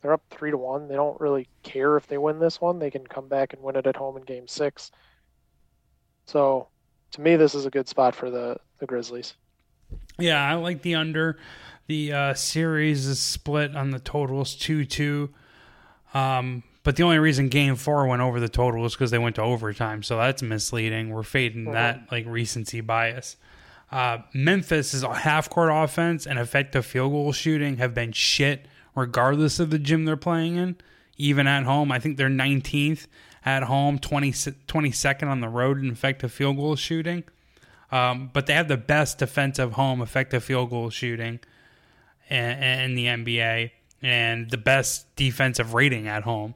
they're 0.00 0.14
up 0.14 0.22
three 0.30 0.50
to 0.50 0.56
one. 0.56 0.88
They 0.88 0.94
don't 0.94 1.20
really 1.20 1.46
care 1.62 1.98
if 1.98 2.06
they 2.06 2.16
win 2.16 2.38
this 2.38 2.58
one. 2.58 2.78
They 2.78 2.90
can 2.90 3.06
come 3.06 3.28
back 3.28 3.52
and 3.52 3.62
win 3.62 3.76
it 3.76 3.86
at 3.86 3.96
home 3.96 4.16
in 4.16 4.22
Game 4.22 4.48
Six. 4.48 4.90
So 6.24 6.68
to 7.10 7.20
me, 7.20 7.36
this 7.36 7.54
is 7.54 7.66
a 7.66 7.70
good 7.70 7.86
spot 7.86 8.14
for 8.14 8.30
the, 8.30 8.56
the 8.78 8.86
Grizzlies. 8.86 9.34
Yeah, 10.18 10.42
I 10.42 10.54
like 10.54 10.80
the 10.80 10.94
under. 10.94 11.38
The 11.86 12.12
uh, 12.12 12.34
series 12.34 13.06
is 13.06 13.18
split 13.20 13.74
on 13.76 13.90
the 13.90 13.98
totals 13.98 14.54
2 14.54 14.84
2. 14.84 15.30
Um, 16.14 16.62
but 16.84 16.96
the 16.96 17.02
only 17.04 17.18
reason 17.18 17.48
game 17.48 17.76
four 17.76 18.06
went 18.06 18.22
over 18.22 18.40
the 18.40 18.48
total 18.48 18.84
is 18.84 18.94
because 18.94 19.10
they 19.10 19.18
went 19.18 19.36
to 19.36 19.42
overtime. 19.42 20.02
So 20.02 20.16
that's 20.16 20.42
misleading. 20.42 21.10
We're 21.10 21.22
fading 21.22 21.64
mm-hmm. 21.64 21.72
that 21.74 22.08
like 22.10 22.26
recency 22.26 22.80
bias. 22.80 23.36
Uh, 23.90 24.18
Memphis 24.32 24.94
is 24.94 25.02
a 25.02 25.12
half 25.14 25.50
court 25.50 25.70
offense 25.72 26.26
and 26.26 26.38
effective 26.38 26.86
field 26.86 27.12
goal 27.12 27.32
shooting 27.32 27.76
have 27.76 27.94
been 27.94 28.12
shit 28.12 28.66
regardless 28.94 29.60
of 29.60 29.70
the 29.70 29.78
gym 29.78 30.04
they're 30.04 30.16
playing 30.16 30.56
in, 30.56 30.76
even 31.18 31.46
at 31.46 31.64
home. 31.64 31.92
I 31.92 31.98
think 31.98 32.16
they're 32.16 32.28
19th 32.28 33.06
at 33.44 33.64
home, 33.64 33.98
20, 33.98 34.32
22nd 34.32 35.28
on 35.28 35.40
the 35.40 35.48
road 35.48 35.78
in 35.78 35.90
effective 35.90 36.32
field 36.32 36.56
goal 36.56 36.76
shooting. 36.76 37.24
Um, 37.90 38.30
but 38.32 38.46
they 38.46 38.54
have 38.54 38.68
the 38.68 38.78
best 38.78 39.18
defensive 39.18 39.72
home 39.72 40.00
effective 40.00 40.42
field 40.42 40.70
goal 40.70 40.88
shooting 40.88 41.40
in, 42.32 42.94
the 42.94 43.06
NBA 43.06 43.70
and 44.02 44.50
the 44.50 44.58
best 44.58 45.14
defensive 45.16 45.74
rating 45.74 46.08
at 46.08 46.22
home. 46.22 46.54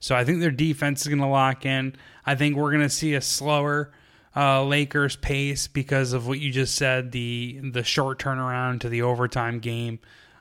So 0.00 0.14
I 0.14 0.24
think 0.24 0.40
their 0.40 0.50
defense 0.50 1.02
is 1.02 1.08
going 1.08 1.20
to 1.20 1.26
lock 1.26 1.66
in. 1.66 1.96
I 2.24 2.34
think 2.34 2.56
we're 2.56 2.70
going 2.70 2.82
to 2.82 2.90
see 2.90 3.14
a 3.14 3.20
slower 3.20 3.92
uh, 4.36 4.64
Lakers 4.64 5.16
pace 5.16 5.66
because 5.66 6.12
of 6.12 6.26
what 6.28 6.38
you 6.38 6.52
just 6.52 6.76
said 6.76 7.10
the 7.12 7.60
the 7.72 7.82
short 7.82 8.18
turnaround 8.18 8.80
to 8.80 8.88
the 8.88 9.02
overtime 9.02 9.58
game. 9.58 9.98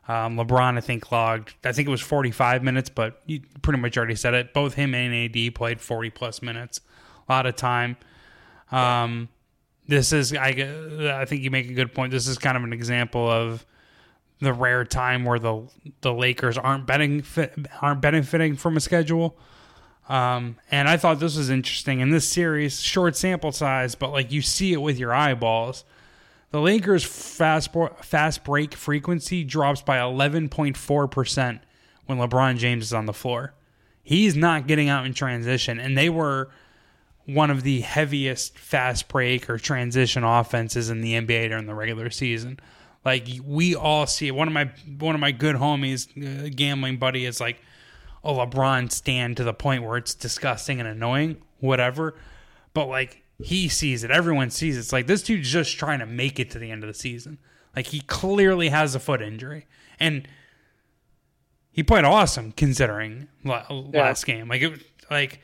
Um, 0.08 0.38
LeBron, 0.38 0.78
I 0.78 0.82
think, 0.82 1.12
logged, 1.12 1.54
I 1.66 1.74
think 1.74 1.88
it 1.88 1.92
was 1.92 2.00
45 2.00 2.64
minutes, 2.64 2.90
but 2.90 3.22
you 3.26 3.42
pretty 3.62 3.80
much 3.80 3.98
already 3.98 4.16
said 4.16 4.34
it. 4.34 4.54
Both 4.54 4.76
him 4.76 4.96
and 4.96 5.14
AD 5.14 5.54
played 5.54 5.82
40 5.82 6.12
plus 6.12 6.42
minutes, 6.42 6.80
a 7.28 7.34
lot 7.34 7.46
of 7.46 7.58
time. 7.58 7.98
Um, 8.72 9.28
this 9.86 10.14
is, 10.14 10.34
I, 10.34 10.48
I 11.14 11.26
think 11.26 11.42
you 11.42 11.52
make 11.52 11.70
a 11.70 11.74
good 11.74 11.94
point. 11.94 12.12
This 12.12 12.28
is 12.28 12.38
kind 12.38 12.56
of 12.56 12.64
an 12.64 12.72
example 12.72 13.30
of 13.30 13.66
the 14.40 14.54
rare 14.54 14.86
time 14.86 15.26
where 15.26 15.40
the 15.40 15.68
the 16.02 16.14
Lakers 16.14 16.58
aren't 16.58 16.86
betting 16.86 17.24
aren't 17.82 18.02
benefiting 18.02 18.56
from 18.56 18.78
a 18.78 18.80
schedule. 18.80 19.38
Um, 20.10 20.56
and 20.72 20.88
I 20.88 20.96
thought 20.96 21.20
this 21.20 21.36
was 21.36 21.50
interesting 21.50 22.00
in 22.00 22.12
this 22.12 22.28
series, 22.28 22.80
short 22.80 23.18
sample 23.18 23.52
size, 23.52 23.96
but 23.96 24.12
like 24.12 24.32
you 24.32 24.42
see 24.42 24.74
it 24.74 24.82
with 24.82 24.98
your 24.98 25.14
eyeballs. 25.14 25.84
The 26.52 26.62
Lakers' 26.62 27.04
fast 27.04 27.76
fast 28.02 28.44
break 28.46 28.74
frequency 28.74 29.44
drops 29.44 29.82
by 29.82 29.98
11.4% 29.98 31.60
when 32.06 32.18
LeBron 32.18 32.58
James 32.58 32.86
is 32.86 32.94
on 32.94 33.06
the 33.06 33.14
floor. 33.14 33.54
He's 34.02 34.36
not 34.36 34.68
getting 34.68 34.88
out 34.88 35.06
in 35.06 35.14
transition, 35.14 35.78
and 35.78 35.98
they 35.98 36.10
were 36.10 36.50
one 37.26 37.52
of 37.52 37.64
the 37.64 37.82
heaviest 37.82 38.58
fast 38.58 39.10
break 39.10 39.50
or 39.50 39.58
transition 39.58 40.24
offenses 40.24 40.90
in 40.90 41.02
the 41.02 41.16
NBA 41.16 41.50
during 41.50 41.66
the 41.66 41.76
regular 41.76 42.10
season. 42.10 42.58
Like 43.08 43.26
we 43.46 43.74
all 43.74 44.06
see 44.06 44.28
it. 44.28 44.36
One 44.36 44.50
of 44.50 44.54
my 44.54 44.70
one 45.00 45.16
of 45.16 45.22
my 45.22 45.32
good 45.32 45.56
homies, 45.56 46.10
uh, 46.18 46.50
gambling 46.54 46.98
buddy, 46.98 47.24
is 47.24 47.40
like 47.40 47.62
a 48.22 48.34
LeBron 48.34 48.92
stand 48.92 49.38
to 49.38 49.46
the 49.46 49.54
point 49.54 49.84
where 49.84 49.96
it's 49.96 50.14
disgusting 50.14 50.82
and 50.82 50.90
annoying, 50.90 51.38
whatever. 51.60 52.16
But 52.74 52.88
like 52.88 53.24
he 53.42 53.70
sees 53.70 54.04
it, 54.04 54.12
everyone 54.12 54.50
sees 54.50 54.76
it. 54.76 54.82
It's 54.82 54.92
like 54.92 55.08
this 55.08 55.24
dude's 55.24 55.50
just 55.50 55.78
trying 55.78 56.00
to 56.00 56.06
make 56.06 56.38
it 56.38 56.52
to 56.52 56.60
the 56.60 56.70
end 56.70 56.84
of 56.84 56.90
the 56.90 56.94
season. 56.94 57.38
Like 57.74 57.86
he 57.86 58.02
clearly 58.02 58.68
has 58.68 58.94
a 58.94 59.00
foot 59.00 59.22
injury, 59.22 59.68
and 60.02 60.28
he 61.72 61.84
played 61.84 62.04
awesome 62.04 62.52
considering 62.52 63.30
last 63.46 64.28
yeah. 64.28 64.36
game. 64.36 64.50
Like 64.50 64.64
it, 64.64 64.82
like 65.10 65.40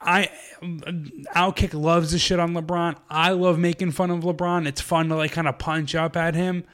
I 0.00 0.30
Outkick 0.62 1.74
loves 1.74 2.12
the 2.12 2.18
shit 2.18 2.38
on 2.38 2.52
LeBron. 2.54 2.96
I 3.08 3.30
love 3.30 3.58
making 3.58 3.92
fun 3.92 4.10
of 4.10 4.20
LeBron. 4.20 4.66
It's 4.66 4.80
fun 4.80 5.08
to 5.08 5.16
like 5.16 5.32
kind 5.32 5.48
of 5.48 5.58
punch 5.58 5.94
up 5.94 6.16
at 6.16 6.34
him. 6.34 6.64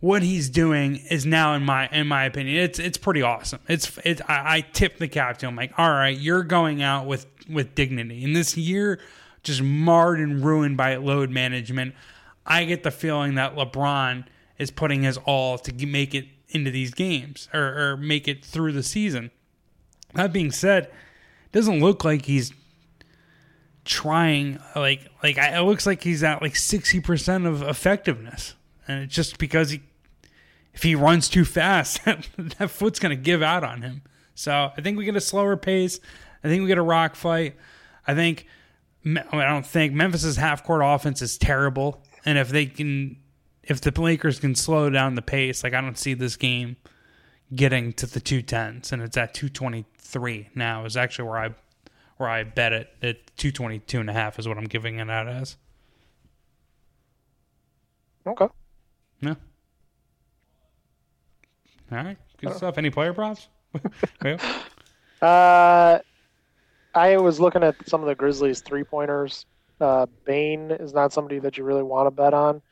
What 0.00 0.22
he's 0.22 0.50
doing 0.50 0.96
is 0.96 1.24
now, 1.24 1.54
in 1.54 1.64
my 1.64 1.88
in 1.88 2.06
my 2.06 2.24
opinion, 2.24 2.56
it's 2.56 2.78
it's 2.78 2.98
pretty 2.98 3.22
awesome. 3.22 3.60
It's 3.68 3.98
it's 4.04 4.20
I, 4.22 4.56
I 4.56 4.60
tip 4.60 4.98
the 4.98 5.08
cap 5.08 5.38
to 5.38 5.46
him 5.46 5.56
like, 5.56 5.72
all 5.78 5.90
right, 5.90 6.16
you're 6.16 6.42
going 6.42 6.82
out 6.82 7.06
with 7.06 7.26
with 7.48 7.74
dignity. 7.74 8.24
And 8.24 8.34
this 8.34 8.56
year, 8.56 9.00
just 9.42 9.62
marred 9.62 10.20
and 10.20 10.44
ruined 10.44 10.76
by 10.76 10.96
load 10.96 11.30
management. 11.30 11.94
I 12.44 12.64
get 12.64 12.82
the 12.82 12.90
feeling 12.90 13.36
that 13.36 13.56
LeBron 13.56 14.26
is 14.58 14.70
putting 14.70 15.02
his 15.02 15.16
all 15.18 15.58
to 15.58 15.86
make 15.86 16.14
it 16.14 16.26
into 16.48 16.70
these 16.70 16.92
games 16.92 17.48
or, 17.52 17.92
or 17.92 17.96
make 17.96 18.28
it 18.28 18.44
through 18.44 18.72
the 18.72 18.82
season. 18.82 19.30
That 20.14 20.32
being 20.32 20.52
said 20.52 20.90
doesn't 21.52 21.80
look 21.80 22.04
like 22.04 22.24
he's 22.24 22.52
trying 23.84 24.58
like 24.74 25.08
like 25.22 25.38
it 25.38 25.62
looks 25.62 25.86
like 25.86 26.02
he's 26.02 26.24
at 26.24 26.42
like 26.42 26.54
60% 26.54 27.46
of 27.46 27.62
effectiveness. 27.62 28.54
And 28.88 29.04
it's 29.04 29.14
just 29.14 29.38
because 29.38 29.70
he 29.70 29.82
if 30.74 30.82
he 30.82 30.94
runs 30.94 31.28
too 31.28 31.44
fast 31.44 32.04
that 32.04 32.70
foot's 32.70 32.98
going 32.98 33.16
to 33.16 33.22
give 33.22 33.42
out 33.42 33.64
on 33.64 33.82
him. 33.82 34.02
So 34.34 34.70
i 34.76 34.80
think 34.80 34.98
we 34.98 35.04
get 35.04 35.16
a 35.16 35.20
slower 35.20 35.56
pace. 35.56 36.00
I 36.44 36.48
think 36.48 36.62
we 36.62 36.68
get 36.68 36.78
a 36.78 36.82
rock 36.82 37.14
fight. 37.16 37.56
I 38.06 38.14
think 38.14 38.46
i 39.04 39.46
don't 39.46 39.66
think 39.66 39.92
memphis's 39.94 40.36
half 40.36 40.64
court 40.64 40.82
offense 40.84 41.22
is 41.22 41.38
terrible. 41.38 42.02
And 42.24 42.38
if 42.38 42.48
they 42.48 42.66
can 42.66 43.16
if 43.62 43.80
the 43.80 44.00
lakers 44.00 44.40
can 44.40 44.54
slow 44.54 44.90
down 44.90 45.14
the 45.14 45.22
pace 45.22 45.64
like 45.64 45.74
i 45.74 45.80
don't 45.80 45.98
see 45.98 46.14
this 46.14 46.36
game 46.36 46.76
getting 47.54 47.92
to 47.94 48.06
the 48.06 48.20
210s 48.20 48.92
and 48.92 49.02
it's 49.02 49.16
at 49.16 49.34
223 49.34 50.50
now 50.54 50.84
is 50.84 50.96
actually 50.96 51.28
where 51.28 51.38
I 51.38 51.54
where 52.16 52.28
I 52.28 52.44
bet 52.44 52.72
it 52.72 52.88
at 53.02 53.36
222 53.36 54.00
and 54.00 54.10
a 54.10 54.12
half 54.12 54.38
is 54.38 54.48
what 54.48 54.56
I'm 54.56 54.64
giving 54.64 54.98
it 54.98 55.10
out 55.10 55.28
as. 55.28 55.56
Okay. 58.26 58.48
Yeah. 59.20 59.34
All 61.92 61.98
right. 61.98 62.16
Good 62.38 62.54
stuff. 62.54 62.78
Any 62.78 62.90
player 62.90 63.12
props? 63.12 63.48
uh, 65.22 65.98
I 66.94 67.16
was 67.18 67.38
looking 67.38 67.62
at 67.62 67.76
some 67.86 68.00
of 68.00 68.06
the 68.06 68.14
Grizzlies 68.14 68.60
three 68.60 68.82
pointers. 68.82 69.46
Uh, 69.80 70.06
Bane 70.24 70.70
is 70.70 70.94
not 70.94 71.12
somebody 71.12 71.38
that 71.38 71.58
you 71.58 71.64
really 71.64 71.82
want 71.82 72.06
to 72.06 72.10
bet 72.10 72.34
on. 72.34 72.62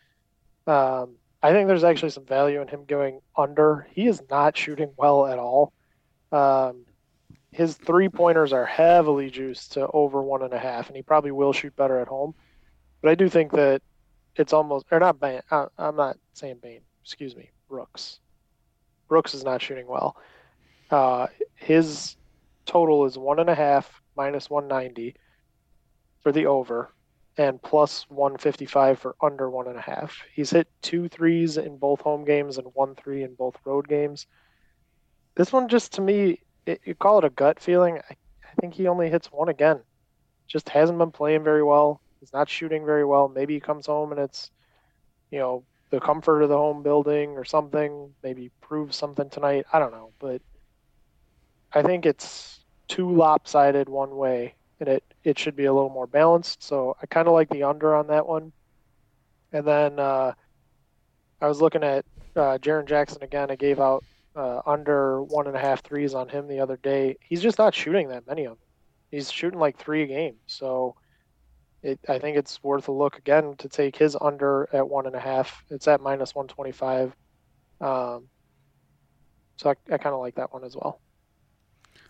Um, 0.67 1.17
I 1.45 1.53
think 1.53 1.69
there's 1.69 1.85
actually 1.85 2.09
some 2.09 2.25
value 2.25 2.63
in 2.63 2.69
him 2.69 2.87
going 2.87 3.21
under. 3.37 3.87
He 3.91 4.07
is 4.07 4.23
not 4.31 4.57
shooting 4.57 4.93
well 4.97 5.27
at 5.27 5.39
all. 5.39 5.75
Um, 6.33 6.87
his 7.53 7.75
three 7.75 8.09
pointers 8.09 8.55
are 8.55 8.65
heavily 8.65 9.29
juiced 9.29 9.73
to 9.73 9.87
over 9.89 10.23
one 10.23 10.41
and 10.41 10.55
a 10.55 10.59
half, 10.59 10.87
and 10.87 10.97
he 10.97 11.03
probably 11.03 11.33
will 11.33 11.53
shoot 11.53 11.77
better 11.77 12.01
at 12.01 12.09
home. 12.09 12.35
But 13.03 13.11
I 13.11 13.15
do 13.15 13.29
think 13.29 13.53
that 13.53 13.83
it's 14.37 14.55
almost 14.55 14.87
or 14.91 14.99
not 14.99 15.21
Bane. 15.21 15.43
Uh, 15.51 15.67
I'm 15.77 15.97
not 15.97 16.17
saying 16.33 16.61
Bane. 16.63 16.81
Excuse 17.03 17.37
me, 17.37 17.51
Brooks. 17.69 18.21
Brooks 19.07 19.35
is 19.35 19.45
not 19.45 19.61
shooting 19.61 19.87
well. 19.87 20.17
Uh, 20.91 21.27
his 21.57 22.17
total 22.65 23.05
is 23.05 23.19
one 23.19 23.39
and 23.39 23.51
a 23.51 23.55
half 23.55 24.01
minus 24.17 24.49
190 24.49 25.15
for 26.23 26.33
the 26.33 26.47
over, 26.47 26.91
and 27.37 27.61
plus 27.63 28.09
155 28.11 28.99
for 28.99 29.17
under 29.21 29.51
one 29.51 29.67
and 29.67 29.77
a 29.77 29.83
half. 29.83 30.23
He's 30.33 30.51
hit 30.51 30.69
two 30.83 31.09
threes 31.09 31.57
in 31.57 31.79
both 31.79 32.01
home 32.01 32.25
games 32.25 32.59
and 32.59 32.69
one 32.75 32.95
three 32.95 33.23
in 33.23 33.35
both 33.35 33.57
road 33.65 33.89
games. 33.89 34.27
This 35.35 35.53
one 35.53 35.69
just 35.69 35.93
to 35.95 36.01
me 36.01 36.41
it, 36.67 36.81
you 36.85 36.95
call 36.95 37.19
it 37.19 37.25
a 37.25 37.31
gut 37.31 37.61
feeling. 37.61 37.99
I, 37.99 38.15
I 38.45 38.55
think 38.61 38.75
he 38.75 38.89
only 38.89 39.11
hits 39.11 39.33
one 39.33 39.49
again. 39.49 39.81
Just 40.47 40.69
hasn't 40.69 40.99
been 40.99 41.11
playing 41.11 41.45
very 41.45 41.63
well. 41.63 42.01
He's 42.21 42.33
not 42.33 42.49
shooting 42.49 42.87
very 42.87 43.05
well. 43.05 43.29
Maybe 43.29 43.55
he 43.55 43.61
comes 43.61 43.87
home 43.87 44.13
and 44.13 44.21
it's, 44.21 44.51
you 45.31 45.39
know, 45.39 45.65
the 45.91 46.01
comfort 46.01 46.43
of 46.43 46.49
the 46.49 46.57
home 46.57 46.83
building 46.83 47.31
or 47.31 47.45
something. 47.45 48.13
Maybe 48.23 48.51
proves 48.61 48.97
something 48.97 49.29
tonight. 49.29 49.67
I 49.73 49.79
don't 49.79 49.93
know, 49.93 50.13
but 50.19 50.41
I 51.73 51.83
think 51.83 52.07
it's 52.07 52.61
too 52.89 53.11
lopsided 53.15 53.89
one 53.89 54.17
way, 54.17 54.55
and 54.85 54.97
it 54.97 55.05
it 55.25 55.39
should 55.39 55.57
be 55.57 55.65
a 55.65 55.73
little 55.73 55.91
more 55.91 56.07
balanced. 56.07 56.63
So 56.63 56.97
I 57.03 57.07
kind 57.07 57.27
of 57.27 57.33
like 57.33 57.49
the 57.49 57.63
under 57.63 57.95
on 57.95 58.09
that 58.09 58.27
one. 58.27 58.53
And 59.53 59.67
then 59.67 59.99
uh, 59.99 60.33
I 61.41 61.47
was 61.47 61.63
looking 61.63 61.83
at 61.83 62.05
uh, 62.37 62.59
Jaren 62.59 62.87
Jackson 62.87 63.23
again. 63.23 63.51
I 63.51 63.57
gave 63.57 63.81
out 63.81 64.05
uh, 64.37 64.61
under 64.67 65.23
one 65.23 65.47
and 65.47 65.57
a 65.57 65.61
half 65.61 65.83
threes 65.83 66.13
on 66.13 66.29
him 66.29 66.49
the 66.49 66.61
other 66.61 66.77
day. 66.77 67.17
He's 67.21 67.41
just 67.41 67.59
not 67.59 67.75
shooting 67.75 68.09
that 68.09 68.27
many 68.27 68.45
of 68.45 68.53
them. 68.53 68.59
He's 69.11 69.31
shooting 69.31 69.59
like 69.59 69.79
three 69.79 70.03
a 70.03 70.07
game. 70.07 70.35
So 70.47 70.97
it, 71.83 71.99
I 72.09 72.19
think 72.19 72.37
it's 72.37 72.63
worth 72.63 72.89
a 72.89 72.93
look 72.93 73.17
again 73.17 73.55
to 73.59 73.69
take 73.69 73.97
his 73.97 74.17
under 74.21 74.69
at 74.73 74.87
one 74.87 75.07
and 75.07 75.15
a 75.15 75.21
half. 75.21 75.65
It's 75.71 75.89
at 75.89 76.03
minus 76.03 76.35
125. 76.35 77.15
Um, 77.81 78.29
so 79.57 79.71
I, 79.71 79.95
I 79.95 79.99
kind 79.99 80.15
of 80.15 80.21
like 80.21 80.35
that 80.35 80.53
one 80.53 80.65
as 80.65 80.77
well. 80.77 81.01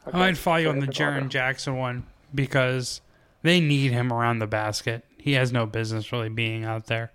I 0.06 0.16
might 0.16 0.36
follow 0.36 0.56
you 0.56 0.68
on 0.70 0.80
the 0.80 0.86
Jaren 0.86 1.28
Jackson 1.28 1.76
one 1.76 2.06
because 2.34 3.00
they 3.42 3.60
need 3.60 3.92
him 3.92 4.12
around 4.12 4.38
the 4.38 4.46
basket. 4.46 5.04
He 5.18 5.32
has 5.32 5.52
no 5.52 5.66
business 5.66 6.12
really 6.12 6.28
being 6.28 6.64
out 6.64 6.86
there 6.86 7.12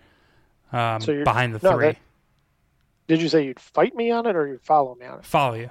um, 0.72 1.02
so 1.02 1.24
behind 1.24 1.54
the 1.54 1.60
no, 1.62 1.76
three. 1.76 1.86
That, 1.88 1.98
did 3.08 3.22
you 3.22 3.30
say 3.30 3.46
you'd 3.46 3.60
fight 3.60 3.96
me 3.96 4.12
on 4.12 4.26
it 4.26 4.36
or 4.36 4.48
you'd 4.48 4.62
follow 4.62 4.96
me 4.96 5.06
on 5.06 5.20
it? 5.20 5.26
Follow 5.26 5.56
you. 5.56 5.70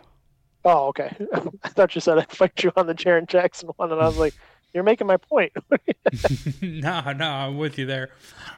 Oh, 0.65 0.89
okay. 0.89 1.15
I 1.63 1.69
thought 1.69 1.95
you 1.95 2.01
said 2.01 2.19
I'd 2.19 2.31
fight 2.31 2.63
you 2.63 2.73
on 2.77 2.87
the 2.87 2.95
Jaren 2.95 3.27
Jackson 3.27 3.71
one, 3.77 3.93
and 3.93 4.01
I 4.01 4.07
was 4.07 4.19
like, 4.19 4.35
You're 4.75 4.85
making 4.85 5.07
my 5.07 5.17
point. 5.17 5.53
no, 6.63 7.13
no, 7.13 7.27
I'm 7.27 7.57
with 7.57 7.79
you 7.79 7.87
there. 7.87 8.11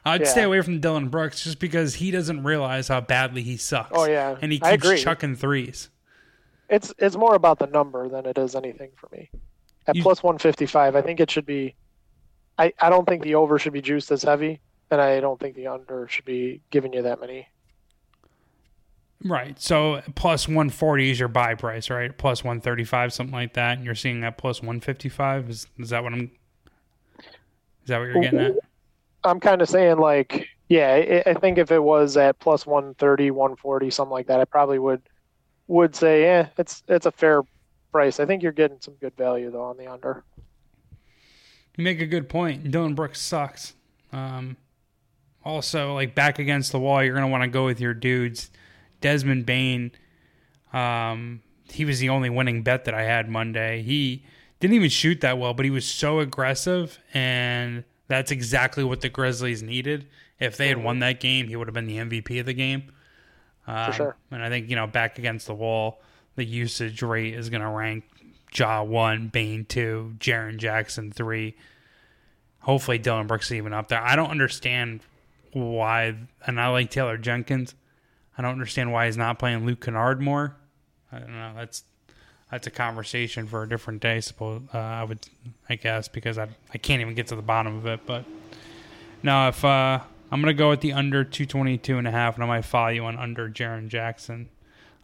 I'd 0.03 0.21
Yeah. 0.21 0.27
stay 0.27 0.43
away 0.43 0.61
from 0.61 0.79
Dillon 0.81 1.07
Brooks 1.07 1.43
just 1.43 1.59
because 1.59 1.95
he 1.95 2.11
doesn't 2.11 2.43
realize 2.43 2.89
how 2.89 2.99
badly 3.01 3.43
he 3.43 3.55
sucks. 3.55 3.91
Oh, 3.93 4.05
yeah. 4.05 4.35
and 4.41 4.51
he 4.51 4.59
keeps 4.59 5.01
chucking 5.01 5.35
threes. 5.35 5.89
it's 6.69 6.93
it's 6.97 7.15
more 7.15 7.35
about 7.35 7.59
the 7.59 7.67
number 7.67 8.09
than 8.09 8.25
it 8.25 8.37
is 8.37 8.55
anything 8.55 8.91
for 8.97 9.07
me. 9.13 9.29
At 9.87 9.95
You- 9.95 10.03
plus 10.03 10.21
155, 10.23 10.95
I 10.95 11.01
think 11.01 11.19
it 11.19 11.29
should 11.31 11.45
be. 11.45 11.75
I, 12.57 12.73
I 12.79 12.89
don't 12.89 13.07
think 13.07 13.23
the 13.23 13.35
over 13.35 13.57
should 13.57 13.73
be 13.73 13.81
juiced 13.81 14.11
as 14.11 14.23
heavy, 14.23 14.59
and 14.91 15.01
I 15.01 15.19
don't 15.19 15.39
think 15.39 15.55
the 15.55 15.67
under 15.67 16.07
should 16.07 16.25
be 16.25 16.61
giving 16.69 16.93
you 16.93 17.01
that 17.01 17.19
many. 17.19 17.47
Right. 19.23 19.59
So 19.59 20.01
plus 20.15 20.47
140 20.47 21.11
is 21.11 21.19
your 21.19 21.27
buy 21.27 21.55
price, 21.55 21.89
right? 21.89 22.15
Plus 22.15 22.43
135, 22.43 23.13
something 23.13 23.33
like 23.33 23.53
that. 23.53 23.77
And 23.77 23.85
you're 23.85 23.95
seeing 23.95 24.21
that 24.21 24.37
plus 24.37 24.61
155. 24.61 25.49
Is 25.49 25.67
is 25.77 25.89
that 25.91 26.03
what 26.03 26.13
I'm? 26.13 26.31
Is 27.19 27.87
that 27.87 27.99
what 27.99 28.05
you're 28.05 28.21
getting 28.21 28.39
at? 28.39 28.55
I'm 29.23 29.39
kind 29.39 29.61
of 29.61 29.69
saying 29.69 29.97
like, 29.97 30.47
yeah, 30.69 31.21
I, 31.25 31.31
I 31.31 31.33
think 31.35 31.57
if 31.57 31.71
it 31.71 31.81
was 31.81 32.17
at 32.17 32.39
plus 32.39 32.65
130, 32.65 33.31
140, 33.31 33.89
something 33.91 34.11
like 34.11 34.27
that, 34.27 34.39
I 34.39 34.45
probably 34.45 34.79
would 34.79 35.01
would 35.67 35.95
say, 35.95 36.23
yeah, 36.23 36.47
it's 36.57 36.83
it's 36.87 37.05
a 37.05 37.11
fair 37.11 37.43
price. 37.91 38.19
I 38.19 38.25
think 38.25 38.43
you're 38.43 38.51
getting 38.51 38.77
some 38.79 38.95
good 38.95 39.15
value 39.15 39.51
though 39.51 39.63
on 39.63 39.77
the 39.77 39.87
under. 39.87 40.23
You 41.77 41.83
make 41.83 42.01
a 42.01 42.05
good 42.05 42.29
point. 42.29 42.69
Dillon 42.69 42.95
Brooks 42.95 43.21
sucks. 43.21 43.73
Um, 44.11 44.57
also, 45.43 45.93
like 45.93 46.13
back 46.13 46.39
against 46.39 46.71
the 46.71 46.79
wall, 46.79 47.03
you're 47.03 47.15
gonna 47.15 47.27
want 47.27 47.43
to 47.43 47.49
go 47.49 47.65
with 47.65 47.79
your 47.79 47.93
dudes. 47.93 48.51
Desmond 48.99 49.45
Bane, 49.45 49.91
um, 50.73 51.41
he 51.71 51.85
was 51.85 51.99
the 51.99 52.09
only 52.09 52.29
winning 52.29 52.61
bet 52.61 52.85
that 52.85 52.93
I 52.93 53.03
had 53.03 53.29
Monday. 53.29 53.81
He 53.81 54.23
didn't 54.59 54.75
even 54.75 54.89
shoot 54.89 55.21
that 55.21 55.39
well, 55.39 55.53
but 55.53 55.65
he 55.65 55.71
was 55.71 55.87
so 55.87 56.19
aggressive, 56.19 56.99
and 57.13 57.83
that's 58.07 58.29
exactly 58.29 58.83
what 58.83 59.01
the 59.01 59.09
Grizzlies 59.09 59.63
needed. 59.63 60.07
If 60.39 60.57
they 60.57 60.67
had 60.67 60.83
won 60.83 60.99
that 60.99 61.19
game, 61.19 61.47
he 61.47 61.55
would 61.55 61.67
have 61.67 61.73
been 61.73 61.87
the 61.87 61.97
MVP 61.97 62.39
of 62.39 62.45
the 62.45 62.53
game. 62.53 62.91
Um, 63.67 63.91
sure. 63.93 64.17
And 64.29 64.43
I 64.43 64.49
think 64.49 64.69
you 64.69 64.75
know, 64.75 64.87
back 64.87 65.17
against 65.17 65.47
the 65.47 65.55
wall, 65.55 66.01
the 66.35 66.45
usage 66.45 67.01
rate 67.01 67.33
is 67.33 67.49
going 67.49 67.61
to 67.61 67.69
rank 67.69 68.03
Ja 68.53 68.83
one, 68.83 69.27
Bane 69.27 69.65
two, 69.65 70.15
Jaren 70.19 70.57
Jackson 70.57 71.11
three. 71.11 71.55
Hopefully, 72.59 72.97
Dillon 72.97 73.27
Brooks 73.27 73.47
is 73.47 73.53
even 73.53 73.73
up 73.73 73.87
there. 73.87 74.01
I 74.01 74.15
don't 74.15 74.29
understand 74.29 75.01
why, 75.53 76.15
and 76.45 76.59
I 76.59 76.67
like 76.67 76.91
Taylor 76.91 77.17
Jenkins. 77.17 77.75
I 78.37 78.41
don't 78.41 78.51
understand 78.51 78.91
why 78.91 79.05
he's 79.07 79.17
not 79.17 79.39
playing 79.39 79.65
Luke 79.65 79.81
Kennard 79.81 80.21
more. 80.21 80.55
I 81.11 81.19
don't 81.19 81.33
know. 81.33 81.53
That's 81.55 81.83
that's 82.51 82.67
a 82.67 82.71
conversation 82.71 83.47
for 83.47 83.63
a 83.63 83.69
different 83.69 84.01
day. 84.01 84.19
Suppose 84.19 84.61
uh, 84.73 84.77
I 84.77 85.03
would, 85.03 85.19
I 85.69 85.75
guess, 85.75 86.07
because 86.07 86.37
I 86.37 86.47
I 86.73 86.77
can't 86.77 87.01
even 87.01 87.15
get 87.15 87.27
to 87.27 87.35
the 87.35 87.41
bottom 87.41 87.77
of 87.77 87.85
it. 87.85 88.01
But 88.05 88.25
no, 89.23 89.47
if 89.47 89.63
uh, 89.63 89.99
I'm 90.31 90.41
gonna 90.41 90.53
go 90.53 90.69
with 90.69 90.81
the 90.81 90.93
under 90.93 91.23
222 91.23 91.97
and 91.97 92.07
a 92.07 92.11
half, 92.11 92.35
and 92.35 92.43
I 92.43 92.47
might 92.47 92.65
follow 92.65 92.89
you 92.89 93.05
on 93.05 93.17
under 93.17 93.49
Jaren 93.49 93.87
Jackson 93.87 94.49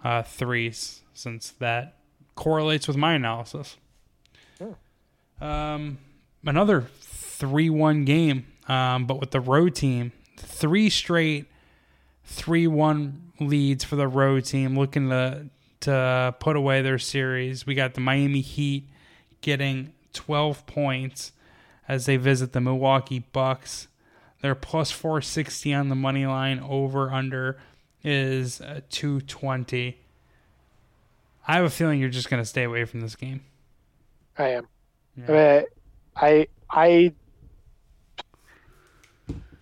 uh, 0.04 0.24
threes, 0.24 1.02
since 1.18 1.52
that 1.60 1.96
correlates 2.36 2.88
with 2.88 2.98
my 2.98 3.14
analysis. 3.14 3.78
Um, 5.42 5.98
another 6.46 6.88
three-one 7.02 8.06
game, 8.06 8.46
um, 8.68 9.06
but 9.06 9.20
with 9.20 9.32
the 9.32 9.40
road 9.40 9.76
team, 9.76 10.12
three 10.38 10.90
straight 10.90 11.46
three-one 12.24 13.32
leads 13.40 13.84
for 13.84 13.96
the 13.96 14.08
road 14.08 14.46
team, 14.46 14.78
looking 14.78 15.10
to 15.10 15.50
to 15.82 16.36
put 16.40 16.56
away 16.56 16.82
their 16.82 16.98
series. 16.98 17.66
We 17.66 17.76
got 17.76 17.94
the 17.94 18.02
Miami 18.02 18.42
Heat 18.42 18.90
getting 19.42 19.94
12 20.14 20.66
points 20.66 21.32
as 21.88 22.08
they 22.08 22.18
visit 22.18 22.52
the 22.52 22.62
Milwaukee 22.62 23.20
Bucks. 23.20 23.88
They're 24.42 24.56
plus 24.56 24.92
460 24.92 25.74
on 25.74 25.90
the 25.90 25.96
money 25.96 26.26
line. 26.26 26.60
Over 26.60 27.12
under 27.12 27.58
is 28.04 28.60
uh, 28.62 28.82
220. 28.90 30.00
I 31.48 31.56
have 31.56 31.66
a 31.66 31.70
feeling 31.70 32.00
you're 32.00 32.10
just 32.10 32.30
going 32.30 32.42
to 32.42 32.46
stay 32.46 32.64
away 32.64 32.84
from 32.84 33.00
this 33.00 33.16
game. 33.16 33.42
I 34.38 34.50
am. 34.50 34.68
Yeah. 35.16 35.64
I 36.16 36.26
I 36.28 36.48
I 36.70 37.14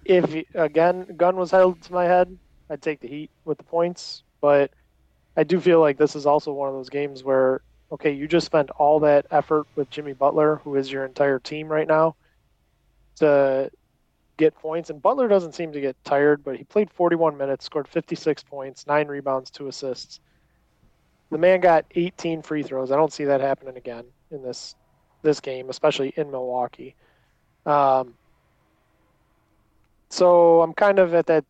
if 0.04 0.46
again 0.56 1.16
gun 1.16 1.36
was 1.36 1.52
held 1.52 1.82
to 1.84 1.94
my 1.94 2.06
head, 2.06 2.38
I'd 2.70 2.82
take 2.82 3.00
the 3.00 3.08
Heat 3.08 3.30
with 3.46 3.60
the 3.60 3.64
points. 3.64 4.24
But 4.42 4.72
I 5.38 5.44
do 5.44 5.60
feel 5.60 5.80
like 5.80 5.98
this 5.98 6.16
is 6.16 6.26
also 6.26 6.52
one 6.52 6.70
of 6.70 6.76
those 6.76 6.90
games 6.90 7.24
where 7.24 7.62
okay, 7.92 8.12
you 8.12 8.28
just 8.28 8.48
spent 8.48 8.72
all 8.72 9.00
that 9.00 9.28
effort 9.32 9.68
with 9.76 9.90
Jimmy 9.92 10.14
Butler, 10.14 10.58
who 10.64 10.76
is 10.76 10.92
your 10.92 11.06
entire 11.06 11.40
team 11.40 11.68
right 11.68 11.88
now, 11.88 12.16
to 13.18 13.70
get 14.38 14.56
points. 14.56 14.90
And 14.90 15.02
Butler 15.02 15.28
doesn't 15.28 15.54
seem 15.54 15.72
to 15.72 15.80
get 15.80 15.96
tired, 16.04 16.44
but 16.44 16.58
he 16.58 16.64
played 16.64 16.90
41 16.92 17.38
minutes, 17.38 17.66
scored 17.66 17.88
56 17.88 18.44
points, 18.44 18.88
nine 18.88 19.08
rebounds, 19.08 19.52
two 19.52 19.68
assists. 19.68 20.20
The 21.32 21.38
man 21.38 21.60
got 21.60 21.86
18 21.96 22.42
free 22.42 22.64
throws. 22.64 22.92
I 22.92 22.96
don't 22.96 23.12
see 23.12 23.26
that 23.26 23.42
happening 23.42 23.78
again 23.78 24.06
in 24.32 24.44
this 24.44 24.76
this 25.22 25.40
game, 25.40 25.70
especially 25.70 26.14
in 26.16 26.30
Milwaukee. 26.30 26.96
Um, 27.66 28.14
so 30.10 30.62
I'm 30.62 30.74
kind 30.74 31.00
of 31.00 31.14
at 31.14 31.26
that 31.28 31.46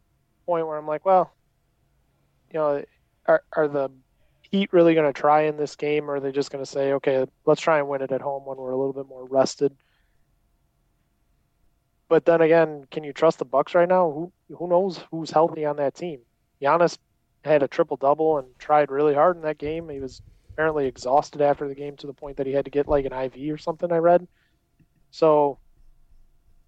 point 0.46 0.66
where 0.66 0.78
I'm 0.78 0.88
like, 0.88 1.06
well, 1.06 1.34
you 2.52 2.60
know, 2.60 2.84
are 3.28 3.44
are 3.54 3.68
the 3.68 3.92
Heat 4.52 4.72
really 4.72 4.94
going 4.94 5.12
to 5.12 5.20
try 5.20 5.42
in 5.42 5.58
this 5.58 5.76
game, 5.76 6.10
or 6.10 6.16
are 6.16 6.20
they 6.20 6.32
just 6.32 6.52
going 6.52 6.64
to 6.64 6.70
say, 6.70 6.94
okay, 6.94 7.26
let's 7.46 7.60
try 7.62 7.80
and 7.80 7.90
win 7.90 8.02
it 8.02 8.12
at 8.12 8.22
home 8.22 8.46
when 8.46 8.58
we're 8.58 8.72
a 8.72 8.78
little 8.78 8.94
bit 8.94 9.08
more 9.08 9.26
rested? 9.26 9.76
But 12.08 12.26
then 12.26 12.42
again, 12.42 12.86
can 12.92 13.04
you 13.04 13.12
trust 13.12 13.40
the 13.40 13.46
Bucks 13.46 13.76
right 13.76 13.90
now? 13.90 14.12
Who 14.12 14.32
who 14.56 14.70
knows 14.70 15.00
who's 15.12 15.32
healthy 15.32 15.66
on 15.66 15.78
that 15.78 15.96
team? 15.96 16.22
Giannis 16.62 16.98
had 17.46 17.64
a 17.64 17.68
triple 17.68 17.98
double 17.98 18.38
and 18.38 18.48
tried 18.60 18.92
really 18.92 19.14
hard 19.14 19.38
in 19.38 19.44
that 19.44 19.58
game. 19.58 19.88
He 19.90 20.00
was 20.00 20.22
apparently 20.50 20.88
exhausted 20.88 21.42
after 21.42 21.68
the 21.68 21.76
game 21.76 21.96
to 21.98 22.08
the 22.08 22.14
point 22.14 22.38
that 22.38 22.48
he 22.48 22.54
had 22.54 22.66
to 22.66 22.72
get 22.72 22.88
like 22.88 23.06
an 23.06 23.14
IV 23.14 23.54
or 23.54 23.58
something. 23.58 23.92
I 23.92 23.98
read. 23.98 24.28
So 25.12 25.60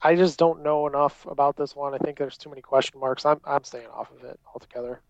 I 0.01 0.15
just 0.15 0.37
don't 0.37 0.63
know 0.63 0.87
enough 0.87 1.25
about 1.25 1.57
this 1.57 1.75
one. 1.75 1.93
I 1.93 1.97
think 1.97 2.17
there's 2.17 2.37
too 2.37 2.49
many 2.49 2.61
question 2.61 2.99
marks. 2.99 3.25
I'm 3.25 3.39
I'm 3.43 3.63
staying 3.63 3.87
off 3.87 4.11
of 4.11 4.23
it 4.23 4.39
altogether. 4.53 5.01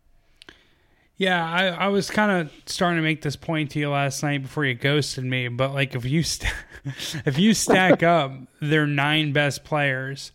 Yeah, 1.17 1.43
I, 1.43 1.65
I 1.69 1.87
was 1.87 2.11
kind 2.11 2.31
of 2.31 2.51
starting 2.67 2.97
to 2.97 3.01
make 3.01 3.23
this 3.23 3.35
point 3.35 3.71
to 3.71 3.79
you 3.79 3.89
last 3.89 4.21
night 4.21 4.43
before 4.43 4.65
you 4.65 4.75
ghosted 4.75 5.23
me. 5.23 5.47
But 5.47 5.73
like, 5.73 5.95
if 5.95 6.05
you 6.05 6.21
st- 6.21 6.53
if 7.25 7.39
you 7.39 7.55
stack 7.55 8.03
up 8.03 8.33
their 8.61 8.85
nine 8.85 9.33
best 9.33 9.63
players, 9.63 10.31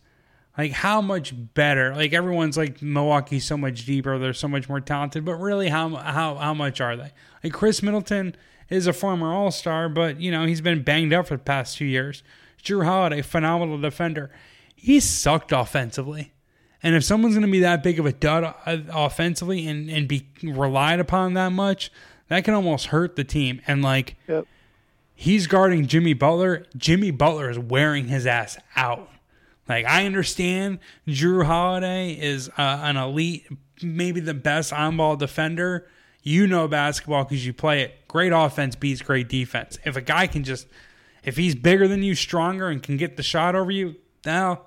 like 0.57 0.71
how 0.71 1.01
much 1.01 1.33
better? 1.53 1.95
Like 1.95 2.13
everyone's 2.13 2.57
like 2.57 2.81
Milwaukee's 2.81 3.45
so 3.45 3.57
much 3.57 3.85
deeper, 3.85 4.17
they're 4.19 4.33
so 4.33 4.47
much 4.47 4.69
more 4.69 4.79
talented. 4.81 5.25
But 5.25 5.35
really, 5.35 5.69
how 5.69 5.89
how 5.95 6.35
how 6.35 6.53
much 6.53 6.79
are 6.81 6.95
they? 6.95 7.11
Like 7.43 7.53
Khris 7.53 7.81
Middleton 7.83 8.35
is 8.69 8.87
a 8.87 8.93
former 8.93 9.33
All 9.33 9.51
Star, 9.51 9.89
but 9.89 10.19
you 10.19 10.31
know 10.31 10.45
he's 10.45 10.61
been 10.61 10.83
banged 10.83 11.13
up 11.13 11.27
for 11.27 11.37
the 11.37 11.43
past 11.43 11.77
two 11.77 11.85
years. 11.85 12.23
Jrue 12.63 12.85
Holiday, 12.85 13.21
phenomenal 13.21 13.77
defender. 13.77 14.31
he 14.75 14.99
sucked 14.99 15.51
offensively. 15.51 16.31
And 16.85 16.95
if 16.95 17.03
someone's 17.05 17.35
going 17.35 17.45
to 17.45 17.51
be 17.51 17.61
that 17.61 17.81
big 17.81 17.97
of 17.99 18.05
a 18.05 18.11
dud 18.11 18.43
uh, 18.65 18.77
offensively 18.91 19.65
and, 19.67 19.89
and 19.89 20.05
be 20.07 20.27
relied 20.43 20.99
upon 20.99 21.33
that 21.35 21.53
much, 21.53 21.89
that 22.27 22.43
can 22.43 22.53
almost 22.53 22.87
hurt 22.87 23.15
the 23.15 23.23
team. 23.23 23.61
And 23.67 23.81
like, 23.81 24.17
Yep. 24.27 24.45
he's 25.15 25.47
guarding 25.47 25.87
Jimmy 25.87 26.13
Butler. 26.13 26.65
Jimmy 26.75 27.09
Butler 27.11 27.49
is 27.49 27.57
wearing 27.57 28.07
his 28.09 28.25
ass 28.27 28.57
out. 28.75 29.09
Like, 29.67 29.85
I 29.85 30.05
understand 30.05 30.79
Jrue 31.07 31.45
Holiday 31.45 32.11
is 32.13 32.49
uh, 32.49 32.79
an 32.83 32.97
elite, 32.97 33.47
maybe 33.81 34.19
the 34.19 34.33
best 34.33 34.73
on 34.73 34.97
ball 34.97 35.15
defender. 35.15 35.87
You 36.21 36.47
know 36.47 36.69
basketball 36.69 37.25
because 37.25 37.45
you 37.45 37.53
play 37.53 37.81
it. 37.81 38.07
Great 38.07 38.31
offense 38.31 38.75
beats 38.75 39.01
great 39.01 39.27
defense. 39.27 39.77
If 39.83 39.97
a 39.97 40.01
guy 40.01 40.27
can 40.27 40.43
just, 40.45 40.67
if 41.23 41.35
he's 41.35 41.53
bigger 41.53 41.87
than 41.87 42.01
you, 42.01 42.15
stronger, 42.15 42.69
and 42.69 42.81
can 42.81 42.95
get 42.95 43.17
the 43.17 43.23
shot 43.23 43.55
over 43.55 43.71
you, 43.71 43.95
now 44.25 44.61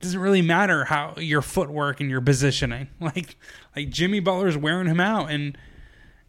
doesn't 0.00 0.20
really 0.20 0.42
matter 0.42 0.84
how 0.84 1.14
your 1.18 1.42
footwork 1.42 2.00
and 2.00 2.10
your 2.10 2.20
positioning. 2.20 2.88
Like 3.00 3.36
like 3.74 3.90
Jimmy 3.90 4.20
Butler's 4.20 4.56
wearing 4.56 4.86
him 4.86 5.00
out, 5.00 5.30
and 5.30 5.56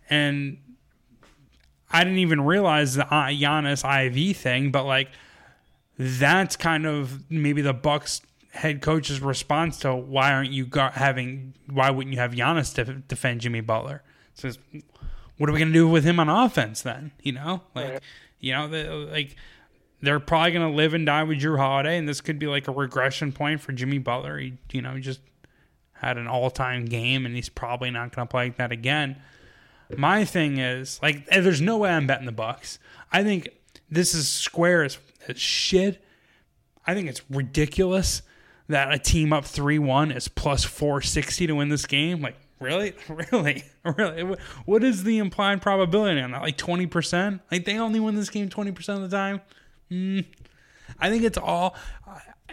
and 0.09 0.57
I 1.91 2.03
didn't 2.03 2.19
even 2.19 2.41
realize 2.41 2.95
the 2.95 3.05
uh, 3.05 3.27
Giannis 3.27 3.83
IV 3.83 4.37
thing, 4.37 4.71
but 4.71 4.85
like 4.85 5.09
that's 6.01 6.55
kind 6.55 6.85
of 6.85 7.29
maybe 7.29 7.61
the 7.61 7.73
Bucks 7.73 8.21
head 8.53 8.81
coach's 8.81 9.21
response 9.21 9.77
to 9.79 9.95
why 9.95 10.33
aren't 10.33 10.51
you 10.51 10.65
got 10.65 10.93
having 10.93 11.53
why 11.69 11.89
wouldn't 11.89 12.13
you 12.13 12.19
have 12.19 12.31
Giannis 12.31 12.73
to 12.75 12.83
defend 12.95 13.41
Jimmy 13.41 13.61
Butler? 13.61 14.03
Says, 14.33 14.57
what 15.37 15.49
are 15.49 15.53
we 15.53 15.59
gonna 15.59 15.71
do 15.71 15.87
with 15.87 16.03
him 16.03 16.19
on 16.19 16.27
offense 16.29 16.81
then? 16.81 17.11
You 17.21 17.33
know, 17.33 17.61
like 17.75 17.89
Right. 17.91 18.03
you 18.39 18.53
know, 18.53 18.67
the, 18.67 18.83
like 19.11 19.35
they're 20.01 20.19
probably 20.19 20.51
going 20.51 20.67
to 20.67 20.75
live 20.75 20.95
and 20.95 21.05
die 21.05 21.21
with 21.21 21.39
Jrue 21.41 21.57
Holiday, 21.57 21.95
and 21.95 22.09
this 22.09 22.21
could 22.21 22.39
be 22.39 22.47
like 22.47 22.67
a 22.67 22.71
regression 22.71 23.31
point 23.31 23.61
for 23.61 23.71
Jimmy 23.71 23.99
Butler. 23.99 24.39
He, 24.39 24.53
you 24.71 24.81
know, 24.81 24.95
he 24.95 24.99
just 25.01 25.19
had 25.93 26.17
an 26.17 26.25
all-time 26.27 26.85
game, 26.85 27.23
and 27.23 27.35
he's 27.35 27.49
probably 27.49 27.91
not 27.91 28.15
going 28.15 28.27
to 28.27 28.31
play 28.31 28.45
like 28.45 28.57
that 28.57 28.71
again. 28.71 29.21
My 29.95 30.25
thing 30.25 30.57
is, 30.57 30.99
like, 31.03 31.27
there's 31.27 31.61
no 31.61 31.77
way 31.77 31.91
I'm 31.91 32.07
betting 32.07 32.25
the 32.25 32.31
Bucks. 32.31 32.79
I 33.11 33.23
think 33.23 33.49
this 33.91 34.15
is 34.15 34.27
square 34.27 34.83
as, 34.83 34.97
shit, 35.35 36.03
I 36.85 36.93
think 36.93 37.09
it's 37.09 37.21
ridiculous 37.29 38.21
that 38.67 38.93
a 38.93 38.97
team 38.97 39.33
up 39.33 39.45
3 39.45 39.79
1 39.79 40.11
is 40.11 40.27
plus 40.27 40.63
460 40.63 41.47
to 41.47 41.53
win 41.53 41.69
this 41.69 41.85
game. 41.85 42.21
Like, 42.21 42.37
really? 42.59 42.93
Really? 43.31 43.63
Really? 43.83 44.37
What 44.65 44.83
is 44.83 45.03
the 45.03 45.17
implied 45.17 45.61
probability 45.61 46.21
on 46.21 46.31
that? 46.31 46.41
Like 46.41 46.57
20%? 46.57 47.39
Like, 47.51 47.65
they 47.65 47.77
only 47.77 47.99
win 47.99 48.15
this 48.15 48.29
game 48.29 48.49
20% 48.49 49.03
of 49.03 49.09
the 49.09 49.15
time? 49.15 49.41
Mm. 49.91 50.25
I 50.99 51.09
think 51.09 51.23
it's 51.23 51.37
all, 51.37 51.75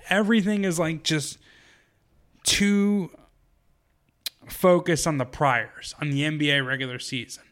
everything 0.09 0.64
is 0.64 0.78
like 0.78 1.02
just 1.02 1.38
too 2.44 3.11
focused 4.48 5.07
on 5.07 5.18
the 5.18 5.26
priors, 5.26 5.94
on 6.00 6.11
the 6.11 6.22
NBA 6.22 6.66
regular 6.66 6.98
season. 6.98 7.44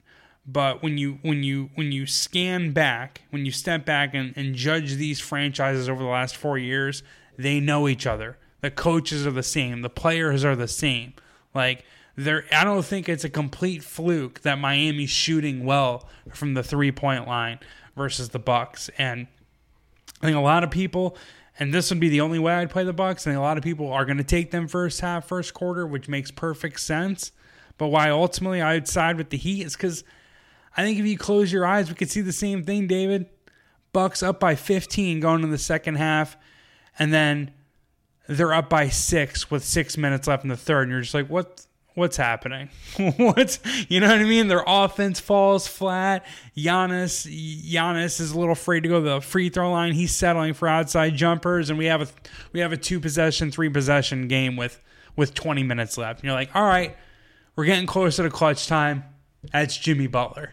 But 0.47 0.83
when 0.83 0.97
you 0.97 1.19
when 1.23 1.43
you 1.43 1.71
when 1.75 1.91
you 1.91 2.07
scan 2.07 2.73
back, 2.73 3.23
when 3.31 3.45
you 3.45 3.51
step 3.51 3.85
back 3.85 4.15
and, 4.15 4.33
and 4.37 4.55
judge 4.55 4.95
these 4.95 5.19
franchises 5.19 5.89
over 5.89 6.03
the 6.03 6.09
last 6.09 6.37
four 6.37 6.57
years, 6.57 7.03
they 7.37 7.59
know 7.59 7.89
each 7.89 8.07
other. 8.07 8.39
The 8.61 8.71
coaches 8.71 9.27
are 9.27 9.33
the 9.33 9.43
same. 9.43 9.83
The 9.83 9.91
players 9.91 10.45
are 10.45 10.55
the 10.57 10.69
same. 10.69 11.15
Like 11.55 11.85
there, 12.15 12.45
I 12.53 12.65
don't 12.65 12.85
think 12.85 13.09
it's 13.09 13.25
a 13.25 13.29
complete 13.29 13.83
fluke 13.83 14.41
that 14.43 14.59
Miami's 14.59 15.11
shooting 15.11 15.65
well 15.65 16.09
from 16.33 16.55
the 16.55 16.63
three 16.63 16.93
point 16.93 17.27
line 17.27 17.59
versus 17.97 18.29
the 18.29 18.39
Bucks. 18.39 18.89
And 18.99 19.27
I 20.23 20.27
think 20.27 20.37
a 20.37 20.41
lot 20.41 20.65
of 20.65 20.71
people, 20.71 21.17
and 21.59 21.75
this 21.75 21.91
would 21.91 22.01
be 22.01 22.09
the 22.09 22.21
only 22.21 22.39
way 22.39 22.55
I'd 22.55 22.71
play 22.71 22.85
the 22.85 22.93
Bucks. 22.93 23.27
And 23.27 23.37
a 23.37 23.41
lot 23.41 23.59
of 23.59 23.65
people 23.65 23.93
are 23.93 24.05
going 24.05 24.19
to 24.19 24.25
take 24.25 24.53
them 24.53 24.69
first 24.69 25.01
half, 25.01 25.27
first 25.27 25.55
quarter, 25.55 25.87
which 25.87 26.09
makes 26.09 26.31
perfect 26.31 26.81
sense. 26.81 27.33
But 27.79 27.89
why 27.89 28.11
ultimately 28.11 28.63
I'd 28.63 28.89
side 28.89 29.17
with 29.19 29.31
the 29.31 29.37
Heat 29.37 29.67
is 29.67 29.75
because 29.75 30.03
I 30.77 30.83
think 30.83 30.99
if 30.99 31.07
you 31.07 31.17
close 31.17 31.53
your 31.53 31.67
eyes, 31.67 31.89
we 31.89 31.95
could 31.95 32.11
see 32.11 32.21
the 32.21 32.33
same 32.33 32.65
thing, 32.65 32.87
David. 32.87 33.27
Bucks 33.93 34.23
up 34.23 34.39
by 34.39 34.55
15 34.55 35.21
going 35.21 35.37
into 35.37 35.49
the 35.49 35.59
second 35.59 35.95
half, 35.95 36.37
and 36.99 37.13
then 37.15 37.53
they're 38.29 38.53
up 38.53 38.69
by 38.69 38.89
six 38.89 39.51
with 39.51 39.65
six 39.65 39.97
minutes 39.97 40.29
left 40.29 40.45
in 40.45 40.51
the 40.51 40.57
third, 40.57 40.83
and 40.83 40.93
you're 40.93 41.01
just 41.01 41.15
like, 41.15 41.29
what? 41.29 41.67
What's 41.95 42.19
happening? 42.19 42.69
what's 43.17 43.59
you 43.89 44.01
know 44.01 44.09
what 44.09 44.19
I 44.19 44.25
mean? 44.25 44.49
Their 44.49 44.65
offense 44.67 45.19
falls 45.19 45.67
flat. 45.67 46.27
Giannis, 46.55 47.27
Giannis 47.27 48.21
is 48.21 48.33
a 48.33 48.39
little 48.39 48.53
afraid 48.53 48.83
to 48.83 48.91
go 48.91 48.97
to 48.97 49.09
the 49.09 49.21
free 49.23 49.49
throw 49.49 49.73
line. 49.73 49.95
He's 49.95 50.15
settling 50.15 50.53
for 50.53 50.69
outside 50.69 51.15
jumpers, 51.15 51.71
and 51.71 51.79
we 51.79 51.87
have 51.87 52.03
a 52.03 52.09
we 52.53 52.61
have 52.61 52.71
a 52.73 52.77
two 52.77 53.01
possession, 53.01 53.51
three 53.51 53.71
possession 53.71 54.29
game 54.29 54.57
with 54.57 54.79
with 55.17 55.33
20 55.33 55.63
minutes 55.63 55.97
left. 55.97 56.21
And 56.21 56.25
you're 56.25 56.35
like, 56.35 56.55
all 56.55 56.67
right, 56.67 56.95
we're 57.57 57.65
getting 57.65 57.87
closer 57.87 58.23
to 58.23 58.31
clutch 58.31 58.67
time. 58.67 59.05
That's 59.51 59.75
Jimmy 59.77 60.07
Butler. 60.07 60.53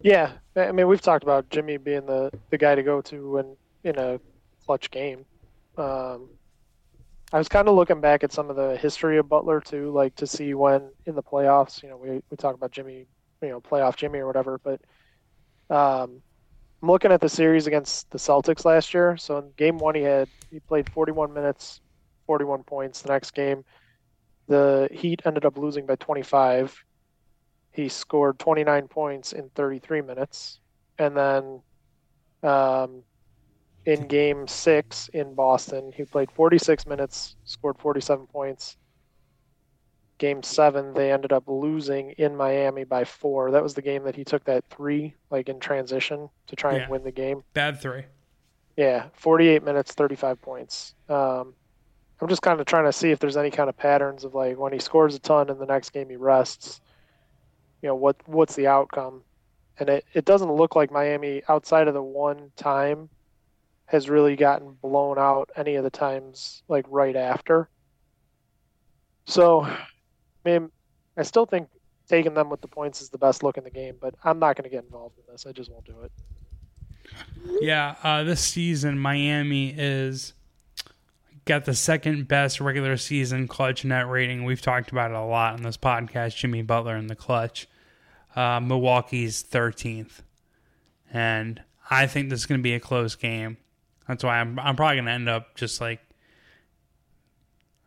Yeah, 0.00 0.38
I 0.56 0.72
mean 0.72 0.86
we've 0.88 1.00
talked 1.00 1.24
about 1.24 1.50
Jimmy 1.50 1.76
being 1.76 2.06
the, 2.06 2.30
the 2.50 2.58
guy 2.58 2.74
to 2.74 2.82
go 2.82 3.00
to 3.02 3.30
when 3.32 3.56
in 3.84 3.98
a 3.98 4.20
clutch 4.64 4.90
game. 4.90 5.26
Um, 5.76 6.30
I 7.32 7.38
was 7.38 7.48
kind 7.48 7.68
of 7.68 7.74
looking 7.76 8.00
back 8.00 8.24
at 8.24 8.32
some 8.32 8.50
of 8.50 8.56
the 8.56 8.76
history 8.76 9.18
of 9.18 9.28
Butler 9.28 9.60
too, 9.60 9.90
like 9.92 10.14
to 10.16 10.26
see 10.26 10.54
when 10.54 10.90
in 11.06 11.14
the 11.14 11.22
playoffs. 11.22 11.82
You 11.82 11.90
know, 11.90 11.96
we 11.98 12.22
we 12.30 12.36
talk 12.38 12.54
about 12.54 12.72
Jimmy, 12.72 13.06
you 13.42 13.48
know, 13.50 13.60
playoff 13.60 13.96
Jimmy 13.96 14.20
or 14.20 14.26
whatever, 14.26 14.60
but 14.62 14.80
um, 15.70 16.22
I'm 16.82 16.90
looking 16.90 17.12
at 17.12 17.20
the 17.20 17.28
series 17.28 17.66
against 17.66 18.10
the 18.10 18.18
Celtics 18.18 18.64
last 18.64 18.94
year. 18.94 19.16
So 19.18 19.38
in 19.38 19.52
game 19.56 19.78
one, 19.78 19.94
he 19.96 20.02
had 20.02 20.28
he 20.50 20.60
played 20.60 20.88
41 20.88 21.34
minutes, 21.34 21.80
41 22.26 22.64
points. 22.64 23.02
The 23.02 23.10
next 23.10 23.32
game, 23.32 23.64
the 24.48 24.88
Heat 24.92 25.22
ended 25.24 25.44
up 25.44 25.58
losing 25.58 25.86
by 25.86 25.96
25 25.96 26.84
he 27.78 27.88
scored 27.88 28.40
29 28.40 28.88
points 28.88 29.32
in 29.32 29.50
33 29.50 30.02
minutes. 30.02 30.58
And 30.98 31.16
then 31.16 31.60
um, 32.42 33.04
in 33.84 34.08
game 34.08 34.48
six 34.48 35.06
in 35.12 35.32
Boston, 35.36 35.92
he 35.94 36.04
played 36.04 36.28
46 36.32 36.88
minutes, 36.88 37.36
scored 37.44 37.78
47 37.78 38.26
points. 38.26 38.76
Game 40.18 40.42
seven, 40.42 40.92
they 40.92 41.12
ended 41.12 41.32
up 41.32 41.44
losing 41.46 42.10
in 42.18 42.34
Miami 42.34 42.82
by 42.82 43.04
four. 43.04 43.52
That 43.52 43.62
was 43.62 43.74
the 43.74 43.82
game 43.82 44.02
that 44.02 44.16
he 44.16 44.24
took 44.24 44.42
that 44.46 44.64
three, 44.70 45.14
like 45.30 45.48
in 45.48 45.60
transition, 45.60 46.28
to 46.48 46.56
try 46.56 46.74
yeah. 46.74 46.82
and 46.82 46.90
win 46.90 47.04
the 47.04 47.12
game. 47.12 47.44
Bad 47.54 47.80
three. 47.80 48.02
Yeah, 48.76 49.04
48 49.12 49.62
minutes, 49.62 49.92
35 49.92 50.42
points. 50.42 50.96
Um, 51.08 51.54
I'm 52.20 52.28
just 52.28 52.42
kind 52.42 52.58
of 52.58 52.66
trying 52.66 52.86
to 52.86 52.92
see 52.92 53.12
if 53.12 53.20
there's 53.20 53.36
any 53.36 53.52
kind 53.52 53.68
of 53.68 53.76
patterns 53.76 54.24
of 54.24 54.34
like 54.34 54.58
when 54.58 54.72
he 54.72 54.80
scores 54.80 55.14
a 55.14 55.20
ton 55.20 55.48
in 55.48 55.58
the 55.60 55.66
next 55.66 55.90
game 55.90 56.08
he 56.10 56.16
rests 56.16 56.80
you 57.82 57.88
know 57.88 57.94
what 57.94 58.16
what's 58.26 58.54
the 58.54 58.66
outcome? 58.66 59.22
And 59.78 59.88
it, 59.88 60.04
it 60.12 60.24
doesn't 60.24 60.52
look 60.52 60.74
like 60.74 60.90
miami 60.90 61.42
outside 61.48 61.86
of 61.88 61.94
the 61.94 62.02
one 62.02 62.50
time 62.56 63.08
has 63.86 64.10
really 64.10 64.36
gotten 64.36 64.72
blown 64.82 65.18
out 65.18 65.50
any 65.56 65.76
of 65.76 65.84
the 65.84 65.90
times 65.90 66.62
like 66.68 66.84
right 66.88 67.16
after. 67.16 67.68
So 69.26 69.66
i 70.44 70.50
mean 70.58 70.70
i 71.16 71.22
still 71.22 71.46
think 71.46 71.68
taking 72.08 72.34
them 72.34 72.48
with 72.48 72.60
the 72.60 72.68
points 72.68 73.00
is 73.00 73.10
the 73.10 73.18
best 73.18 73.42
look 73.42 73.58
in 73.58 73.64
the 73.64 73.70
game 73.70 73.96
but 74.00 74.14
i'm 74.24 74.38
not 74.38 74.56
going 74.56 74.64
to 74.64 74.70
get 74.70 74.84
involved 74.84 75.18
in 75.18 75.24
this. 75.30 75.46
I 75.46 75.52
just 75.52 75.70
won't 75.70 75.84
do 75.84 75.96
it. 76.02 76.12
Yeah 77.60 77.94
uh, 78.02 78.24
this 78.24 78.40
season 78.40 78.98
miami 78.98 79.74
is 79.76 80.34
got 81.48 81.64
the 81.64 81.74
second 81.74 82.28
best 82.28 82.60
regular 82.60 82.96
season 82.98 83.48
clutch 83.48 83.84
net 83.84 84.06
rating. 84.06 84.44
We've 84.44 84.60
talked 84.60 84.92
about 84.92 85.10
it 85.10 85.16
a 85.16 85.24
lot 85.24 85.54
on 85.54 85.62
this 85.62 85.78
podcast. 85.78 86.36
Jimmy 86.36 86.60
Butler 86.60 86.94
in 86.96 87.06
the 87.06 87.16
clutch. 87.16 87.66
Uh, 88.36 88.60
Milwaukee's 88.60 89.42
13th. 89.42 90.20
And 91.10 91.62
I 91.90 92.06
think 92.06 92.28
this 92.28 92.40
is 92.40 92.46
going 92.46 92.60
to 92.60 92.62
be 92.62 92.74
a 92.74 92.80
close 92.80 93.16
game. 93.16 93.56
That's 94.06 94.22
why 94.22 94.40
I'm 94.40 94.58
I'm 94.58 94.76
probably 94.76 94.96
going 94.96 95.06
to 95.06 95.12
end 95.12 95.28
up 95.28 95.56
just 95.56 95.80
like 95.80 96.00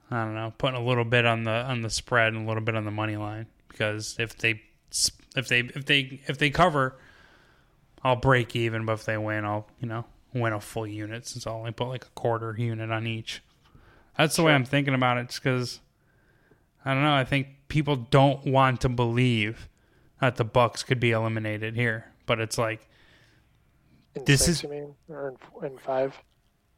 I 0.09 0.25
don't 0.25 0.35
know, 0.35 0.53
putting 0.57 0.79
a 0.79 0.83
little 0.83 1.05
bit 1.05 1.25
on 1.25 1.43
the 1.43 1.51
on 1.51 1.81
the 1.81 1.89
spread 1.89 2.33
and 2.33 2.45
a 2.45 2.47
little 2.47 2.63
bit 2.63 2.75
on 2.75 2.83
the 2.83 2.91
money 2.91 3.15
line 3.15 3.45
because 3.69 4.17
if 4.19 4.37
they 4.37 4.61
if 5.35 5.47
they 5.47 5.59
if 5.59 5.85
they 5.85 6.21
if 6.27 6.37
they 6.37 6.49
cover, 6.49 6.97
I'll 8.03 8.15
break 8.15 8.55
even. 8.55 8.85
But 8.85 8.93
if 8.93 9.05
they 9.05 9.17
win, 9.17 9.45
I'll 9.45 9.67
you 9.79 9.87
know 9.87 10.05
win 10.33 10.53
a 10.53 10.59
full 10.59 10.87
unit 10.87 11.27
since 11.27 11.45
I'll 11.45 11.55
only 11.55 11.71
put 11.71 11.87
like 11.87 12.05
a 12.05 12.09
quarter 12.09 12.55
unit 12.57 12.91
on 12.91 13.07
each. 13.07 13.41
That's 14.17 14.35
the 14.35 14.41
sure. 14.41 14.47
way 14.47 14.53
I'm 14.53 14.65
thinking 14.65 14.93
about 14.93 15.17
it. 15.17 15.33
Because 15.33 15.79
I 16.85 16.93
don't 16.93 17.03
know. 17.03 17.13
I 17.13 17.23
think 17.23 17.47
people 17.67 17.95
don't 17.95 18.45
want 18.45 18.81
to 18.81 18.89
believe 18.89 19.69
that 20.19 20.35
the 20.35 20.43
Bucks 20.43 20.83
could 20.83 20.99
be 20.99 21.11
eliminated 21.11 21.75
here, 21.75 22.05
but 22.25 22.39
it's 22.39 22.57
like 22.57 22.87
in 24.15 24.25
this 24.25 24.45
six, 24.45 24.57
is 24.57 24.63
you 24.63 24.69
mean, 24.69 24.95
or 25.09 25.35
in, 25.61 25.65
in, 25.65 25.77
five. 25.77 26.15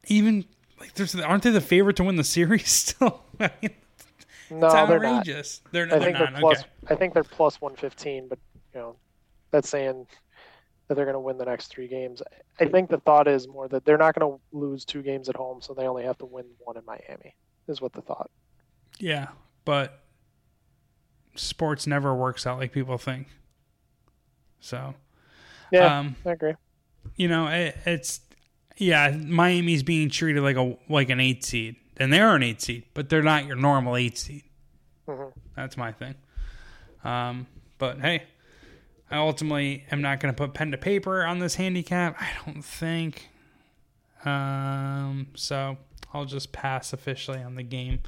Even 0.08 0.46
like, 0.80 0.94
there's 0.94 1.16
aren't 1.16 1.44
they 1.44 1.52
the 1.52 1.62
favorite 1.62 1.96
to 1.98 2.04
win 2.04 2.16
the 2.16 2.24
series 2.24 2.70
still? 2.72 3.24
I 3.40 3.52
mean, 3.62 3.72
no, 4.50 4.88
they're 4.88 5.00
not. 5.00 5.26
They're, 5.26 5.36
I 5.36 6.00
think 6.00 6.18
they're, 6.18 6.28
they're 6.28 6.40
plus. 6.40 6.60
Okay. 6.60 6.70
I 6.90 6.96
think 6.96 7.14
they're 7.14 7.24
plus 7.24 7.60
one 7.60 7.76
fifteen, 7.76 8.28
but 8.28 8.40
you 8.74 8.80
know, 8.80 8.96
that's 9.52 9.70
saying 9.70 10.08
that 10.94 10.98
they're 10.98 11.06
going 11.06 11.16
to 11.16 11.20
win 11.20 11.38
the 11.38 11.46
next 11.46 11.68
three 11.68 11.88
games. 11.88 12.22
I 12.60 12.66
think 12.66 12.90
the 12.90 13.00
thought 13.00 13.28
is 13.28 13.48
more 13.48 13.68
that 13.70 13.84
they're 13.84 13.98
not 13.98 14.14
going 14.14 14.32
to 14.32 14.40
lose 14.52 14.86
two 14.86 15.02
games 15.02 15.28
at 15.28 15.36
home, 15.36 15.60
so 15.62 15.74
they 15.74 15.88
only 15.88 16.04
have 16.04 16.18
to 16.20 16.26
win 16.26 16.46
one 16.60 16.78
in 16.78 16.86
Miami. 16.86 17.36
Is 17.68 17.82
what 17.82 17.94
the 17.94 18.02
thought. 18.02 18.30
Yeah, 19.00 19.30
but 19.66 20.04
sports 21.36 21.88
never 21.88 22.14
works 22.14 22.46
out 22.46 22.60
like 22.60 22.72
people 22.74 22.98
think. 22.98 23.28
So, 24.60 24.94
yeah, 25.72 26.00
um, 26.00 26.16
I 26.26 26.32
agree. 26.32 26.54
You 27.16 27.28
know, 27.30 27.48
it, 27.48 27.76
it's 27.86 28.22
yeah, 28.78 29.10
Miami's 29.12 29.82
being 29.82 30.10
treated 30.10 30.44
like 30.44 30.58
a 30.58 30.78
like 30.90 31.10
an 31.10 31.20
eight 31.20 31.44
seed, 31.44 31.78
and 31.98 32.12
they 32.12 32.20
are 32.20 32.36
an 32.36 32.44
eight 32.44 32.62
seed, 32.62 32.84
but 32.94 33.10
they're 33.10 33.24
not 33.24 33.46
your 33.46 33.56
normal 33.56 33.96
eight 33.96 34.18
seed. 34.18 34.44
Mm-hmm. 35.08 35.40
That's 35.56 35.78
my 35.78 35.92
thing. 35.92 36.16
Um, 37.04 37.48
but 37.78 38.00
hey, 38.00 38.24
I 39.14 39.18
ultimately 39.18 39.86
am 39.92 40.02
not 40.02 40.20
going 40.20 40.34
to 40.34 40.36
put 40.36 40.56
pen 40.56 40.72
to 40.72 40.78
paper 40.78 41.24
on 41.24 41.38
this 41.38 41.54
handicap. 41.54 42.20
I 42.20 42.32
don't 42.44 42.66
think. 42.66 43.30
Um, 44.26 45.28
so 45.36 45.78
I'll 46.12 46.26
just 46.26 46.52
pass 46.52 46.94
officially 46.94 47.38
on 47.38 47.54
the 47.54 47.62
game. 47.62 48.00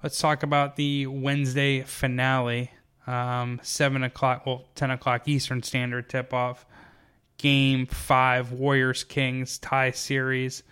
Let's 0.00 0.20
talk 0.20 0.44
about 0.44 0.76
the 0.76 1.08
Wednesday 1.08 1.82
finale. 1.82 2.70
Um, 3.04 3.58
seven 3.64 4.04
o'clock, 4.04 4.46
well, 4.46 4.66
ten 4.76 4.92
o'clock 4.92 5.26
Eastern 5.26 5.60
Standard 5.64 6.08
tip 6.08 6.32
off. 6.32 6.64
game 7.36 7.86
five, 7.86 8.52
Warriors 8.52 9.02
Kings 9.02 9.58
tie 9.58 9.90
series. 9.90 10.62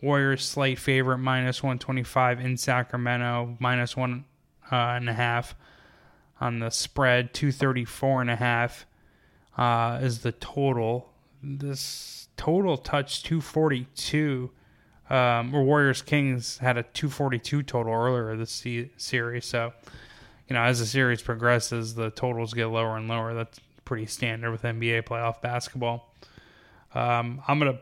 Warriors 0.00 0.44
slight 0.44 0.78
favorite 0.78 1.18
minus 1.18 1.64
125 1.64 2.38
in 2.38 2.56
Sacramento, 2.56 3.56
minus 3.58 3.96
one 3.96 4.24
uh, 4.70 4.76
and 4.76 5.10
a 5.10 5.14
half 5.14 5.56
on 6.40 6.60
the 6.60 6.70
spread. 6.70 7.34
234 7.34 8.20
and 8.20 8.30
a 8.30 8.36
half 8.36 8.86
uh, 9.56 9.98
is 10.02 10.20
the 10.20 10.32
total. 10.32 11.10
This 11.42 12.28
total 12.36 12.76
touched 12.76 13.26
242. 13.26 14.50
Um, 15.08 15.52
Warriors 15.52 16.02
Kings 16.02 16.58
had 16.58 16.76
a 16.76 16.82
242 16.82 17.62
total 17.64 17.92
earlier 17.92 18.36
this 18.36 18.50
se- 18.50 18.90
series. 18.96 19.44
So, 19.44 19.72
you 20.48 20.54
know, 20.54 20.62
as 20.62 20.78
the 20.78 20.86
series 20.86 21.20
progresses, 21.20 21.94
the 21.94 22.10
totals 22.10 22.54
get 22.54 22.66
lower 22.66 22.96
and 22.96 23.08
lower. 23.08 23.34
That's 23.34 23.60
pretty 23.84 24.06
standard 24.06 24.52
with 24.52 24.62
NBA 24.62 25.02
playoff 25.02 25.40
basketball. 25.40 26.14
Um, 26.94 27.42
I'm 27.46 27.58
going 27.58 27.72
to 27.72 27.80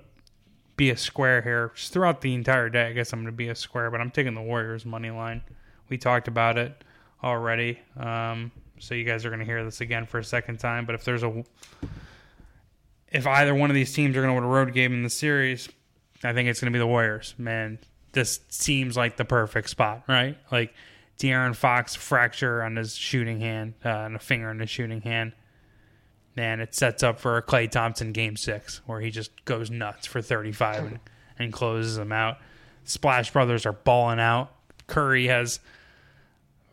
be 0.77 0.91
a 0.91 0.97
square 0.97 1.43
here 1.43 1.73
just 1.75 1.93
throughout 1.93 2.21
the 2.23 2.33
entire 2.35 2.71
day. 2.71 2.87
I 2.87 2.93
guess 2.93 3.13
I'm 3.13 3.21
going 3.21 3.33
to 3.33 3.37
be 3.37 3.49
a 3.49 3.55
square, 3.55 3.91
but 3.91 4.01
I'm 4.01 4.11
taking 4.11 4.35
the 4.35 4.41
Warriors 4.41 4.87
money 4.87 5.11
line. 5.11 5.43
We 5.89 5.99
talked 5.99 6.29
about 6.29 6.57
it 6.57 6.85
already. 7.23 7.79
Um, 7.97 8.53
so 8.81 8.95
you 8.95 9.05
guys 9.05 9.25
are 9.25 9.31
going 9.31 9.41
to 9.41 9.45
hear 9.45 9.65
this 9.65 9.81
again 9.81 10.07
for 10.07 10.19
a 10.19 10.25
second 10.25 10.59
time. 10.59 10.87
But 10.87 10.95
if 10.95 11.05
there's 11.05 11.23
a, 11.23 11.45
if 13.11 13.27
either 13.27 13.55
one 13.55 13.71
of 13.71 13.75
these 13.75 13.93
teams 13.93 14.17
are 14.17 14.23
going 14.23 14.35
to 14.35 14.35
win 14.35 14.45
a 14.45 14.49
road 14.49 14.73
game 14.73 14.93
in 14.93 15.03
the 15.03 15.11
series, 15.11 15.69
I 16.25 16.33
think 16.33 16.49
it's 16.49 16.61
going 16.61 16.73
to 16.73 16.77
be 16.77 16.81
the 16.81 16.87
Warriors. 16.87 17.35
Man, 17.39 17.79
this 18.13 18.41
seems 18.49 18.97
like 18.97 19.17
the 19.17 19.25
perfect 19.25 19.71
spot, 19.71 20.05
right? 20.09 20.37
Like 20.51 20.75
De'Aaron 21.19 21.55
Fox 21.55 21.95
fracture 21.95 22.63
on 22.63 22.77
his 22.77 22.95
shooting 22.95 23.41
hand 23.41 23.75
uh, 23.85 23.89
and 23.89 24.17
a 24.17 24.19
finger 24.19 24.51
in 24.51 24.61
his 24.61 24.71
shooting 24.71 25.01
hand. 25.01 25.33
Man, 26.37 26.61
it 26.61 26.75
sets 26.75 27.03
up 27.03 27.19
for 27.19 27.37
a 27.37 27.43
Klay 27.43 27.69
Thompson 27.69 28.13
game 28.13 28.37
six 28.37 28.81
where 28.87 29.01
he 29.01 29.11
just 29.11 29.45
goes 29.45 29.71
nuts 29.71 30.07
for 30.07 30.23
35 30.23 30.85
and, 30.85 31.01
and 31.39 31.53
closes 31.53 31.97
them 31.97 32.13
out. 32.13 32.39
Splash 32.85 33.33
Brothers 33.33 33.67
are 33.67 33.73
balling 33.73 34.21
out. 34.21 34.53
Curry 34.87 35.27
has 35.27 35.61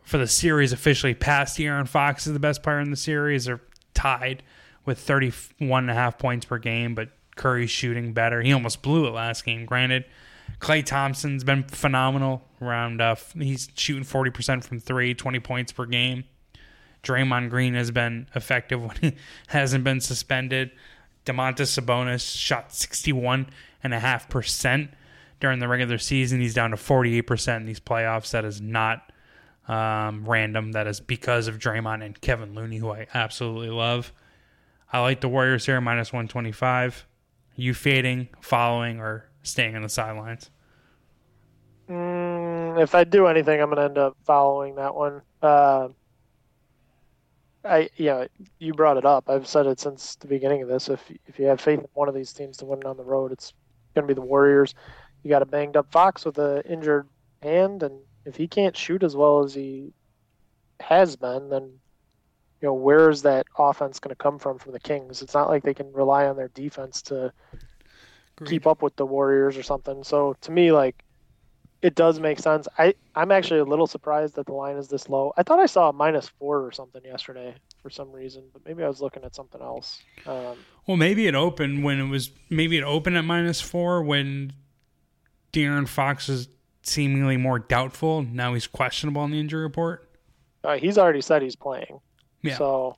for 0.06 0.16
the 0.18 0.26
series 0.28 0.72
officially 0.72 1.14
passed 1.14 1.58
De'Aaron 1.58 1.88
Fox 1.88 2.28
as 2.28 2.32
the 2.32 2.38
best 2.38 2.62
player 2.62 2.80
in 2.80 2.90
the 2.90 2.96
series. 2.96 3.46
They're 3.46 3.60
tied 3.92 4.44
with 4.84 5.00
31 5.00 5.84
and 5.84 5.90
a 5.90 5.94
half 5.94 6.16
points 6.16 6.46
per 6.46 6.58
game, 6.58 6.94
but 6.94 7.08
Curry's 7.34 7.70
shooting 7.70 8.12
better. 8.12 8.40
He 8.40 8.52
almost 8.52 8.82
blew 8.82 9.06
it 9.06 9.10
last 9.10 9.44
game, 9.44 9.66
granted. 9.66 10.04
Klay 10.60 10.84
Thompson's 10.84 11.42
been 11.42 11.64
phenomenal 11.64 12.44
around 12.62 13.02
uh, 13.02 13.16
he's 13.36 13.68
shooting 13.74 14.04
40% 14.04 14.62
from 14.62 14.78
3, 14.78 15.12
20 15.12 15.40
points 15.40 15.72
per 15.72 15.86
game. 15.86 16.22
Draymond 17.02 17.50
Green 17.50 17.74
has 17.74 17.90
been 17.90 18.28
effective 18.34 18.80
when 18.80 18.96
he 19.00 19.12
hasn't 19.48 19.82
been 19.82 20.00
suspended. 20.00 20.70
Domantas 21.24 21.76
Sabonis 21.76 22.36
shot 22.36 22.70
61.5% 22.70 24.88
during 25.40 25.58
the 25.58 25.66
regular 25.66 25.98
season. 25.98 26.40
He's 26.40 26.54
down 26.54 26.70
to 26.70 26.76
48% 26.76 27.56
in 27.56 27.66
these 27.66 27.80
playoffs. 27.80 28.30
That 28.30 28.44
is 28.44 28.60
not 28.60 29.10
um, 29.68 30.28
random. 30.28 30.72
That 30.72 30.86
is 30.86 31.00
because 31.00 31.48
of 31.48 31.58
Draymond 31.58 32.04
and 32.04 32.20
Kevin 32.20 32.54
Looney, 32.54 32.78
who 32.78 32.90
I 32.90 33.06
absolutely 33.14 33.70
love. 33.70 34.12
I 34.92 35.00
like 35.00 35.20
the 35.20 35.28
Warriors 35.28 35.66
here, 35.66 35.80
minus 35.80 36.12
125. 36.12 37.06
You 37.56 37.74
fading, 37.74 38.28
following, 38.40 39.00
or 39.00 39.28
staying 39.42 39.74
on 39.76 39.82
the 39.82 39.88
sidelines? 39.88 40.50
Mm, 41.88 42.80
if 42.80 42.94
I 42.94 43.04
do 43.04 43.26
anything, 43.26 43.60
I'm 43.60 43.68
going 43.68 43.78
to 43.78 43.84
end 43.84 43.98
up 43.98 44.16
following 44.24 44.76
that 44.76 44.94
one. 44.94 45.22
Uh, 45.42 45.88
I 47.64 47.88
yeah, 47.96 48.26
you 48.58 48.74
brought 48.74 48.96
it 48.96 49.04
up. 49.04 49.28
I've 49.28 49.46
said 49.46 49.66
it 49.66 49.80
since 49.80 50.16
the 50.16 50.28
beginning 50.28 50.62
of 50.62 50.68
this. 50.68 50.88
If 50.88 51.00
if 51.26 51.38
you 51.38 51.46
have 51.46 51.60
faith 51.60 51.80
in 51.80 51.86
one 51.94 52.08
of 52.08 52.14
these 52.14 52.32
teams 52.32 52.56
to 52.58 52.64
win 52.64 52.84
on 52.84 52.96
the 52.96 53.04
road, 53.04 53.32
it's 53.32 53.52
going 53.94 54.06
to 54.06 54.14
be 54.14 54.14
the 54.14 54.26
Warriors. 54.26 54.74
You 55.22 55.30
got 55.30 55.42
a 55.42 55.46
banged 55.46 55.76
up 55.76 55.90
Fox 55.90 56.24
with 56.24 56.38
an 56.38 56.62
injured 56.62 57.08
hand, 57.42 57.82
and 57.82 57.98
if 58.26 58.36
he 58.36 58.48
can't 58.48 58.76
shoot 58.76 59.02
as 59.02 59.16
well 59.16 59.44
as 59.44 59.54
he 59.54 59.92
has 60.80 61.16
been, 61.16 61.48
then 61.48 61.62
you 62.60 62.68
know 62.68 62.74
where's 62.74 63.22
that 63.22 63.46
offense 63.58 63.98
going 64.00 64.10
to 64.10 64.16
come 64.16 64.38
from 64.38 64.58
from 64.58 64.72
the 64.72 64.80
Kings? 64.80 65.22
It's 65.22 65.34
not 65.34 65.48
like 65.48 65.62
they 65.62 65.74
can 65.74 65.92
rely 65.92 66.26
on 66.26 66.36
their 66.36 66.48
defense 66.48 67.00
to 67.02 67.32
Agreed. 68.36 68.50
keep 68.50 68.66
up 68.66 68.82
with 68.82 68.96
the 68.96 69.06
Warriors 69.06 69.56
or 69.56 69.62
something. 69.62 70.04
So 70.04 70.36
to 70.42 70.50
me, 70.50 70.72
like 70.72 71.02
it 71.82 71.94
does 71.94 72.18
make 72.18 72.38
sense. 72.40 72.66
I 72.78 72.94
I'm 73.14 73.30
actually 73.30 73.60
a 73.60 73.64
little 73.64 73.86
surprised 73.86 74.34
that 74.34 74.46
the 74.46 74.52
line 74.52 74.76
is 74.76 74.88
this 74.88 75.08
low. 75.08 75.32
I 75.36 75.42
thought 75.42 75.60
I 75.60 75.66
saw 75.66 75.90
a 75.90 75.92
minus 75.92 76.28
four 76.28 76.64
or 76.66 76.72
something 76.72 77.02
yesterday 77.04 77.54
for 77.82 77.90
some 77.90 78.10
reason, 78.10 78.44
but 78.52 78.64
maybe 78.66 78.82
I 78.82 78.88
was 78.88 79.00
looking 79.00 79.22
at 79.24 79.34
something 79.34 79.60
else. 79.60 80.02
Um, 80.26 80.56
well, 80.86 80.96
maybe 80.96 81.26
it 81.26 81.34
opened 81.34 81.84
when 81.84 82.00
it 82.00 82.08
was 82.08 82.30
maybe 82.50 82.76
it 82.76 82.82
opened 82.82 83.16
at 83.16 83.24
minus 83.24 83.60
four 83.60 84.02
when 84.02 84.52
De'Aaron 85.52 85.86
Fox 85.86 86.28
is 86.28 86.48
seemingly 86.86 87.36
more 87.36 87.58
doubtful. 87.58 88.22
Now 88.22 88.54
he's 88.54 88.66
questionable 88.66 89.22
on 89.22 89.30
the 89.30 89.40
injury 89.40 89.62
report. 89.62 90.08
Uh, 90.64 90.76
he's 90.76 90.98
already 90.98 91.20
said 91.20 91.42
he's 91.42 91.56
playing. 91.56 92.00
Yeah. 92.42 92.56
So, 92.56 92.96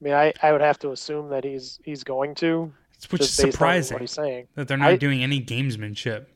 I 0.00 0.04
mean, 0.04 0.14
I, 0.14 0.32
I 0.42 0.52
would 0.52 0.60
have 0.60 0.78
to 0.80 0.90
assume 0.90 1.30
that 1.30 1.44
he's 1.44 1.78
he's 1.84 2.04
going 2.04 2.34
to. 2.36 2.72
Which 3.10 3.20
is 3.20 3.32
surprising. 3.32 3.94
What 3.94 4.00
he's 4.00 4.10
saying 4.10 4.48
that 4.54 4.68
they're 4.68 4.76
not 4.76 4.88
I, 4.88 4.96
doing 4.96 5.22
any 5.22 5.40
gamesmanship. 5.40 6.26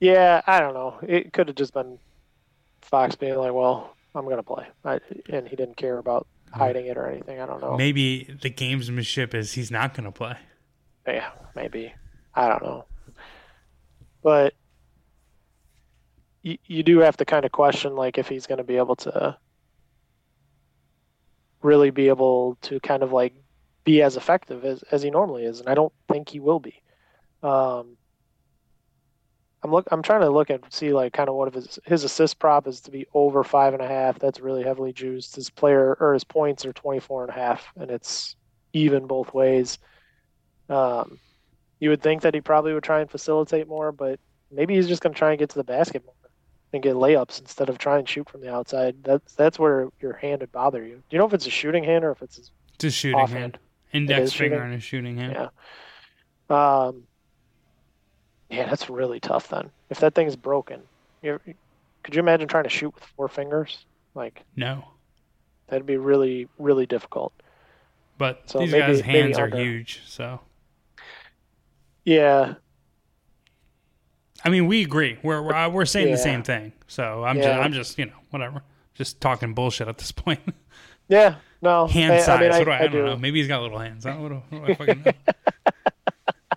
Yeah, 0.00 0.40
I 0.46 0.60
don't 0.60 0.74
know. 0.74 0.98
It 1.02 1.32
could 1.32 1.48
have 1.48 1.56
just 1.56 1.74
been 1.74 1.98
Fox 2.80 3.16
being 3.16 3.36
like, 3.36 3.52
"Well, 3.52 3.94
I'm 4.14 4.24
going 4.24 4.36
to 4.36 4.42
play," 4.42 4.66
I, 4.84 5.00
and 5.28 5.48
he 5.48 5.56
didn't 5.56 5.76
care 5.76 5.98
about 5.98 6.26
hiding 6.52 6.86
it 6.86 6.96
or 6.96 7.06
anything. 7.06 7.40
I 7.40 7.46
don't 7.46 7.60
know. 7.60 7.76
Maybe 7.76 8.24
the 8.40 8.50
gamesmanship 8.50 9.34
is 9.34 9.52
he's 9.52 9.70
not 9.70 9.94
going 9.94 10.04
to 10.04 10.12
play. 10.12 10.36
Yeah, 11.06 11.30
maybe. 11.56 11.92
I 12.34 12.48
don't 12.48 12.62
know. 12.62 12.84
But 14.22 14.54
you, 16.42 16.82
do 16.82 16.98
have 16.98 17.16
to 17.18 17.24
kind 17.24 17.44
of 17.44 17.52
question 17.52 17.94
like 17.94 18.18
if 18.18 18.28
he's 18.28 18.46
going 18.46 18.58
to 18.58 18.64
be 18.64 18.76
able 18.76 18.96
to 18.96 19.36
really 21.62 21.90
be 21.90 22.08
able 22.08 22.58
to 22.62 22.80
kind 22.80 23.02
of 23.02 23.12
like 23.12 23.34
be 23.84 24.02
as 24.02 24.16
effective 24.16 24.64
as, 24.64 24.82
as 24.90 25.02
he 25.02 25.10
normally 25.10 25.44
is 25.44 25.60
and 25.60 25.68
i 25.68 25.74
don't 25.74 25.92
think 26.10 26.28
he 26.28 26.40
will 26.40 26.60
be. 26.60 26.82
Um, 27.42 27.96
i'm 29.62 29.70
look 29.70 29.86
i'm 29.92 30.02
trying 30.02 30.22
to 30.22 30.30
look 30.30 30.50
and 30.50 30.64
see 30.70 30.92
like 30.92 31.12
kind 31.12 31.28
of 31.28 31.36
what 31.36 31.48
of 31.48 31.54
his 31.54 31.78
his 31.84 32.04
assist 32.04 32.38
prop 32.38 32.66
is 32.66 32.80
to 32.82 32.90
be 32.90 33.06
over 33.14 33.44
five 33.44 33.74
and 33.74 33.82
a 33.82 33.88
half 33.88 34.18
that's 34.18 34.40
really 34.40 34.64
heavily 34.64 34.92
juiced 34.92 35.36
his 35.36 35.50
player 35.50 35.96
or 36.00 36.14
his 36.14 36.24
points 36.24 36.64
are 36.64 36.72
24 36.72 37.22
and 37.22 37.30
a 37.30 37.34
half 37.34 37.72
and 37.76 37.90
it's 37.90 38.36
even 38.74 39.06
both 39.06 39.34
ways. 39.34 39.78
Um, 40.70 41.18
you 41.78 41.90
would 41.90 42.00
think 42.00 42.22
that 42.22 42.32
he 42.32 42.40
probably 42.40 42.72
would 42.72 42.84
try 42.84 43.00
and 43.00 43.10
facilitate 43.10 43.68
more 43.68 43.92
but 43.92 44.18
maybe 44.50 44.74
he's 44.74 44.88
just 44.88 45.02
going 45.02 45.12
to 45.12 45.18
try 45.18 45.30
and 45.30 45.38
get 45.38 45.50
to 45.50 45.56
the 45.56 45.64
basket 45.64 46.04
more 46.04 46.14
and 46.72 46.82
get 46.82 46.94
layups 46.94 47.40
instead 47.40 47.68
of 47.68 47.78
try 47.78 47.98
and 47.98 48.08
shoot 48.08 48.28
from 48.28 48.40
the 48.40 48.52
outside. 48.52 48.96
That's 49.02 49.34
that's 49.34 49.58
where 49.58 49.88
your 50.00 50.14
hand 50.14 50.40
would 50.40 50.52
bother 50.52 50.84
you. 50.84 50.96
Do 50.96 51.02
you 51.10 51.18
know 51.18 51.26
if 51.26 51.34
it's 51.34 51.46
a 51.46 51.50
shooting 51.50 51.84
hand 51.84 52.04
or 52.04 52.10
if 52.12 52.22
it's 52.22 52.50
a 52.82 52.90
shooting 52.90 53.18
hand? 53.18 53.30
hand? 53.30 53.58
Index 53.92 54.32
finger 54.32 54.56
shooting? 54.56 54.70
on 54.70 54.72
a 54.72 54.80
shooting 54.80 55.16
hand. 55.16 55.50
Yeah. 56.50 56.86
Um. 56.86 57.04
Yeah, 58.50 58.68
that's 58.68 58.90
really 58.90 59.20
tough. 59.20 59.48
Then, 59.48 59.70
if 59.90 60.00
that 60.00 60.14
thing's 60.14 60.36
broken, 60.36 60.82
you 61.22 61.40
could 62.02 62.14
you 62.14 62.20
imagine 62.20 62.48
trying 62.48 62.64
to 62.64 62.70
shoot 62.70 62.94
with 62.94 63.04
four 63.04 63.28
fingers? 63.28 63.84
Like 64.14 64.42
no, 64.56 64.84
that'd 65.68 65.86
be 65.86 65.96
really 65.96 66.48
really 66.58 66.86
difficult. 66.86 67.32
But 68.18 68.42
so 68.46 68.60
these 68.60 68.72
maybe, 68.72 68.86
guys' 68.86 69.00
hands 69.00 69.38
are 69.38 69.48
huge, 69.48 70.02
so. 70.06 70.40
Yeah, 72.04 72.54
I 74.44 74.48
mean, 74.48 74.66
we 74.66 74.82
agree. 74.82 75.18
We're 75.22 75.42
we're, 75.42 75.54
uh, 75.54 75.68
we're 75.68 75.84
saying 75.84 76.08
yeah. 76.08 76.14
the 76.14 76.20
same 76.22 76.42
thing. 76.42 76.72
So 76.86 77.24
I'm 77.24 77.36
yeah. 77.36 77.42
just 77.42 77.60
I'm 77.60 77.72
just 77.72 77.98
you 77.98 78.06
know 78.06 78.16
whatever, 78.30 78.62
just 78.94 79.20
talking 79.20 79.54
bullshit 79.54 79.88
at 79.88 79.98
this 79.98 80.12
point. 80.12 80.40
yeah. 81.08 81.36
No. 81.60 81.86
Hand 81.88 82.14
I, 82.14 82.20
size. 82.20 82.28
I, 82.28 82.40
mean, 82.40 82.68
I, 82.68 82.72
I, 82.72 82.78
I 82.78 82.82
don't 82.82 82.92
do. 82.92 83.04
know. 83.04 83.16
Maybe 83.16 83.38
he's 83.38 83.48
got 83.48 83.62
little 83.62 83.78
hands. 83.78 84.04
I 84.04 84.10
don't, 84.14 84.22
what 84.22 84.28
do, 84.28 84.56
what 84.56 84.66
do 84.66 84.72
I 84.72 84.74
fucking 84.74 85.02
know? 85.04 85.12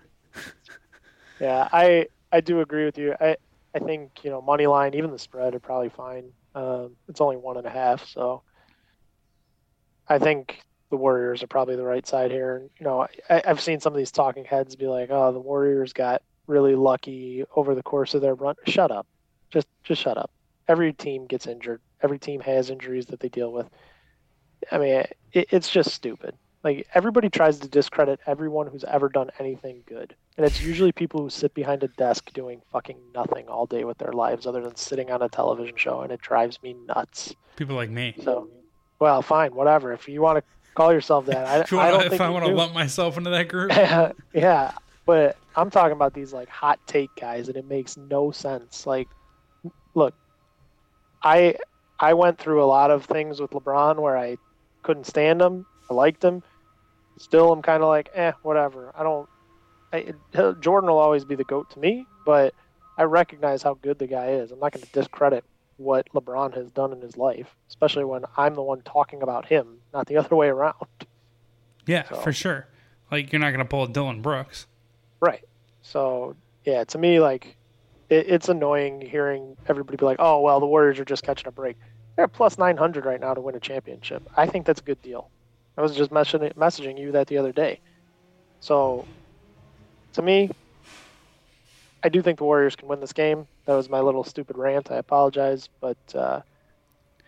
yeah, 1.40 1.68
I 1.72 2.06
I 2.32 2.40
do 2.40 2.60
agree 2.60 2.84
with 2.84 2.98
you. 2.98 3.14
I 3.20 3.36
I 3.74 3.78
think 3.78 4.24
you 4.24 4.30
know 4.30 4.42
money 4.42 4.66
line, 4.66 4.94
even 4.94 5.10
the 5.10 5.18
spread 5.18 5.54
are 5.54 5.60
probably 5.60 5.90
fine. 5.90 6.32
Um, 6.54 6.96
it's 7.08 7.20
only 7.20 7.36
one 7.36 7.56
and 7.56 7.66
a 7.66 7.70
half, 7.70 8.06
so 8.06 8.42
I 10.08 10.18
think 10.18 10.62
the 10.90 10.96
Warriors 10.96 11.42
are 11.42 11.46
probably 11.46 11.76
the 11.76 11.84
right 11.84 12.06
side 12.06 12.30
here. 12.30 12.56
And 12.56 12.70
you 12.78 12.84
know, 12.84 13.06
I, 13.30 13.42
I've 13.46 13.60
seen 13.60 13.80
some 13.80 13.92
of 13.92 13.98
these 13.98 14.10
talking 14.10 14.44
heads 14.44 14.74
be 14.74 14.86
like, 14.86 15.10
"Oh, 15.10 15.32
the 15.32 15.40
Warriors 15.40 15.92
got 15.92 16.22
really 16.46 16.74
lucky 16.74 17.44
over 17.54 17.74
the 17.74 17.82
course 17.82 18.14
of 18.14 18.20
their 18.20 18.34
run. 18.34 18.54
Shut 18.66 18.90
up. 18.90 19.06
Just 19.50 19.66
just 19.84 20.02
shut 20.02 20.18
up. 20.18 20.30
Every 20.68 20.92
team 20.92 21.26
gets 21.26 21.46
injured. 21.46 21.80
Every 22.02 22.18
team 22.18 22.40
has 22.40 22.70
injuries 22.70 23.06
that 23.06 23.20
they 23.20 23.28
deal 23.28 23.52
with. 23.52 23.68
I 24.70 24.78
mean, 24.78 25.04
it, 25.32 25.48
it's 25.50 25.70
just 25.70 25.90
stupid. 25.92 26.34
Like 26.64 26.86
everybody 26.94 27.28
tries 27.30 27.58
to 27.60 27.68
discredit 27.68 28.18
everyone 28.26 28.66
who's 28.66 28.84
ever 28.84 29.08
done 29.08 29.30
anything 29.38 29.82
good, 29.86 30.14
and 30.36 30.44
it's 30.44 30.60
usually 30.60 30.90
people 30.90 31.20
who 31.20 31.30
sit 31.30 31.54
behind 31.54 31.84
a 31.84 31.88
desk 31.88 32.32
doing 32.32 32.60
fucking 32.72 32.98
nothing 33.14 33.46
all 33.48 33.66
day 33.66 33.84
with 33.84 33.98
their 33.98 34.12
lives 34.12 34.46
other 34.46 34.62
than 34.62 34.74
sitting 34.74 35.10
on 35.10 35.22
a 35.22 35.28
television 35.28 35.76
show, 35.76 36.00
and 36.00 36.10
it 36.10 36.20
drives 36.20 36.60
me 36.62 36.74
nuts. 36.88 37.34
People 37.54 37.76
like 37.76 37.90
me. 37.90 38.14
So, 38.22 38.48
well, 38.98 39.22
fine, 39.22 39.54
whatever. 39.54 39.92
If 39.92 40.08
you 40.08 40.20
want 40.20 40.38
to 40.38 40.44
Call 40.76 40.92
yourself 40.92 41.24
that. 41.26 41.46
I, 41.46 41.60
If, 41.60 41.72
wanna- 41.72 41.90
don't 41.90 42.02
if 42.02 42.10
think 42.10 42.20
I 42.20 42.28
want 42.28 42.44
to 42.44 42.52
lump 42.52 42.74
myself 42.74 43.16
into 43.16 43.30
that 43.30 43.48
group, 43.48 43.72
yeah, 44.34 44.72
but 45.06 45.36
I'm 45.56 45.70
talking 45.70 45.92
about 45.92 46.12
these 46.14 46.32
like 46.32 46.48
hot 46.48 46.78
take 46.86 47.10
guys, 47.16 47.48
and 47.48 47.56
it 47.56 47.66
makes 47.66 47.96
no 47.96 48.30
sense. 48.30 48.86
Like, 48.86 49.08
look, 49.94 50.14
I 51.22 51.56
I 51.98 52.14
went 52.14 52.38
through 52.38 52.62
a 52.62 52.66
lot 52.66 52.90
of 52.90 53.04
things 53.06 53.40
with 53.40 53.50
LeBron 53.52 53.98
where 54.00 54.16
I 54.16 54.36
couldn't 54.82 55.06
stand 55.06 55.40
him. 55.40 55.66
I 55.90 55.94
liked 55.94 56.22
him. 56.22 56.42
Still, 57.18 57.50
I'm 57.52 57.62
kind 57.62 57.82
of 57.82 57.88
like, 57.88 58.10
eh, 58.14 58.32
whatever. 58.42 58.92
I 58.94 59.02
don't. 59.02 59.28
I, 59.92 60.12
Jordan 60.60 60.90
will 60.90 60.98
always 60.98 61.24
be 61.24 61.36
the 61.36 61.44
goat 61.44 61.70
to 61.70 61.78
me, 61.78 62.04
but 62.26 62.52
I 62.98 63.04
recognize 63.04 63.62
how 63.62 63.74
good 63.74 63.98
the 63.98 64.06
guy 64.06 64.32
is. 64.32 64.50
I'm 64.52 64.58
not 64.58 64.72
going 64.72 64.84
to 64.84 64.92
discredit 64.92 65.44
what 65.78 66.08
LeBron 66.14 66.54
has 66.54 66.70
done 66.70 66.92
in 66.92 67.00
his 67.00 67.16
life, 67.16 67.54
especially 67.68 68.04
when 68.04 68.24
I'm 68.36 68.54
the 68.54 68.62
one 68.62 68.82
talking 68.82 69.22
about 69.22 69.46
him, 69.46 69.78
not 69.94 70.06
the 70.06 70.16
other 70.18 70.34
way 70.36 70.48
around. 70.48 70.74
yeah, 71.86 72.08
So- 72.08 72.16
for 72.16 72.32
sure. 72.32 72.66
Like 73.10 73.32
you're 73.32 73.40
not 73.40 73.50
going 73.50 73.60
to 73.60 73.64
pull 73.68 73.84
a 73.84 73.88
Dillon 73.88 74.20
Brooks. 74.20 74.66
Right. 75.26 75.44
So 75.82 76.36
yeah, 76.64 76.84
to 76.84 76.98
me, 76.98 77.18
like 77.20 77.56
it, 78.08 78.26
it's 78.28 78.48
annoying 78.48 79.00
hearing 79.00 79.56
everybody 79.68 79.96
be 79.96 80.04
like, 80.04 80.18
"Oh, 80.20 80.40
well, 80.40 80.60
the 80.60 80.66
Warriors 80.66 81.00
are 81.00 81.04
just 81.04 81.24
catching 81.24 81.48
a 81.48 81.50
break." 81.50 81.76
They're 82.16 82.28
plus 82.28 82.58
nine 82.58 82.76
hundred 82.76 83.04
right 83.04 83.20
now 83.20 83.34
to 83.34 83.40
win 83.40 83.56
a 83.56 83.60
championship. 83.60 84.22
I 84.36 84.46
think 84.46 84.66
that's 84.66 84.80
a 84.80 84.84
good 84.84 85.02
deal. 85.02 85.30
I 85.76 85.82
was 85.82 85.96
just 85.96 86.10
messaging 86.12 86.54
messaging 86.54 86.96
you 86.98 87.12
that 87.12 87.26
the 87.26 87.38
other 87.38 87.52
day. 87.52 87.80
So 88.60 89.04
to 90.12 90.22
me, 90.22 90.50
I 92.04 92.08
do 92.08 92.22
think 92.22 92.38
the 92.38 92.44
Warriors 92.44 92.76
can 92.76 92.86
win 92.88 93.00
this 93.00 93.12
game. 93.12 93.48
That 93.66 93.74
was 93.74 93.90
my 93.90 94.00
little 94.00 94.22
stupid 94.22 94.56
rant. 94.56 94.92
I 94.92 94.96
apologize, 94.96 95.68
but 95.80 95.98
uh, 96.14 96.40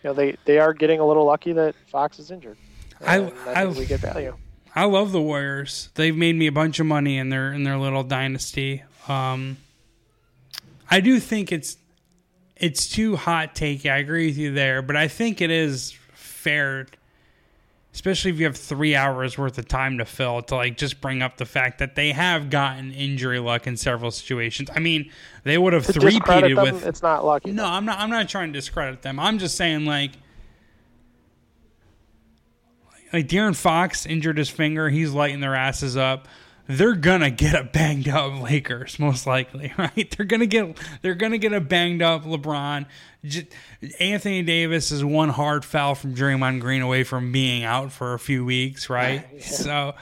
you 0.02 0.10
know 0.10 0.14
they 0.14 0.36
they 0.44 0.58
are 0.60 0.72
getting 0.72 1.00
a 1.00 1.06
little 1.06 1.24
lucky 1.24 1.52
that 1.52 1.74
Fox 1.90 2.20
is 2.20 2.30
injured. 2.30 2.56
I- 3.04 3.32
I- 3.46 3.64
think 3.66 3.76
we 3.76 3.86
get 3.86 4.00
value. 4.00 4.36
I 4.74 4.84
love 4.84 5.12
the 5.12 5.20
Warriors. 5.20 5.90
They've 5.94 6.16
made 6.16 6.36
me 6.36 6.46
a 6.46 6.52
bunch 6.52 6.78
of 6.80 6.86
money 6.86 7.18
in 7.18 7.30
their 7.30 7.52
in 7.52 7.64
their 7.64 7.78
little 7.78 8.04
dynasty. 8.04 8.82
Um, 9.08 9.56
I 10.90 11.00
do 11.00 11.20
think 11.20 11.52
it's 11.52 11.76
it's 12.56 12.88
too 12.88 13.16
hot 13.16 13.54
take. 13.54 13.86
I 13.86 13.98
agree 13.98 14.26
with 14.26 14.38
you 14.38 14.52
there, 14.52 14.82
but 14.82 14.96
I 14.96 15.08
think 15.08 15.40
it 15.40 15.50
is 15.50 15.92
fair, 16.12 16.86
especially 17.94 18.30
if 18.30 18.38
you 18.38 18.46
have 18.46 18.56
three 18.56 18.94
hours 18.96 19.38
worth 19.38 19.58
of 19.58 19.68
time 19.68 19.98
to 19.98 20.04
fill 20.04 20.42
to 20.42 20.56
like 20.56 20.76
just 20.76 21.00
bring 21.00 21.22
up 21.22 21.36
the 21.36 21.46
fact 21.46 21.78
that 21.78 21.94
they 21.94 22.12
have 22.12 22.50
gotten 22.50 22.92
injury 22.92 23.38
luck 23.38 23.66
in 23.66 23.76
several 23.76 24.10
situations. 24.10 24.70
I 24.74 24.80
mean, 24.80 25.10
they 25.44 25.58
would 25.58 25.72
have 25.72 25.86
three 25.86 26.18
peated 26.20 26.62
with 26.62 26.86
it's 26.86 27.02
not 27.02 27.24
lucky. 27.24 27.52
no, 27.52 27.64
I'm 27.64 27.84
not. 27.84 27.98
I'm 27.98 28.10
not 28.10 28.28
trying 28.28 28.52
to 28.52 28.58
discredit 28.58 29.02
them. 29.02 29.20
I'm 29.20 29.38
just 29.38 29.56
saying, 29.56 29.84
like, 29.84 30.12
like 33.12 33.28
De'Aaron 33.28 33.56
Fox 33.56 34.06
injured 34.06 34.38
his 34.38 34.48
finger. 34.50 34.88
He's 34.88 35.12
lighting 35.12 35.40
their 35.40 35.54
asses 35.54 35.96
up. 35.96 36.28
They're 36.70 36.94
gonna 36.96 37.30
get 37.30 37.54
a 37.54 37.64
banged 37.64 38.08
up 38.08 38.42
Lakers, 38.42 38.98
most 38.98 39.26
likely, 39.26 39.72
right? 39.78 40.14
They're 40.14 40.26
gonna 40.26 40.44
get. 40.44 40.76
They're 41.00 41.14
gonna 41.14 41.38
get 41.38 41.54
a 41.54 41.60
banged 41.62 42.02
up 42.02 42.24
LeBron. 42.24 42.84
J- 43.24 43.48
Anthony 43.98 44.42
Davis 44.42 44.92
is 44.92 45.02
one 45.02 45.30
hard 45.30 45.64
foul 45.64 45.94
from 45.94 46.14
Draymond 46.14 46.60
Green 46.60 46.82
away 46.82 47.04
from 47.04 47.32
being 47.32 47.64
out 47.64 47.90
for 47.90 48.12
a 48.12 48.18
few 48.18 48.44
weeks, 48.44 48.90
right? 48.90 49.24
So, 49.42 49.94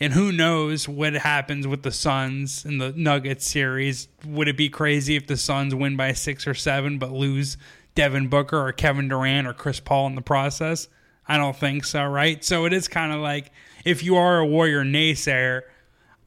and 0.00 0.14
who 0.14 0.32
knows 0.32 0.88
what 0.88 1.12
happens 1.12 1.66
with 1.66 1.82
the 1.82 1.92
Suns 1.92 2.64
in 2.64 2.78
the 2.78 2.92
Nuggets 2.92 3.46
series? 3.46 4.08
Would 4.26 4.48
it 4.48 4.56
be 4.56 4.70
crazy 4.70 5.16
if 5.16 5.26
the 5.26 5.36
Suns 5.36 5.74
win 5.74 5.94
by 5.96 6.12
six 6.14 6.46
or 6.46 6.54
seven 6.54 6.98
but 6.98 7.12
lose 7.12 7.58
Devin 7.94 8.28
Booker 8.28 8.58
or 8.58 8.72
Kevin 8.72 9.08
Durant 9.08 9.46
or 9.46 9.52
Chris 9.52 9.78
Paul 9.78 10.06
in 10.06 10.14
the 10.14 10.22
process? 10.22 10.88
I 11.26 11.38
don't 11.38 11.56
think 11.56 11.84
so, 11.84 12.04
right? 12.04 12.44
So 12.44 12.64
it 12.66 12.72
is 12.72 12.88
kind 12.88 13.12
of 13.12 13.20
like 13.20 13.50
if 13.84 14.02
you 14.02 14.16
are 14.16 14.38
a 14.38 14.46
Warrior 14.46 14.84
naysayer, 14.84 15.62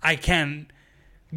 I 0.02 0.16
can 0.16 0.68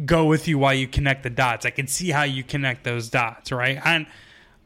go 0.05 0.25
with 0.25 0.47
you 0.47 0.57
while 0.57 0.73
you 0.73 0.87
connect 0.87 1.23
the 1.23 1.29
dots. 1.29 1.65
I 1.65 1.69
can 1.69 1.87
see 1.87 2.09
how 2.09 2.23
you 2.23 2.43
connect 2.43 2.83
those 2.83 3.09
dots, 3.09 3.51
right? 3.51 3.79
And 3.83 4.07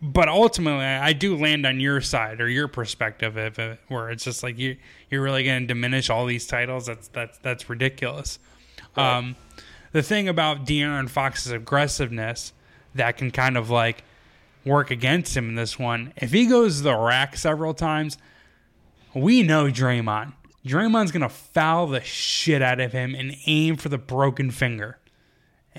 but 0.01 0.27
ultimately, 0.27 0.85
I 0.85 1.13
do 1.13 1.35
land 1.35 1.65
on 1.65 1.79
your 1.79 2.01
side 2.01 2.41
or 2.41 2.49
your 2.49 2.67
perspective 2.67 3.37
of 3.37 3.57
it, 3.57 3.79
where 3.87 4.11
it's 4.11 4.23
just 4.23 4.43
like 4.43 4.57
you 4.57 4.77
you're 5.09 5.21
really 5.21 5.43
going 5.43 5.61
to 5.61 5.67
diminish 5.67 6.09
all 6.09 6.25
these 6.25 6.45
titles. 6.45 6.85
That's 6.85 7.07
that's 7.09 7.37
that's 7.39 7.69
ridiculous. 7.69 8.39
Um, 8.97 9.35
the 9.91 10.03
thing 10.03 10.29
about 10.29 10.65
De'Aaron 10.65 11.09
Fox's 11.09 11.51
aggressiveness 11.51 12.53
that 12.93 13.17
can 13.17 13.31
kind 13.31 13.57
of 13.57 13.69
like 13.69 14.03
work 14.65 14.91
against 14.91 15.35
him 15.35 15.49
in 15.49 15.55
this 15.55 15.77
one, 15.79 16.13
if 16.17 16.31
he 16.31 16.47
goes 16.47 16.77
to 16.77 16.83
the 16.83 16.95
rack 16.97 17.37
several 17.37 17.73
times, 17.73 18.17
we 19.15 19.41
know 19.43 19.65
Draymond. 19.65 20.33
Draymond's 20.65 21.11
gonna 21.11 21.29
foul 21.29 21.87
the 21.87 22.01
shit 22.01 22.61
out 22.61 22.79
of 22.79 22.91
him 22.91 23.15
and 23.15 23.35
aim 23.45 23.77
for 23.77 23.89
the 23.89 23.97
broken 23.97 24.51
finger. 24.51 24.97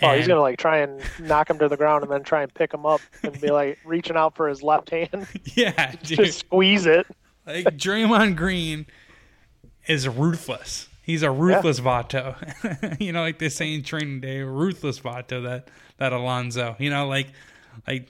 Oh, 0.02 0.14
he's 0.14 0.28
gonna 0.28 0.40
like 0.40 0.58
try 0.58 0.78
and 0.78 1.00
knock 1.20 1.48
him 1.48 1.58
to 1.58 1.68
the 1.68 1.76
ground 1.76 2.02
and 2.02 2.12
then 2.12 2.22
try 2.22 2.42
and 2.42 2.52
pick 2.52 2.72
him 2.72 2.84
up 2.84 3.00
and 3.22 3.40
be 3.40 3.50
like 3.50 3.78
reaching 3.84 4.16
out 4.16 4.36
for 4.36 4.48
his 4.48 4.62
left 4.62 4.90
hand, 4.90 5.26
yeah, 5.54 5.92
dude. 6.02 6.18
just 6.18 6.40
squeeze 6.40 6.86
it. 6.86 7.06
Like 7.46 7.64
Draymond 7.76 8.36
Green 8.36 8.86
is 9.86 10.08
ruthless. 10.08 10.88
He's 11.02 11.22
a 11.22 11.30
ruthless 11.30 11.78
Vato. 11.78 13.00
you 13.00 13.12
know, 13.12 13.20
like 13.22 13.38
they 13.38 13.48
say 13.48 13.72
in 13.72 13.84
training 13.84 14.20
day, 14.20 14.40
ruthless 14.40 14.98
Vato 15.00 15.42
that 15.44 15.68
that 15.98 16.12
Alonzo. 16.12 16.76
You 16.78 16.90
know, 16.90 17.06
like 17.06 17.28
like 17.86 18.08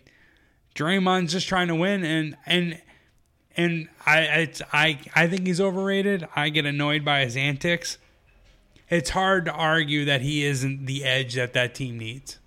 Draymond's 0.74 1.32
just 1.32 1.46
trying 1.46 1.68
to 1.68 1.74
win 1.74 2.04
and 2.04 2.36
and 2.46 2.80
and 3.56 3.88
I 4.04 4.20
it's, 4.20 4.62
I 4.72 4.98
I 5.14 5.26
think 5.26 5.46
he's 5.46 5.60
overrated. 5.60 6.26
I 6.34 6.48
get 6.48 6.66
annoyed 6.66 7.04
by 7.04 7.24
his 7.24 7.36
antics. 7.36 7.98
It's 8.88 9.10
hard 9.10 9.46
to 9.46 9.52
argue 9.52 10.04
that 10.04 10.20
he 10.20 10.44
isn't 10.44 10.86
the 10.86 11.04
edge 11.04 11.34
that 11.34 11.52
that 11.54 11.74
team 11.74 11.98
needs. 11.98 12.38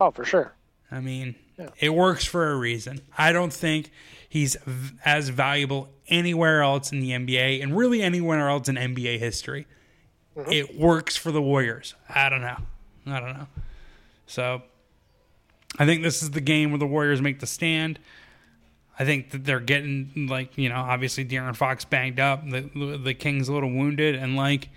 Oh, 0.00 0.10
for 0.10 0.24
sure. 0.24 0.54
I 0.90 1.00
mean, 1.00 1.34
it 1.78 1.90
works 1.90 2.24
for 2.24 2.50
a 2.50 2.56
reason. 2.56 3.00
I 3.18 3.32
don't 3.32 3.52
think 3.52 3.90
he's 4.28 4.56
v- 4.64 4.96
as 5.04 5.28
valuable 5.28 5.88
anywhere 6.08 6.62
else 6.62 6.92
in 6.92 7.00
the 7.00 7.10
NBA 7.10 7.62
and 7.62 7.76
really 7.76 8.02
anywhere 8.02 8.48
else 8.48 8.68
in 8.68 8.76
NBA 8.76 9.18
history. 9.18 9.66
Mm-hmm. 10.36 10.52
It 10.52 10.78
works 10.78 11.16
for 11.16 11.32
the 11.32 11.42
Warriors. 11.42 11.94
I 12.08 12.28
don't 12.28 12.42
know. 12.42 12.58
I 13.06 13.20
don't 13.20 13.36
know. 13.36 13.46
So 14.26 14.62
I 15.78 15.86
think 15.86 16.02
this 16.02 16.22
is 16.22 16.30
the 16.30 16.40
game 16.40 16.70
where 16.70 16.78
the 16.78 16.86
Warriors 16.86 17.22
make 17.22 17.40
the 17.40 17.46
stand. 17.46 17.98
I 18.98 19.04
think 19.04 19.30
that 19.30 19.44
they're 19.44 19.60
getting 19.60 20.26
like 20.28 20.56
you 20.56 20.68
know 20.68 20.76
obviously 20.76 21.24
De'Aaron 21.24 21.56
Fox 21.56 21.84
banged 21.84 22.20
up, 22.20 22.48
the 22.48 22.98
the 23.02 23.14
Kings 23.14 23.48
a 23.48 23.52
little 23.52 23.70
wounded, 23.70 24.14
and 24.14 24.36
like 24.36 24.68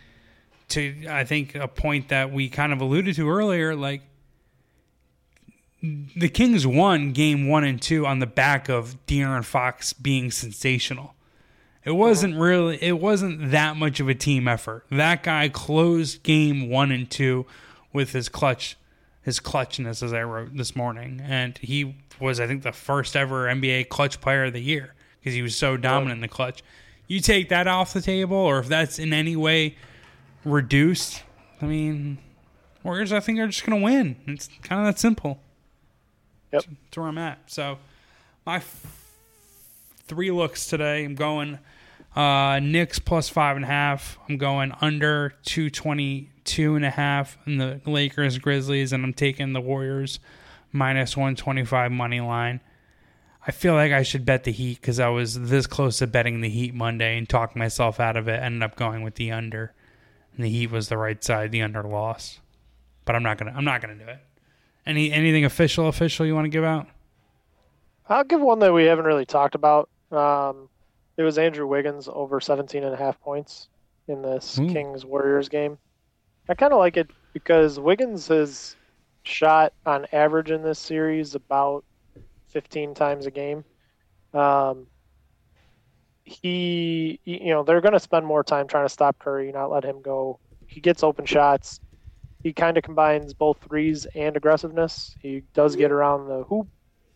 to 0.70 1.06
I 1.10 1.24
think 1.24 1.56
a 1.56 1.68
point 1.68 2.10
that 2.10 2.32
we 2.32 2.50
kind 2.50 2.74
of 2.74 2.82
alluded 2.82 3.16
to 3.16 3.30
earlier, 3.30 3.76
like 3.76 4.02
the 5.82 6.30
Kings 6.30 6.68
won 6.68 7.14
game 7.14 7.48
one 7.48 7.64
and 7.64 7.82
two 7.82 8.06
on 8.06 8.20
the 8.20 8.28
back 8.28 8.68
of 8.68 8.98
De'Aaron 9.08 9.46
Fox 9.46 9.94
being 9.94 10.32
sensational. 10.32 11.16
It 11.86 11.92
wasn't 11.92 12.34
uh-huh. 12.34 12.44
really 12.44 12.84
it 12.84 13.00
wasn't 13.00 13.52
that 13.52 13.78
much 13.78 14.00
of 14.00 14.10
a 14.10 14.16
team 14.16 14.48
effort. 14.48 14.86
That 14.92 15.24
guy 15.24 15.48
closed 15.50 16.24
game 16.24 16.70
one 16.70 16.92
and 16.92 17.10
two 17.10 17.46
with 17.94 18.12
his 18.12 18.28
clutch 18.28 18.76
his 19.30 19.40
clutchness 19.40 20.02
as 20.02 20.12
I 20.12 20.24
wrote 20.24 20.58
this 20.58 20.76
morning. 20.76 21.22
And 21.24 21.56
he 21.60 21.96
was 22.20 22.40
I 22.40 22.48
think 22.48 22.64
the 22.64 22.72
first 22.72 23.16
ever 23.16 23.46
NBA 23.46 23.90
clutch 23.90 24.20
player 24.20 24.46
of 24.46 24.54
the 24.54 24.60
year 24.60 24.96
because 25.20 25.36
he 25.36 25.44
was 25.44 25.56
so 25.56 25.78
dominant 25.78 26.18
in 26.18 26.22
the 26.22 26.28
clutch. 26.28 26.64
You 27.08 27.20
take 27.20 27.50
that 27.50 27.68
off 27.68 27.94
the 27.94 28.02
table 28.02 28.36
or 28.38 28.58
if 28.58 28.68
that's 28.68 28.98
in 28.98 29.14
any 29.14 29.36
way 29.36 29.76
reduced, 30.44 31.22
I 31.62 31.66
mean 31.66 32.18
Warriors 32.84 33.14
I 33.14 33.20
think 33.20 33.38
are 33.38 33.46
just 33.46 33.64
gonna 33.64 33.82
win. 33.82 34.16
It's 34.26 34.50
kind 34.64 34.82
of 34.82 34.88
that 34.88 35.00
simple. 35.00 35.40
Yep. 36.52 36.64
That's 36.64 36.98
where 36.98 37.06
I'm 37.06 37.20
at. 37.20 37.40
So 37.46 37.78
my 38.48 38.56
f- 38.56 38.98
three 40.08 40.32
looks 40.32 40.66
today. 40.66 41.06
I'm 41.06 41.14
going 41.14 41.60
uh, 42.16 42.60
Knicks 42.64 42.98
plus 42.98 43.30
five 43.30 43.58
and 43.58 43.64
a 43.64 43.68
half. 43.68 44.18
I'm 44.28 44.38
going 44.38 44.74
under 44.82 45.36
222 46.50 46.76
and 46.76 47.28
in 47.46 47.58
the 47.58 47.90
Lakers 47.90 48.38
Grizzlies, 48.38 48.94
and 48.94 49.04
I'm 49.04 49.14
taking 49.14 49.54
the 49.54 49.62
Warriors 49.62 50.20
minus 50.72 51.16
125 51.16 51.92
money 51.92 52.20
line. 52.20 52.62
I 53.46 53.52
feel 53.52 53.74
like 53.74 53.92
I 53.92 54.04
should 54.04 54.26
bet 54.26 54.44
the 54.44 54.52
Heat 54.52 54.82
because 54.82 55.00
I 55.00 55.08
was 55.08 55.40
this 55.40 55.66
close 55.66 56.00
to 56.00 56.08
betting 56.08 56.42
the 56.42 56.50
Heat 56.50 56.74
Monday 56.74 57.18
and 57.18 57.28
talked 57.28 57.56
myself 57.56 58.00
out 58.00 58.18
of 58.18 58.28
it. 58.28 58.42
Ended 58.42 58.64
up 58.64 58.76
going 58.76 59.02
with 59.02 59.16
the 59.16 59.32
under, 59.32 59.74
and 60.36 60.46
the 60.46 60.50
Heat 60.50 60.72
was 60.72 60.90
the 60.90 60.98
right 60.98 61.24
side. 61.24 61.52
The 61.52 61.62
under 61.62 61.84
lost, 61.84 62.40
but 63.06 63.16
I'm 63.16 63.24
not 63.24 63.38
gonna. 63.38 63.54
I'm 63.56 63.66
not 63.66 63.82
gonna 63.82 63.96
do 63.96 64.08
it. 64.08 64.20
Any 64.86 65.12
anything 65.12 65.46
official 65.46 65.88
official 65.88 66.26
you 66.26 66.36
want 66.36 66.46
to 66.46 66.50
give 66.50 66.64
out? 66.64 66.88
I'll 68.08 68.24
give 68.24 68.42
one 68.42 68.60
that 68.60 68.74
we 68.74 68.86
haven't 68.86 69.06
really 69.06 69.26
talked 69.26 69.56
about. 69.56 69.90
Um, 70.12 70.68
it 71.16 71.24
was 71.24 71.38
Andrew 71.38 71.68
Wiggins 71.68 72.10
over 72.12 72.40
17 72.40 72.84
and 72.84 72.94
a 72.94 72.98
half 72.98 73.20
points 73.22 73.68
in 74.08 74.22
this 74.22 74.58
Ooh. 74.58 74.68
Kings 74.68 75.06
Warriors 75.06 75.48
game. 75.50 75.78
I 76.50 76.56
kind 76.56 76.74
of 76.74 76.80
like 76.80 76.98
it 76.98 77.10
because 77.34 77.80
Wiggins 77.80 78.28
has 78.30 78.76
shot 79.24 79.72
on 79.86 80.08
average 80.12 80.50
in 80.50 80.64
this 80.64 80.80
series 80.80 81.36
about 81.36 81.86
15 82.50 82.96
times 82.96 83.28
a 83.28 83.32
game. 83.32 83.64
Um, 84.34 84.88
he, 86.24 87.20
you 87.24 87.52
know, 87.52 87.64
they're 87.64 87.82
going 87.82 87.94
to 87.94 88.00
spend 88.00 88.26
more 88.26 88.44
time 88.44 88.68
trying 88.68 88.86
to 88.86 88.94
stop 88.94 89.20
Curry, 89.20 89.52
not 89.52 89.72
let 89.72 89.84
him 89.86 90.02
go. 90.02 90.40
He 90.68 90.82
gets 90.82 91.04
open 91.04 91.26
shots. 91.26 91.80
He 92.44 92.54
kind 92.54 92.78
of 92.78 92.84
combines 92.84 93.34
both 93.34 93.60
threes 93.68 94.08
and 94.16 94.36
aggressiveness. 94.36 95.16
He 95.22 95.44
does 95.54 95.76
get 95.76 95.92
around 95.92 96.28
the 96.28 96.44
hoop 96.44 96.68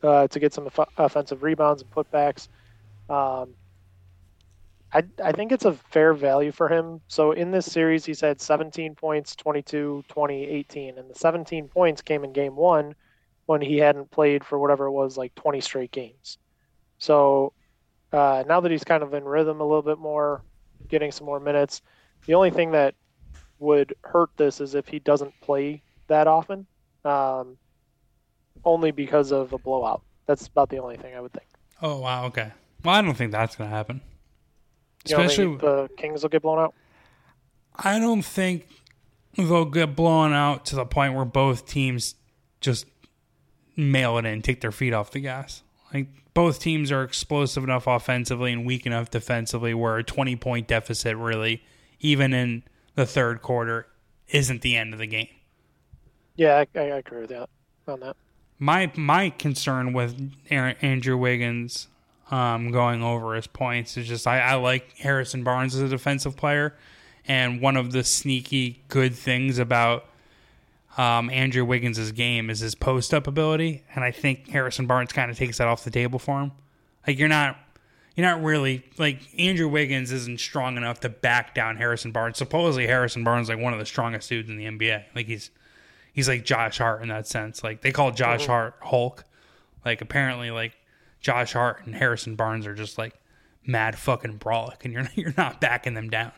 uh, 0.04 0.28
to 0.28 0.40
get 0.40 0.54
some 0.54 0.68
off- 0.68 0.90
offensive 0.98 1.44
rebounds 1.44 1.82
and 1.82 1.92
putbacks. 1.92 2.50
Um, 3.10 3.56
I, 4.94 5.04
I 5.24 5.32
think 5.32 5.52
it's 5.52 5.66
a 5.66 5.74
fair 5.74 6.14
value 6.14 6.52
for 6.52 6.70
him. 6.70 7.02
So 7.08 7.32
in 7.32 7.50
this 7.52 7.66
series, 7.66 8.06
he's 8.06 8.22
had 8.22 8.40
17 8.40 8.94
points, 8.96 9.36
22, 9.36 10.04
20, 10.08 10.44
18. 10.46 10.98
And 11.00 11.10
the 11.10 11.16
17 11.16 11.68
points 11.68 12.02
came 12.02 12.24
in 12.24 12.32
game 12.32 12.56
one 12.56 12.94
when 13.48 13.60
he 13.60 13.78
hadn't 13.78 14.12
played 14.12 14.44
for 14.44 14.60
whatever 14.60 14.86
it 14.86 14.92
was, 14.92 15.18
like 15.18 15.34
20 15.36 15.62
straight 15.62 15.92
games. 15.92 16.38
So 17.00 17.54
uh, 18.12 18.44
now 18.48 18.60
that 18.60 18.72
he's 18.72 18.84
kind 18.84 19.02
of 19.02 19.14
in 19.14 19.26
rhythm 19.26 19.60
a 19.60 19.66
little 19.66 19.82
bit 19.82 19.98
more, 19.98 20.44
getting 20.88 21.12
some 21.12 21.26
more 21.26 21.40
minutes, 21.40 21.82
the 22.28 22.36
only 22.36 22.52
thing 22.52 22.72
that 22.72 22.94
would 23.60 23.96
hurt 24.04 24.30
this 24.38 24.62
is 24.62 24.76
if 24.76 24.88
he 24.88 25.00
doesn't 25.00 25.34
play 25.42 25.82
that 26.08 26.28
often, 26.28 26.68
um, 27.04 27.58
only 28.64 28.92
because 28.92 29.32
of 29.32 29.54
a 29.54 29.58
blowout. 29.58 30.04
That's 30.28 30.48
about 30.48 30.70
the 30.70 30.78
only 30.78 30.98
thing 30.98 31.16
I 31.16 31.20
would 31.20 31.34
think. 31.34 31.48
Oh 31.82 32.00
wow, 32.00 32.26
okay. 32.26 32.52
Well, 32.84 32.96
I 32.96 33.02
don't 33.02 33.16
think 33.16 33.32
that's 33.32 33.56
gonna 33.56 33.70
happen. 33.70 34.02
You 35.06 35.18
Especially, 35.18 35.58
the 35.58 35.90
Kings 35.98 36.24
will 36.24 36.30
get 36.30 36.42
blown 36.42 36.60
out. 36.60 36.74
I 37.76 38.00
don't 38.00 38.24
think 38.24 38.68
they'll 39.36 39.66
get 39.66 39.96
blown 39.96 40.34
out 40.34 40.66
to 40.68 40.76
the 40.76 40.86
point 40.86 41.14
where 41.14 41.26
both 41.26 41.66
teams 41.66 42.16
just 42.62 42.86
mail 43.76 44.18
it 44.18 44.26
in, 44.26 44.42
take 44.42 44.62
their 44.62 44.72
feet 44.72 44.94
off 44.94 45.12
the 45.12 45.20
gas. 45.20 45.64
Like 45.94 46.08
both 46.34 46.60
teams 46.60 46.92
are 46.92 47.04
explosive 47.04 47.64
enough 47.64 47.88
offensively 47.88 48.52
and 48.52 48.66
weak 48.66 48.86
enough 48.86 49.10
defensively 49.10 49.74
where 49.74 49.98
a 49.98 50.04
20 50.04 50.36
point 50.38 50.68
deficit 50.68 51.18
really, 51.18 51.64
even 52.00 52.34
in 52.34 52.64
the 52.96 53.06
third 53.06 53.42
quarter, 53.42 53.88
isn't 54.30 54.62
the 54.62 54.76
end 54.76 54.94
of 54.94 55.00
the 55.00 55.08
game. 55.08 55.28
Yeah, 56.36 56.64
I, 56.76 56.80
I 56.80 56.84
agree 56.84 57.22
with 57.22 57.30
that 57.30 57.50
on 57.88 58.00
that. 58.00 58.16
My 58.60 58.92
my 58.96 59.30
concern 59.30 59.94
with 59.94 60.32
Aaron, 60.50 60.76
Andrew 60.82 61.18
Wiggins 61.18 61.88
um, 62.34 62.72
going 62.72 63.04
over 63.04 63.36
his 63.36 63.46
points 63.46 63.96
is 63.96 64.08
just 64.08 64.26
I, 64.26 64.40
I 64.40 64.56
like 64.56 64.98
Harrison 64.98 65.44
Barnes 65.44 65.76
as 65.76 65.82
a 65.82 65.88
defensive 65.88 66.36
player, 66.36 66.74
and 67.28 67.62
one 67.62 67.78
of 67.78 67.92
the 67.92 68.04
sneaky 68.04 68.82
good 68.88 69.14
things 69.14 69.60
about 69.60 70.06
um, 70.98 71.30
Andrew 71.30 71.64
Wiggins' 71.64 72.12
game 72.12 72.50
is 72.50 72.60
his 72.60 72.74
post 72.74 73.14
up 73.14 73.28
ability, 73.28 73.84
and 73.94 74.04
I 74.04 74.10
think 74.10 74.50
Harrison 74.50 74.88
Barnes 74.88 75.12
kind 75.12 75.30
of 75.30 75.38
takes 75.38 75.60
that 75.60 75.68
off 75.68 75.84
the 75.84 75.92
table 75.92 76.18
for 76.18 76.42
him. 76.42 76.54
Like 77.06 77.20
you're 77.20 77.30
not 77.30 77.56
you're 78.16 78.26
not 78.26 78.42
really 78.42 78.84
like 78.98 79.22
Andrew 79.38 79.68
Wiggins 79.68 80.12
isn't 80.12 80.40
strong 80.40 80.76
enough 80.76 81.02
to 81.02 81.10
back 81.10 81.54
down 81.54 81.78
Harrison 81.78 82.12
Barnes. 82.12 82.40
Supposedly 82.40 82.88
Harrison 82.88 83.24
Barnes 83.24 83.46
is 83.46 83.50
like 83.50 83.64
one 83.64 83.74
of 83.74 83.80
the 83.80 83.86
strongest 83.86 84.28
dudes 84.28 84.50
in 84.50 84.58
the 84.58 84.66
NBA. 84.66 85.04
Like 85.14 85.28
he's 85.28 85.52
he's 86.14 86.28
like 86.28 86.46
Josh 86.46 86.80
Hart 86.80 87.04
in 87.04 87.10
that 87.10 87.28
sense. 87.28 87.64
Like 87.64 87.82
they 87.82 87.92
call 87.92 88.10
Josh 88.10 88.48
Hart 88.48 88.74
Hulk. 88.82 89.24
Like 89.86 90.02
apparently 90.02 90.50
like 90.50 90.76
Josh 91.24 91.54
Hart 91.54 91.82
and 91.86 91.96
Harrison 91.96 92.36
Barnes 92.36 92.68
are 92.68 92.76
just 92.76 93.00
like 93.00 93.20
mad 93.66 93.98
fucking 93.98 94.38
brolic, 94.38 94.84
and 94.84 94.94
you're 94.94 95.08
you're 95.16 95.34
not 95.36 95.60
backing 95.60 95.96
them 95.96 96.10
down. 96.10 96.32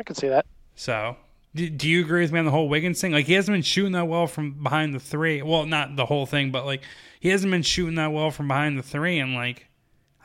I 0.00 0.02
can 0.02 0.16
see 0.16 0.28
that. 0.28 0.46
So, 0.74 1.16
do, 1.54 1.70
do 1.70 1.88
you 1.88 2.02
agree 2.04 2.22
with 2.22 2.32
me 2.32 2.38
on 2.38 2.44
the 2.44 2.50
whole 2.50 2.68
Wiggins 2.68 3.00
thing? 3.00 3.12
Like, 3.12 3.26
he 3.26 3.34
hasn't 3.34 3.54
been 3.54 3.62
shooting 3.62 3.92
that 3.92 4.08
well 4.08 4.26
from 4.26 4.62
behind 4.62 4.94
the 4.94 5.00
three. 5.00 5.40
Well, 5.42 5.64
not 5.64 5.96
the 5.96 6.06
whole 6.06 6.26
thing, 6.26 6.50
but 6.50 6.66
like, 6.66 6.82
he 7.20 7.30
hasn't 7.30 7.50
been 7.50 7.62
shooting 7.62 7.94
that 7.94 8.12
well 8.12 8.30
from 8.30 8.48
behind 8.48 8.78
the 8.78 8.82
three. 8.82 9.18
And 9.18 9.34
like, 9.34 9.68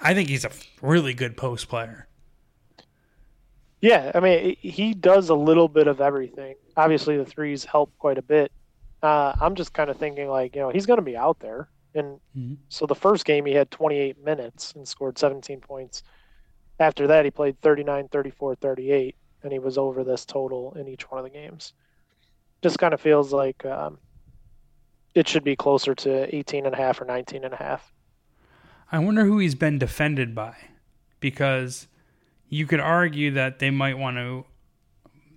I 0.01 0.13
think 0.13 0.27
he's 0.27 0.43
a 0.43 0.51
really 0.81 1.13
good 1.13 1.37
post 1.37 1.69
player. 1.69 2.07
Yeah, 3.79 4.11
I 4.13 4.19
mean, 4.19 4.57
he 4.59 4.93
does 4.93 5.29
a 5.29 5.35
little 5.35 5.67
bit 5.67 5.87
of 5.87 6.01
everything. 6.01 6.55
Obviously, 6.77 7.17
the 7.17 7.25
threes 7.25 7.63
help 7.63 7.91
quite 7.97 8.17
a 8.17 8.21
bit. 8.21 8.51
Uh, 9.01 9.33
I'm 9.39 9.55
just 9.55 9.73
kind 9.73 9.89
of 9.89 9.97
thinking, 9.97 10.27
like, 10.27 10.55
you 10.55 10.61
know, 10.61 10.69
he's 10.69 10.85
going 10.85 10.99
to 10.99 11.03
be 11.03 11.17
out 11.17 11.39
there. 11.39 11.67
And 11.93 12.19
Mhm. 12.37 12.57
so 12.69 12.85
the 12.85 12.95
first 12.95 13.25
game, 13.25 13.45
he 13.45 13.53
had 13.53 13.71
28 13.71 14.17
minutes 14.23 14.73
and 14.73 14.87
scored 14.87 15.17
17 15.17 15.59
points. 15.59 16.03
After 16.79 17.07
that, 17.07 17.25
he 17.25 17.31
played 17.31 17.59
39, 17.61 18.07
34, 18.07 18.55
38, 18.55 19.15
and 19.43 19.51
he 19.51 19.59
was 19.59 19.77
over 19.77 20.03
this 20.03 20.25
total 20.25 20.73
in 20.73 20.87
each 20.87 21.09
one 21.11 21.19
of 21.19 21.23
the 21.23 21.29
games. 21.29 21.73
Just 22.61 22.79
kind 22.79 22.93
of 22.93 23.01
feels 23.01 23.33
like 23.33 23.65
um, 23.65 23.99
it 25.13 25.27
should 25.27 25.43
be 25.43 25.55
closer 25.55 25.93
to 25.95 26.33
18 26.35 26.65
and 26.65 26.73
a 26.73 26.77
half 26.77 27.01
or 27.01 27.05
19 27.05 27.43
and 27.43 27.53
a 27.53 27.57
half. 27.57 27.93
I 28.91 28.99
wonder 28.99 29.25
who 29.25 29.37
he's 29.37 29.55
been 29.55 29.79
defended 29.79 30.35
by, 30.35 30.55
because 31.19 31.87
you 32.49 32.65
could 32.67 32.79
argue 32.79 33.31
that 33.31 33.59
they 33.59 33.69
might 33.69 33.97
want 33.97 34.17
to 34.17 34.45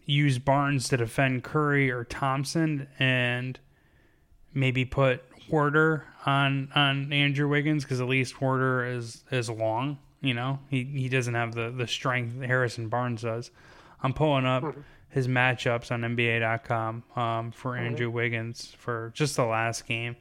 use 0.07 0.39
Barnes 0.39 0.89
to 0.89 0.97
defend 0.97 1.45
Curry 1.45 1.91
or 1.91 2.05
Thompson, 2.05 2.89
and 2.99 3.59
maybe 4.53 4.85
put 4.85 5.23
Huerter 5.51 6.03
on 6.27 6.71
on 6.75 7.13
Andrew 7.13 7.49
Wiggins 7.49 7.85
because 7.85 8.01
at 8.01 8.09
least 8.09 8.35
Huerter 8.37 8.97
is 8.97 9.25
is 9.31 9.51
long. 9.51 9.99
You 10.21 10.35
know, 10.35 10.59
he 10.69 10.85
he 10.85 11.09
doesn't 11.09 11.35
have 11.35 11.55
the 11.55 11.71
the 11.71 11.87
strength 11.87 12.39
that 12.39 12.47
Harrison 12.47 12.89
Barnes 12.89 13.23
does. 13.23 13.51
I'm 14.03 14.13
pulling 14.13 14.47
up 14.47 14.65
his 15.09 15.29
matchups 15.29 15.91
on 15.93 16.03
NBA.com 16.03 17.05
um, 17.17 17.53
for 17.53 17.77
Andrew 17.77 18.11
Wiggins 18.11 18.75
for 18.77 19.13
just 19.15 19.37
the 19.37 19.45
last 19.45 19.87
game. 19.87 20.17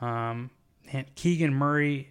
Um, 0.00 0.50
Keegan 1.14 1.52
Murray 1.52 2.10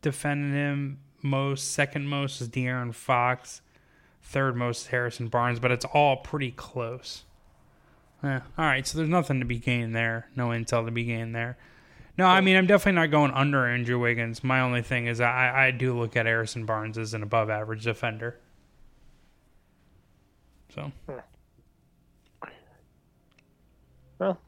defended 0.00 0.52
him 0.52 1.00
most. 1.22 1.72
Second 1.72 2.06
most 2.06 2.40
is 2.40 2.48
De'Aaron 2.48 2.94
Fox. 2.94 3.60
Third 4.22 4.56
most 4.56 4.82
is 4.82 4.86
Harrison 4.88 5.28
Barnes, 5.28 5.58
but 5.58 5.70
it's 5.70 5.84
all 5.86 6.16
pretty 6.18 6.50
close. 6.50 7.24
Yeah. 8.22 8.40
All 8.56 8.64
right, 8.64 8.86
so 8.86 8.98
there's 8.98 9.10
nothing 9.10 9.40
to 9.40 9.46
be 9.46 9.58
gained 9.58 9.94
there. 9.94 10.28
No 10.36 10.48
intel 10.48 10.84
to 10.84 10.90
be 10.90 11.04
gained 11.04 11.34
there. 11.34 11.56
No, 12.18 12.26
I 12.26 12.40
mean 12.40 12.56
I'm 12.56 12.66
definitely 12.66 13.00
not 13.00 13.10
going 13.12 13.30
under 13.30 13.64
Andrew 13.66 13.98
Wiggins. 13.98 14.42
My 14.42 14.60
only 14.60 14.82
thing 14.82 15.06
is 15.06 15.20
I, 15.20 15.66
I 15.68 15.70
do 15.70 15.96
look 15.96 16.16
at 16.16 16.26
Harrison 16.26 16.66
Barnes 16.66 16.98
as 16.98 17.14
an 17.14 17.22
above 17.22 17.48
average 17.48 17.84
defender. 17.84 18.36
So, 20.74 20.92
Well, 24.18 24.38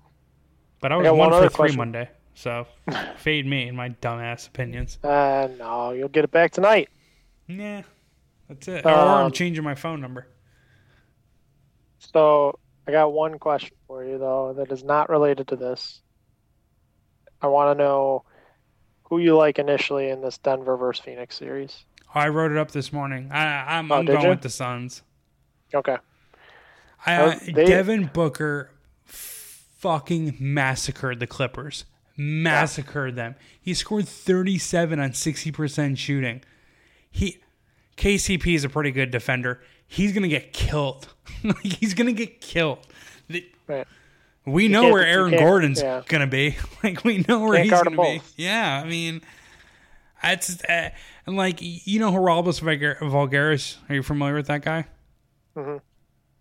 but 0.81 0.93
I 0.93 0.97
was 0.97 1.05
got 1.05 1.17
one 1.17 1.31
one 1.31 1.43
for 1.43 1.49
three 1.49 1.55
question. 1.57 1.77
Monday, 1.79 2.09
so 2.35 2.67
fade 3.17 3.47
me 3.47 3.69
in 3.69 3.77
my 3.77 3.91
dumbass 3.91 4.49
opinions. 4.49 4.99
uh, 5.05 5.49
no, 5.59 5.93
you'll 5.93 6.09
get 6.09 6.25
it 6.25 6.31
back 6.33 6.51
tonight. 6.51 6.89
Nah, 7.49 7.83
that's 8.49 8.67
it. 8.69 8.85
or 8.85 8.91
I'm 8.91 9.27
Um, 9.27 9.33
changing 9.33 9.63
my 9.65 9.75
phone 9.77 10.01
number. 10.01 10.27
So 12.01 12.59
I 12.89 12.93
got 12.93 13.13
one 13.13 13.39
question 13.39 13.77
for 13.87 14.05
you 14.05 14.19
though 14.19 14.53
that 14.55 14.73
is 14.73 14.83
not 14.83 15.09
related 15.09 15.47
to 15.49 15.57
this. 15.57 16.03
I 17.43 17.47
want 17.49 17.77
to 17.77 17.83
know 17.83 18.25
who 19.05 19.19
you 19.19 19.37
like 19.37 19.59
initially 19.59 20.09
in 20.11 20.21
this 20.21 20.39
Denver 20.39 20.77
versus 20.77 21.05
Phoenix 21.05 21.37
series. 21.37 21.85
I 22.15 22.29
wrote 22.29 22.51
it 22.53 22.59
up 22.59 22.71
this 22.73 22.93
morning. 22.93 23.31
I, 23.33 23.77
I'm, 23.79 23.91
Oh, 23.91 23.97
I'm 23.97 24.05
going 24.05 24.23
you? 24.23 24.29
with 24.31 24.43
the 24.43 24.49
Suns. 24.51 25.03
Okay. 25.75 25.97
I, 27.07 27.17
Oh, 27.17 27.27
uh, 27.29 27.39
they- 27.53 27.65
Devin 27.65 28.11
Booker 28.13 28.71
fucking 29.05 30.37
massacred 30.39 31.21
the 31.21 31.27
Clippers. 31.27 31.85
Massacred 32.17 33.17
them. 33.17 33.35
He 33.61 33.73
scored 33.75 34.07
37 34.09 34.99
on 35.01 35.11
60% 35.13 35.97
shooting. 35.97 36.43
He 37.11 37.39
KCP 37.97 38.55
is 38.55 38.65
a 38.65 38.69
pretty 38.69 38.91
good 38.91 39.11
defender. 39.11 39.61
He's 39.87 40.13
going 40.13 40.23
to 40.23 40.29
get 40.29 40.53
killed. 40.53 41.09
Like, 41.45 41.63
He's 41.63 41.95
going 41.95 42.07
to 42.07 42.13
get 42.13 42.41
killed. 42.41 42.87
The- 43.29 43.47
Right. 43.67 43.87
We 44.47 44.69
know 44.69 44.91
where 44.91 45.05
Aaron 45.05 45.37
Gordon's 45.37 45.83
yeah. 45.83 46.03
going 46.07 46.23
to 46.23 46.27
be. 46.27 46.57
Like 46.83 47.05
we 47.05 47.23
know 47.29 47.41
where 47.41 47.57
Can't 47.57 47.71
he's 47.71 47.83
going 47.83 47.97
to 47.97 48.03
be. 48.03 48.23
Yeah, 48.43 48.81
I 48.83 48.89
mean 48.89 49.21
that's 50.23 50.65
uh, 50.65 50.89
and 51.27 51.37
like 51.37 51.59
you 51.61 52.01
know 52.01 52.11
Geraldo 52.11 52.59
Vulgar- 52.59 52.97
Vulgaris. 53.03 53.77
Are 53.89 53.95
you 53.95 54.03
familiar 54.03 54.35
with 54.35 54.47
that 54.47 54.63
guy? 54.63 54.87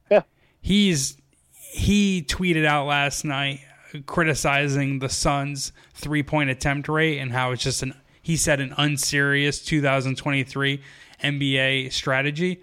Yeah. 0.09 0.21
he's 0.61 1.17
he 1.51 2.23
tweeted 2.23 2.65
out 2.65 2.85
last 2.85 3.25
night 3.25 3.59
criticizing 4.05 4.99
the 4.99 5.09
Suns' 5.09 5.73
three 5.93 6.23
point 6.23 6.49
attempt 6.49 6.87
rate 6.87 7.19
and 7.19 7.33
how 7.33 7.51
it's 7.51 7.63
just 7.63 7.83
an 7.83 7.93
he 8.21 8.37
said 8.37 8.59
an 8.59 8.73
unserious 8.77 9.63
2023 9.63 10.81
NBA 11.23 11.91
strategy. 11.91 12.61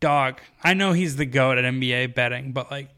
Dog, 0.00 0.40
I 0.62 0.74
know 0.74 0.92
he's 0.92 1.16
the 1.16 1.26
goat 1.26 1.58
at 1.58 1.64
NBA 1.64 2.14
betting, 2.14 2.52
but 2.52 2.70
like, 2.70 2.90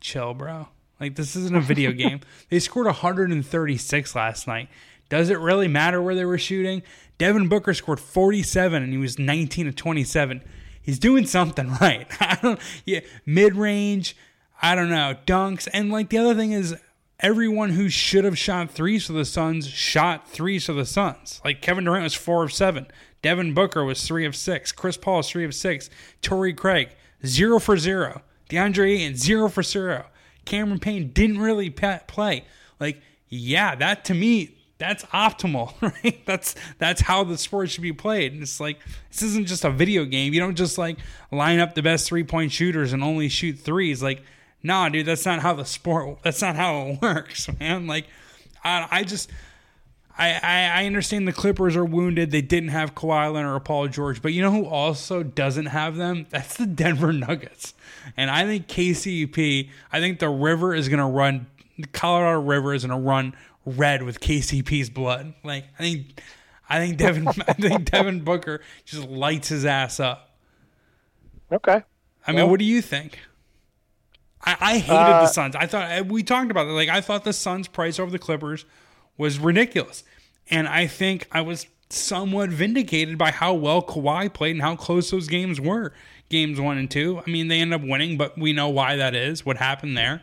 chill, 0.00 0.34
bro. 0.34 0.68
Like 1.00 1.14
this 1.14 1.36
isn't 1.36 1.56
a 1.56 1.60
video 1.60 1.92
game. 2.04 2.20
They 2.48 2.58
scored 2.58 2.86
136 2.86 4.14
last 4.14 4.46
night. 4.46 4.68
Does 5.08 5.30
it 5.30 5.38
really 5.38 5.68
matter 5.68 6.02
where 6.02 6.14
they 6.14 6.24
were 6.24 6.38
shooting? 6.38 6.82
Devin 7.16 7.48
Booker 7.48 7.74
scored 7.74 8.00
47 8.00 8.82
and 8.82 8.92
he 8.92 8.98
was 8.98 9.18
19 9.18 9.66
to 9.66 9.72
27. 9.72 10.42
He's 10.82 10.98
doing 10.98 11.26
something 11.26 11.72
right. 11.80 12.06
I 12.20 12.38
don't 12.40 12.60
yeah, 12.84 13.00
mid-range, 13.24 14.16
I 14.60 14.74
don't 14.74 14.90
know, 14.90 15.14
dunks 15.26 15.68
and 15.72 15.90
like 15.90 16.10
the 16.10 16.18
other 16.18 16.34
thing 16.34 16.52
is 16.52 16.76
everyone 17.20 17.70
who 17.70 17.88
should 17.88 18.24
have 18.24 18.38
shot 18.38 18.70
threes 18.70 19.06
for 19.06 19.12
the 19.12 19.24
Suns 19.24 19.66
shot 19.66 20.28
threes 20.28 20.66
for 20.66 20.74
the 20.74 20.86
Suns. 20.86 21.40
Like 21.44 21.62
Kevin 21.62 21.84
Durant 21.84 22.04
was 22.04 22.14
4 22.14 22.44
of 22.44 22.52
7. 22.52 22.86
Devin 23.22 23.52
Booker 23.54 23.84
was 23.84 24.06
three 24.06 24.24
of 24.24 24.36
six. 24.36 24.70
Chris 24.70 24.96
Paul 24.96 25.20
is 25.20 25.28
three 25.28 25.44
of 25.44 25.54
six. 25.54 25.90
Torrey 26.22 26.52
Craig 26.52 26.90
zero 27.26 27.58
for 27.58 27.76
zero. 27.76 28.22
DeAndre 28.48 28.98
Ayton 28.98 29.16
zero 29.16 29.48
for 29.48 29.62
zero. 29.62 30.06
Cameron 30.44 30.78
Payne 30.78 31.08
didn't 31.08 31.38
really 31.38 31.70
play. 31.70 32.44
Like, 32.80 33.00
yeah, 33.28 33.74
that 33.74 34.04
to 34.06 34.14
me 34.14 34.58
that's 34.78 35.04
optimal, 35.06 35.74
right? 36.04 36.24
That's 36.24 36.54
that's 36.78 37.00
how 37.02 37.24
the 37.24 37.36
sport 37.36 37.70
should 37.70 37.82
be 37.82 37.92
played. 37.92 38.32
And 38.32 38.42
it's 38.42 38.60
like 38.60 38.78
this 39.10 39.22
isn't 39.22 39.46
just 39.46 39.64
a 39.64 39.70
video 39.70 40.04
game. 40.04 40.32
You 40.32 40.40
don't 40.40 40.54
just 40.54 40.78
like 40.78 40.98
line 41.30 41.58
up 41.58 41.74
the 41.74 41.82
best 41.82 42.06
three 42.06 42.24
point 42.24 42.52
shooters 42.52 42.92
and 42.92 43.02
only 43.02 43.28
shoot 43.28 43.58
threes. 43.58 44.02
Like, 44.02 44.22
nah, 44.62 44.88
dude, 44.88 45.06
that's 45.06 45.26
not 45.26 45.40
how 45.40 45.54
the 45.54 45.64
sport. 45.64 46.20
That's 46.22 46.40
not 46.40 46.56
how 46.56 46.88
it 46.88 46.98
works, 47.02 47.48
man. 47.60 47.86
Like, 47.86 48.06
I, 48.64 48.88
I 48.90 49.04
just. 49.04 49.30
I, 50.20 50.32
I, 50.42 50.82
I 50.82 50.86
understand 50.86 51.28
the 51.28 51.32
Clippers 51.32 51.76
are 51.76 51.84
wounded. 51.84 52.32
They 52.32 52.42
didn't 52.42 52.70
have 52.70 52.94
Kawhi 52.94 53.32
Leonard 53.32 53.54
or 53.54 53.60
Paul 53.60 53.86
George, 53.86 54.20
but 54.20 54.32
you 54.32 54.42
know 54.42 54.50
who 54.50 54.66
also 54.66 55.22
doesn't 55.22 55.66
have 55.66 55.96
them? 55.96 56.26
That's 56.30 56.56
the 56.56 56.66
Denver 56.66 57.12
Nuggets. 57.12 57.72
And 58.16 58.28
I 58.30 58.44
think 58.44 58.66
KCP, 58.66 59.70
I 59.92 60.00
think 60.00 60.18
the 60.18 60.28
river 60.28 60.74
is 60.74 60.88
going 60.88 60.98
to 60.98 61.06
run, 61.06 61.46
the 61.78 61.86
Colorado 61.86 62.40
River 62.40 62.74
is 62.74 62.84
going 62.84 63.00
to 63.00 63.06
run 63.08 63.34
red 63.64 64.02
with 64.02 64.18
KCP's 64.18 64.90
blood. 64.90 65.34
Like 65.44 65.66
I 65.78 65.82
think, 65.84 66.20
I 66.68 66.78
think 66.80 66.96
Devin, 66.96 67.28
I 67.48 67.52
think 67.52 67.90
Devin 67.90 68.24
Booker 68.24 68.60
just 68.84 69.06
lights 69.08 69.48
his 69.50 69.64
ass 69.64 70.00
up. 70.00 70.36
Okay. 71.52 71.82
I 72.26 72.32
mean, 72.32 72.40
Well- 72.40 72.50
what 72.50 72.58
do 72.58 72.64
you 72.64 72.82
think? 72.82 73.20
I, 74.44 74.56
I 74.60 74.78
hated 74.78 74.94
Uh, 74.94 75.20
the 75.22 75.26
Suns. 75.26 75.56
I 75.56 75.66
thought 75.66 76.06
we 76.06 76.22
talked 76.22 76.50
about 76.50 76.66
it. 76.66 76.70
Like 76.70 76.88
I 76.88 77.00
thought 77.00 77.24
the 77.24 77.32
Suns' 77.32 77.68
price 77.68 77.98
over 77.98 78.10
the 78.10 78.18
Clippers 78.20 78.64
was 79.18 79.38
ridiculous, 79.38 80.04
and 80.48 80.66
I 80.66 80.86
think 80.86 81.26
I 81.30 81.42
was 81.42 81.66
somewhat 81.90 82.50
vindicated 82.50 83.18
by 83.18 83.30
how 83.30 83.52
well 83.54 83.82
Kawhi 83.82 84.32
played 84.32 84.52
and 84.52 84.62
how 84.62 84.76
close 84.76 85.10
those 85.10 85.28
games 85.28 85.60
were. 85.60 85.92
Games 86.28 86.60
one 86.60 86.76
and 86.78 86.90
two. 86.90 87.20
I 87.26 87.30
mean, 87.30 87.48
they 87.48 87.60
end 87.60 87.72
up 87.74 87.82
winning, 87.82 88.16
but 88.16 88.38
we 88.38 88.52
know 88.52 88.68
why 88.68 88.96
that 88.96 89.14
is. 89.14 89.44
What 89.44 89.56
happened 89.56 89.96
there, 89.96 90.22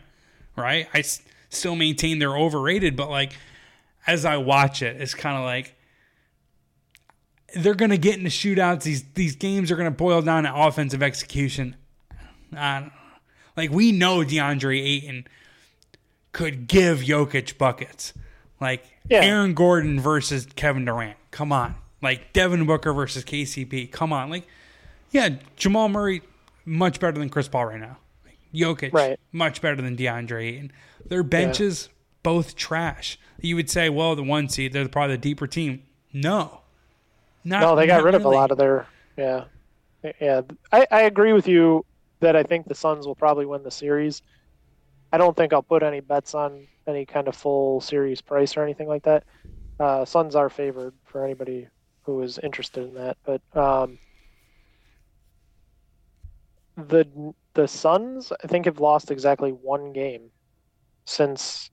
right? 0.56 0.88
I 0.94 1.00
s- 1.00 1.22
still 1.50 1.76
maintain 1.76 2.20
they're 2.20 2.38
overrated, 2.38 2.96
but 2.96 3.10
like 3.10 3.34
as 4.08 4.24
I 4.26 4.38
watch 4.38 4.82
it, 4.82 5.02
it's 5.02 5.14
kind 5.16 5.36
of 5.38 5.44
like 5.44 5.76
they're 7.56 7.74
gonna 7.74 7.98
get 7.98 8.18
into 8.18 8.30
shootouts. 8.30 8.84
These 8.84 9.04
these 9.14 9.36
games 9.36 9.72
are 9.72 9.76
gonna 9.76 9.92
boil 9.92 10.22
down 10.22 10.44
to 10.44 10.56
offensive 10.56 11.02
execution. 11.04 11.76
I. 12.56 12.92
Like 13.58 13.72
we 13.72 13.94
know 13.94 14.20
DeAndre 14.20 14.80
Ayton 14.82 15.26
could 16.34 16.68
give 16.68 17.00
Jokic 17.00 17.58
buckets. 17.58 18.14
Like 18.60 18.84
Yeah. 19.10 19.22
Aaron 19.24 19.54
Gordon 19.54 20.00
versus 20.00 20.48
Kevin 20.56 20.86
Durant. 20.86 21.18
Come 21.32 21.52
on. 21.52 21.76
Like 22.02 22.34
Devin 22.34 22.66
Booker 22.66 22.94
versus 22.94 23.24
KCP. 23.24 23.92
Come 23.92 24.14
on. 24.14 24.30
Like 24.30 24.48
yeah, 25.12 25.30
Jamal 25.56 25.88
Murray 25.90 26.22
much 26.66 27.00
better 27.00 27.18
than 27.18 27.30
Chris 27.30 27.48
Paul 27.48 27.66
right 27.66 27.80
now. 27.80 27.98
Jokic 28.54 28.94
Right. 28.94 29.20
much 29.32 29.62
better 29.62 29.82
than 29.82 29.96
DeAndre 29.98 30.44
Ayton. 30.54 30.72
Their 31.06 31.24
benches 31.24 31.90
both 32.24 32.56
trash. 32.56 33.20
You 33.40 33.56
would 33.58 33.70
say, 33.70 33.90
well, 33.90 34.16
the 34.16 34.24
one 34.24 34.50
seed, 34.50 34.74
they're 34.74 34.88
probably 34.88 35.16
the 35.16 35.22
deeper 35.22 35.46
team. 35.46 35.84
No. 36.14 36.62
Not, 37.44 37.62
No, 37.62 37.76
they 37.76 37.86
got 37.86 38.04
rid 38.04 38.16
of 38.16 38.26
a 38.26 38.30
lot 38.30 38.50
of 38.52 38.58
their. 38.58 38.88
Yeah, 39.18 39.44
yeah. 40.20 40.42
I, 40.72 40.88
I 40.90 41.02
agree 41.02 41.34
with 41.34 41.48
you 41.48 41.86
that 42.22 42.36
I 42.36 42.42
think 42.44 42.68
the 42.68 42.74
Suns 42.76 43.06
will 43.06 43.14
probably 43.16 43.46
win 43.46 43.62
the 43.62 43.70
series. 43.72 44.22
I 45.14 45.18
don't 45.18 45.36
think 45.38 45.54
I'll 45.54 45.62
put 45.62 45.84
any 45.84 46.00
bets 46.00 46.34
on 46.34 46.66
any 46.88 47.06
kind 47.06 47.28
of 47.28 47.36
full 47.36 47.82
series 47.82 48.22
price 48.22 48.56
or 48.58 48.64
anything 48.64 48.88
like 48.88 49.04
that. 49.04 49.24
Uh, 49.80 50.06
Suns 50.06 50.36
are 50.36 50.50
favored 50.50 50.94
for 51.04 51.24
anybody 51.26 51.68
who 52.04 52.22
is 52.22 52.38
interested 52.40 52.84
in 52.88 52.94
that, 52.96 53.18
but 53.26 53.42
um, 53.58 53.98
the 56.78 57.34
the 57.54 57.68
Suns 57.68 58.32
I 58.44 58.48
think 58.48 58.66
have 58.66 58.80
lost 58.80 59.12
exactly 59.12 59.52
one 59.52 59.94
game 59.94 60.30
since 61.06 61.70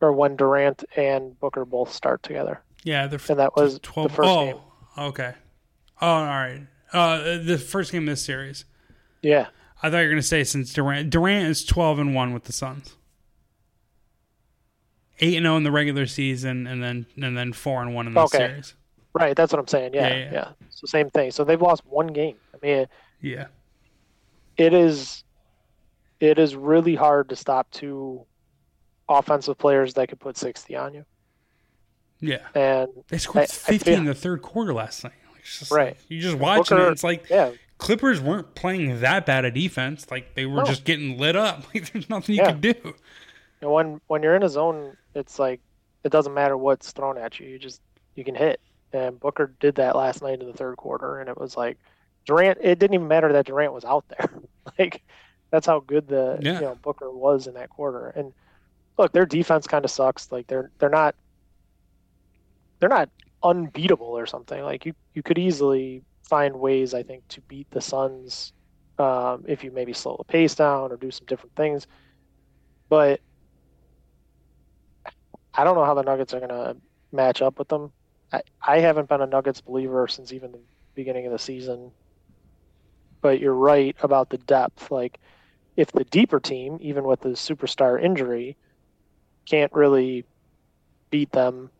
or 0.00 0.12
when 0.12 0.36
Durant 0.36 0.84
and 0.96 1.38
Booker 1.38 1.64
both 1.64 1.92
start 1.92 2.22
together, 2.22 2.60
Yeah, 2.82 3.06
the 3.06 3.24
and 3.28 3.38
that 3.38 3.54
was 3.56 3.78
twelve. 3.82 4.10
the 4.10 4.14
first 4.16 4.28
oh, 4.28 4.44
game. 4.46 4.56
okay. 4.98 5.34
Oh, 6.00 6.06
all 6.08 6.24
right. 6.26 6.66
Uh, 6.92 7.38
the 7.38 7.56
first 7.56 7.92
game 7.92 8.02
of 8.02 8.12
this 8.12 8.24
series. 8.24 8.64
Yeah. 9.22 9.46
I 9.82 9.90
thought 9.90 9.98
you 9.98 10.04
were 10.06 10.10
going 10.10 10.22
to 10.22 10.26
say 10.26 10.42
since 10.44 10.72
Durant. 10.72 11.10
Durant 11.10 11.46
is 11.48 11.64
twelve 11.64 11.98
and 12.00 12.14
one 12.14 12.32
with 12.34 12.44
the 12.44 12.52
Suns. 12.52 12.96
Eight 15.22 15.36
and 15.36 15.44
zero 15.44 15.56
in 15.56 15.62
the 15.62 15.70
regular 15.72 16.06
season, 16.06 16.66
and 16.66 16.82
then 16.82 17.06
and 17.20 17.36
then 17.36 17.52
four 17.52 17.80
and 17.82 17.94
one 17.94 18.06
in 18.08 18.14
the 18.14 18.20
Okay. 18.22 18.38
series. 18.38 18.74
Right, 19.14 19.36
that's 19.36 19.52
what 19.52 19.58
I'm 19.60 19.68
saying. 19.68 19.94
Yeah, 19.94 20.08
Yeah, 20.08 20.16
yeah, 20.16 20.32
yeah. 20.32 20.48
The 20.80 20.88
same 20.88 21.10
thing. 21.10 21.30
So 21.30 21.44
they've 21.44 21.60
lost 21.62 21.82
one 21.86 22.08
game. 22.08 22.36
I 22.54 22.66
mean, 22.66 22.86
Yeah, 23.20 23.46
it 24.56 24.74
is 24.74 25.24
it 26.20 26.38
is 26.38 26.54
really 26.56 26.94
hard 26.94 27.28
to 27.30 27.36
stop 27.36 27.70
two 27.70 28.24
offensive 29.08 29.58
players 29.58 29.94
that 29.94 30.08
could 30.08 30.20
put 30.20 30.36
60 30.36 30.74
on 30.76 30.94
you. 30.94 31.04
yeah. 32.20 32.38
And 32.54 32.88
They 33.08 33.18
scored 33.18 33.44
I- 33.44 33.46
fifty 33.46 33.92
in 33.92 34.04
the 34.04 34.14
third 34.14 34.42
quarter 34.42 34.72
last 34.72 35.02
night. 35.04 35.12
Just 35.44 35.70
Right. 35.72 35.88
like- 35.96 35.98
you 36.08 36.20
just 36.20 36.38
watching 36.38 36.76
Booker- 36.76 36.88
it. 36.88 36.92
It's 36.92 37.04
like 37.04 37.28
yeah, 37.28 37.50
Clippers 37.78 38.20
weren't 38.20 38.54
playing 38.54 39.00
that 39.00 39.26
bad 39.26 39.44
a 39.44 39.50
defense. 39.50 40.08
Like 40.10 40.34
they 40.34 40.46
were 40.46 40.58
No. 40.60 40.64
just 40.64 40.84
getting 40.84 41.18
lit 41.18 41.34
up. 41.36 41.64
Like 41.74 41.92
there's 41.92 42.08
nothing 42.08 42.36
you 42.36 42.42
Yeah. 42.42 42.52
could 42.52 42.60
do. 42.60 42.94
and 43.60 43.70
when 43.72 44.00
when 44.06 44.22
you're 44.22 44.36
in 44.36 44.42
a 44.44 44.48
zone, 44.48 44.96
it's 45.14 45.38
like 45.38 45.60
it 46.04 46.10
doesn't 46.12 46.34
matter 46.34 46.56
what's 46.56 46.92
thrown 46.92 47.18
at 47.18 47.38
you. 47.38 47.48
You 47.48 47.58
just 47.58 47.80
you 48.14 48.24
can 48.24 48.34
hit. 48.34 48.60
And 48.92 49.18
Booker 49.18 49.54
did 49.58 49.76
that 49.76 49.96
last 49.96 50.20
night 50.22 50.40
in 50.40 50.46
the 50.46 50.52
third 50.52 50.76
quarter, 50.76 51.18
and 51.20 51.28
it 51.28 51.38
was 51.38 51.56
like 51.56 51.78
Durant. 52.26 52.58
It 52.60 52.78
didn't 52.78 52.94
even 52.94 53.08
matter 53.08 53.32
that 53.32 53.46
Durant 53.46 53.72
was 53.72 53.84
out 53.84 54.04
there. 54.08 54.28
like 54.78 55.02
that's 55.50 55.66
how 55.66 55.80
good 55.80 56.08
the 56.08 56.38
Yeah. 56.40 56.54
you 56.54 56.60
know 56.60 56.74
Booker 56.82 57.10
was 57.10 57.46
in 57.46 57.54
that 57.54 57.70
quarter. 57.70 58.08
And 58.08 58.32
look, 58.98 59.12
their 59.12 59.26
defense 59.26 59.66
kind 59.66 59.84
of 59.84 59.90
sucks. 59.90 60.30
Like 60.30 60.46
they're 60.46 60.70
they're 60.78 60.90
not 60.90 61.14
they're 62.80 62.88
not 62.88 63.08
unbeatable 63.42 64.06
or 64.18 64.26
something. 64.26 64.62
Like 64.62 64.84
you 64.86 64.94
you 65.14 65.22
could 65.22 65.38
easily 65.38 66.02
find 66.22 66.58
ways, 66.58 66.94
I 66.94 67.02
think, 67.02 67.26
to 67.28 67.40
beat 67.42 67.70
the 67.70 67.80
Suns 67.80 68.52
um, 68.98 69.44
if 69.46 69.64
you 69.64 69.70
maybe 69.70 69.92
slow 69.92 70.16
the 70.16 70.24
pace 70.24 70.54
down 70.54 70.92
or 70.92 70.96
do 70.96 71.10
some 71.10 71.26
different 71.26 71.54
things. 71.56 71.86
But 72.88 73.20
I 75.54 75.64
don't 75.64 75.74
know 75.74 75.84
how 75.84 75.94
the 75.94 76.02
Nuggets 76.02 76.34
are 76.34 76.38
going 76.38 76.50
to 76.50 76.76
match 77.12 77.42
up 77.42 77.58
with 77.58 77.68
them. 77.68 77.92
I, 78.32 78.42
I 78.66 78.78
haven't 78.78 79.08
been 79.08 79.20
a 79.20 79.26
Nuggets 79.26 79.60
believer 79.60 80.08
since 80.08 80.32
even 80.32 80.52
the 80.52 80.60
beginning 80.94 81.26
of 81.26 81.32
the 81.32 81.38
season. 81.38 81.92
But 83.20 83.40
you're 83.40 83.54
right 83.54 83.96
about 84.02 84.30
the 84.30 84.38
depth. 84.38 84.90
Like, 84.90 85.20
if 85.76 85.92
the 85.92 86.04
deeper 86.04 86.40
team, 86.40 86.78
even 86.80 87.04
with 87.04 87.20
the 87.20 87.30
superstar 87.30 88.02
injury, 88.02 88.56
can't 89.46 89.72
really 89.72 90.24
beat 91.10 91.32
them, 91.32 91.70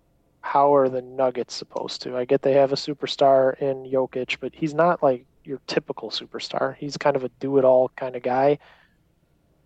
how 0.41 0.75
are 0.75 0.89
the 0.89 1.03
Nuggets 1.03 1.55
supposed 1.55 2.03
to? 2.03 2.17
I 2.17 2.25
get 2.25 2.43
they 2.43 2.55
have 2.55 2.73
a 2.73 2.77
superstar 2.77 3.59
in 3.61 3.85
Jokic, 3.85 4.39
but 4.41 4.55
he's 4.55 4.75
not 4.75 5.03
like 5.03 5.25
your 5.45 5.61
typical 5.67 6.11
superstar. 6.11 6.77
He's 6.77 6.97
kind 6.97 7.17
of 7.17 7.25
a 7.25 7.29
do 7.41 7.59
it 7.59 7.65
all 7.65 7.91
kind 7.97 8.17
of 8.17 8.23
guy, 8.23 8.59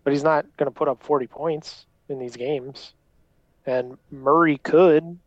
but 0.03 0.13
he's 0.13 0.23
not 0.23 0.45
going 0.57 0.67
to 0.67 0.71
put 0.71 0.87
up 0.87 1.03
40 1.03 1.27
points 1.27 1.85
in 2.09 2.19
these 2.19 2.35
games. 2.35 2.93
And 3.67 3.97
Murray 4.11 4.57
could, 4.57 5.19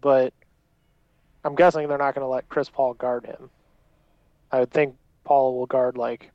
but 0.00 0.32
I'm 1.44 1.56
guessing 1.56 1.88
they're 1.88 1.98
not 1.98 2.14
going 2.14 2.24
to 2.24 2.28
let 2.28 2.48
Chris 2.48 2.70
Paul 2.70 2.94
guard 2.94 3.26
him. 3.26 3.50
I 4.52 4.60
would 4.60 4.70
think 4.70 4.94
Paul 5.24 5.58
will 5.58 5.66
guard 5.66 5.98
like 5.98 6.30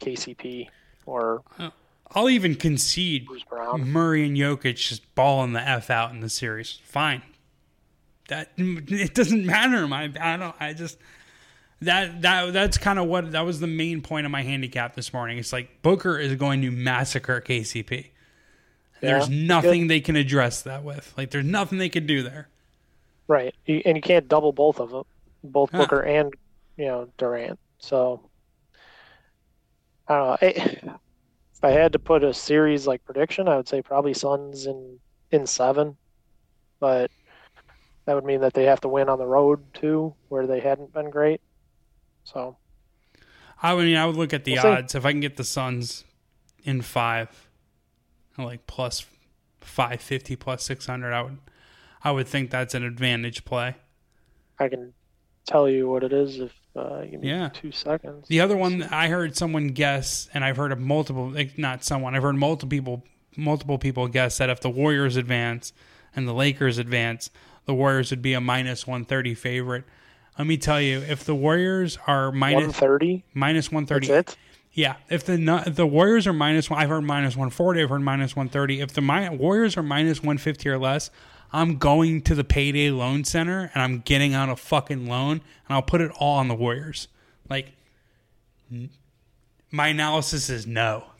KCP 0.00 0.68
or 1.06 1.42
I'll 2.12 2.28
even 2.28 2.54
concede. 2.54 3.26
Murray 3.78 4.26
and 4.26 4.36
Jokic 4.36 4.76
just 4.76 5.14
balling 5.14 5.54
the 5.54 5.60
f 5.60 5.90
out 5.90 6.12
in 6.12 6.20
the 6.20 6.28
series. 6.28 6.78
Fine. 6.84 7.22
That 8.28 8.50
it 8.56 9.14
doesn't 9.14 9.46
matter. 9.46 9.88
My 9.88 10.12
I 10.20 10.36
don't. 10.36 10.54
I 10.60 10.72
just 10.72 10.98
that 11.80 12.22
that 12.22 12.52
that's 12.52 12.78
kind 12.78 12.98
of 12.98 13.06
what 13.06 13.32
that 13.32 13.44
was 13.44 13.60
the 13.60 13.66
main 13.66 14.02
point 14.02 14.26
of 14.26 14.32
my 14.32 14.42
handicap 14.42 14.94
this 14.94 15.12
morning. 15.12 15.38
It's 15.38 15.52
like 15.52 15.82
Booker 15.82 16.18
is 16.18 16.34
going 16.34 16.62
to 16.62 16.70
massacre 16.70 17.40
KCP. 17.40 18.08
There's 19.00 19.28
nothing 19.28 19.86
they 19.88 20.00
can 20.00 20.16
address 20.16 20.62
that 20.62 20.82
with. 20.84 21.12
Like 21.16 21.30
there's 21.30 21.44
nothing 21.44 21.78
they 21.78 21.88
can 21.88 22.06
do 22.06 22.22
there. 22.22 22.48
Right, 23.28 23.54
and 23.66 23.96
you 23.96 24.00
can't 24.02 24.28
double 24.28 24.52
both 24.52 24.78
of 24.80 24.90
them, 24.90 25.04
both 25.42 25.70
Huh. 25.70 25.78
Booker 25.78 26.00
and 26.00 26.32
you 26.76 26.86
know 26.86 27.08
Durant. 27.18 27.58
So 27.78 28.28
I 30.08 30.14
don't 30.16 30.26
know. 30.26 30.36
I, 30.40 30.46
if 31.56 31.64
I 31.64 31.70
had 31.70 31.92
to 31.92 31.98
put 31.98 32.22
a 32.22 32.32
series 32.34 32.86
like 32.86 33.04
prediction, 33.04 33.48
I 33.48 33.56
would 33.56 33.68
say 33.68 33.82
probably 33.82 34.14
Suns 34.14 34.66
in 34.66 34.98
in 35.32 35.46
seven, 35.46 35.96
but 36.80 37.10
that 38.04 38.14
would 38.14 38.24
mean 38.24 38.40
that 38.42 38.54
they 38.54 38.64
have 38.64 38.80
to 38.82 38.88
win 38.88 39.08
on 39.08 39.18
the 39.18 39.26
road 39.26 39.60
too, 39.74 40.14
where 40.28 40.46
they 40.46 40.60
hadn't 40.60 40.92
been 40.92 41.10
great. 41.10 41.40
So 42.24 42.56
I 43.60 43.74
would, 43.74 43.92
I 43.92 44.06
would 44.06 44.16
look 44.16 44.32
at 44.32 44.44
the 44.44 44.52
We'll 44.52 44.62
see. 44.62 44.68
odds. 44.68 44.94
If 44.94 45.04
I 45.04 45.10
can 45.10 45.20
get 45.20 45.36
the 45.36 45.44
Suns 45.44 46.04
in 46.62 46.82
five, 46.82 47.45
like 48.44 48.66
plus 48.66 49.06
five 49.60 50.00
fifty, 50.00 50.36
plus 50.36 50.62
six 50.62 50.86
hundred, 50.86 51.12
I 51.12 51.22
would, 51.22 51.38
I 52.04 52.10
would 52.10 52.28
think 52.28 52.50
that's 52.50 52.74
an 52.74 52.84
advantage 52.84 53.44
play. 53.44 53.76
I 54.58 54.68
can 54.68 54.92
tell 55.46 55.68
you 55.68 55.88
what 55.88 56.02
it 56.02 56.12
is 56.12 56.40
if 56.40 56.52
uh, 56.74 57.00
you 57.02 57.10
give 57.12 57.20
me 57.20 57.28
Yeah. 57.28 57.50
two 57.52 57.72
seconds. 57.72 58.26
The 58.28 58.40
other 58.40 58.56
one 58.56 58.82
I 58.84 59.08
heard 59.08 59.36
someone 59.36 59.68
guess, 59.68 60.28
and 60.34 60.44
I've 60.44 60.56
heard 60.56 60.72
of 60.72 60.78
multiple, 60.80 61.30
like 61.30 61.58
not 61.58 61.84
someone, 61.84 62.14
I've 62.14 62.22
heard 62.22 62.36
multiple 62.36 62.68
people, 62.68 63.04
multiple 63.36 63.78
people 63.78 64.08
guess 64.08 64.38
that 64.38 64.50
if 64.50 64.60
the 64.60 64.70
Warriors 64.70 65.16
advance 65.16 65.72
and 66.14 66.26
the 66.26 66.32
Lakers 66.34 66.78
advance, 66.78 67.30
the 67.64 67.74
Warriors 67.74 68.10
would 68.10 68.22
be 68.22 68.32
a 68.32 68.40
minus 68.40 68.86
one 68.86 69.04
thirty 69.04 69.34
favorite. 69.34 69.84
Let 70.38 70.46
me 70.46 70.58
tell 70.58 70.80
you, 70.82 70.98
if 70.98 71.24
the 71.24 71.34
Warriors 71.34 71.96
are 72.06 72.26
130 72.30 73.24
minus 73.32 73.72
130 73.72 74.06
That's 74.06 74.32
it. 74.34 74.38
Yeah. 74.76 74.96
If 75.08 75.24
the 75.24 75.64
the 75.66 75.86
Warriors 75.86 76.26
are 76.26 76.34
minus 76.34 76.68
one, 76.70 76.80
I've 76.80 76.90
heard 76.90 77.02
minus 77.02 77.34
one 77.34 77.48
forty. 77.50 77.82
I've 77.82 77.88
heard 77.88 78.02
minus 78.02 78.36
one 78.36 78.48
thirty. 78.50 78.80
If 78.80 78.92
the 78.92 79.00
mi- 79.00 79.30
Warriors 79.30 79.76
are 79.76 79.82
minus 79.82 80.22
one 80.22 80.36
fifty 80.36 80.68
or 80.68 80.78
less, 80.78 81.10
I'm 81.50 81.78
going 81.78 82.20
to 82.22 82.34
the 82.34 82.44
payday 82.44 82.90
loan 82.90 83.24
center 83.24 83.70
and 83.74 83.82
I'm 83.82 84.00
getting 84.00 84.34
out 84.34 84.50
a 84.50 84.56
fucking 84.56 85.06
loan 85.08 85.32
and 85.32 85.40
I'll 85.70 85.82
put 85.82 86.02
it 86.02 86.12
all 86.20 86.36
on 86.38 86.48
the 86.48 86.54
Warriors. 86.54 87.08
Like, 87.48 87.72
my 89.70 89.88
analysis 89.88 90.48
is 90.50 90.66
no. 90.66 91.04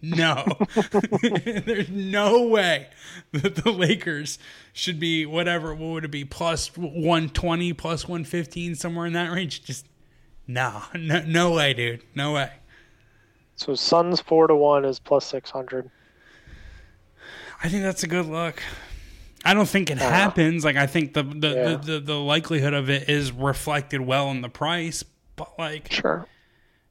No, 0.00 0.42
there's 1.44 1.90
no 1.90 2.46
way 2.46 2.88
that 3.32 3.56
the 3.56 3.70
Lakers 3.70 4.38
should 4.72 4.98
be 4.98 5.26
whatever. 5.26 5.74
What 5.74 5.88
would 5.88 6.04
it 6.06 6.10
be? 6.10 6.24
Plus 6.24 6.74
120, 6.74 7.74
plus 7.74 8.08
115, 8.08 8.74
somewhere 8.74 9.04
in 9.04 9.12
that 9.12 9.30
range. 9.30 9.64
Just 9.64 9.84
no, 10.46 10.82
no, 10.94 11.20
no 11.26 11.52
way, 11.52 11.74
dude. 11.74 12.02
No 12.14 12.32
way. 12.32 12.52
So 13.56 13.74
Suns 13.74 14.20
four 14.20 14.46
to 14.46 14.54
one 14.54 14.84
is 14.84 14.98
plus 14.98 15.24
six 15.26 15.50
hundred. 15.50 15.90
I 17.62 17.68
think 17.68 17.82
that's 17.82 18.02
a 18.02 18.06
good 18.06 18.26
look. 18.26 18.62
I 19.44 19.54
don't 19.54 19.68
think 19.68 19.90
it 19.90 19.98
happens. 19.98 20.64
Like 20.64 20.76
I 20.76 20.86
think 20.86 21.14
the 21.14 21.22
the, 21.22 21.48
Yeah. 21.48 21.68
the, 21.70 21.76
the 21.76 22.00
the 22.00 22.18
likelihood 22.20 22.74
of 22.74 22.90
it 22.90 23.08
is 23.08 23.32
reflected 23.32 24.00
well 24.02 24.30
in 24.30 24.40
the 24.42 24.48
price, 24.48 25.02
but 25.36 25.58
like 25.58 25.90
Sure. 25.90 26.26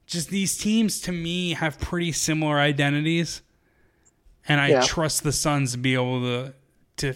just 0.06 0.28
these 0.30 0.56
teams 0.58 1.00
to 1.02 1.12
me 1.12 1.52
have 1.54 1.78
pretty 1.78 2.12
similar 2.12 2.58
identities, 2.58 3.42
and 4.48 4.60
I 4.60 4.68
Yeah. 4.70 4.80
trust 4.82 5.22
the 5.22 5.32
Suns 5.32 5.72
to 5.72 5.78
be 5.78 5.94
able 5.94 6.20
to 6.22 6.54
to 6.96 7.14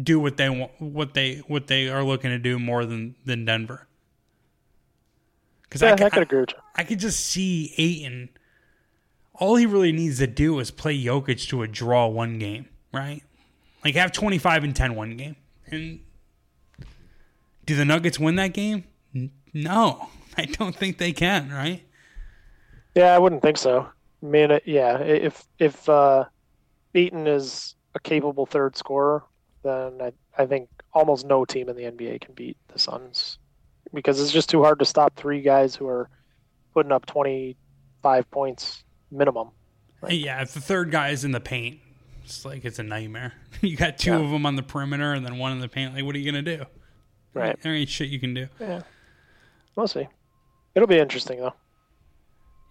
do 0.00 0.20
what 0.20 0.36
they 0.36 0.50
want, 0.50 0.72
what 0.78 1.14
they 1.14 1.36
what 1.46 1.68
they 1.68 1.88
are 1.88 2.04
looking 2.04 2.30
to 2.30 2.38
do 2.38 2.58
more 2.58 2.84
than 2.84 3.14
than 3.24 3.44
Denver. 3.46 3.86
Because 5.62 5.82
Yeah, 5.82 5.96
I, 6.00 6.04
I, 6.06 6.10
could 6.10 6.22
agree 6.22 6.40
with 6.40 6.50
you. 6.50 6.58
I 6.76 6.84
could 6.84 6.98
just 6.98 7.20
see 7.26 7.72
Ayton. 7.78 8.30
All 9.38 9.56
he 9.56 9.66
really 9.66 9.92
needs 9.92 10.18
to 10.18 10.26
do 10.26 10.58
is 10.58 10.70
play 10.70 11.00
Jokic 11.00 11.48
to 11.48 11.62
a 11.62 11.68
draw 11.68 12.06
one 12.08 12.38
game, 12.38 12.66
right? 12.92 13.22
Like 13.84 13.94
have 13.94 14.12
25 14.12 14.64
and 14.64 14.74
10 14.74 14.94
one 14.94 15.16
game. 15.16 15.36
And 15.70 16.00
do 17.64 17.76
the 17.76 17.84
Nuggets 17.84 18.18
win 18.18 18.36
that 18.36 18.54
game? 18.54 18.84
No, 19.54 20.08
I 20.36 20.46
don't 20.46 20.74
think 20.74 20.98
they 20.98 21.12
can, 21.12 21.50
right? 21.50 21.82
Yeah, 22.94 23.14
I 23.14 23.18
wouldn't 23.18 23.42
think 23.42 23.58
so. 23.58 23.86
I 24.22 24.26
mean, 24.26 24.58
yeah, 24.64 24.98
if 24.98 25.44
if 25.58 25.88
uh, 25.88 26.24
Ayton 26.94 27.26
is 27.28 27.76
a 27.94 28.00
capable 28.00 28.46
third 28.46 28.76
scorer, 28.76 29.22
then 29.62 30.00
I 30.00 30.12
I 30.36 30.46
think 30.46 30.68
almost 30.92 31.26
no 31.26 31.44
team 31.44 31.68
in 31.68 31.76
the 31.76 31.84
NBA 31.84 32.22
can 32.22 32.34
beat 32.34 32.56
the 32.68 32.78
Suns 32.78 33.38
because 33.94 34.20
it's 34.20 34.32
just 34.32 34.50
too 34.50 34.62
hard 34.62 34.78
to 34.80 34.84
stop 34.84 35.14
three 35.14 35.40
guys 35.40 35.76
who 35.76 35.86
are 35.86 36.10
putting 36.74 36.90
up 36.90 37.06
twenty 37.06 37.56
five 38.02 38.28
points 38.30 38.82
minimum. 39.10 39.50
yeah, 40.08 40.42
if 40.42 40.52
the 40.54 40.60
third 40.60 40.90
guy 40.90 41.10
is 41.10 41.24
in 41.24 41.32
the 41.32 41.40
paint, 41.40 41.80
it's 42.24 42.44
like 42.44 42.64
it's 42.64 42.78
a 42.78 42.82
nightmare. 42.82 43.32
you 43.60 43.76
got 43.76 43.98
two 43.98 44.10
Yeah. 44.10 44.18
of 44.20 44.30
them 44.30 44.46
on 44.46 44.56
the 44.56 44.62
perimeter 44.62 45.12
and 45.12 45.24
then 45.24 45.38
one 45.38 45.52
in 45.52 45.60
the 45.60 45.68
paint. 45.68 45.94
Like, 45.94 46.04
what 46.04 46.14
are 46.14 46.18
you 46.18 46.30
gonna 46.30 46.42
do? 46.42 46.64
Right. 47.34 47.60
There 47.62 47.74
ain't 47.74 47.88
shit 47.88 48.08
you 48.08 48.18
can 48.20 48.34
do. 48.34 48.48
Yeah. 48.60 48.82
We'll 49.76 49.88
see. 49.88 50.06
It'll 50.74 50.88
be 50.88 50.98
interesting 50.98 51.38
though. 51.40 51.54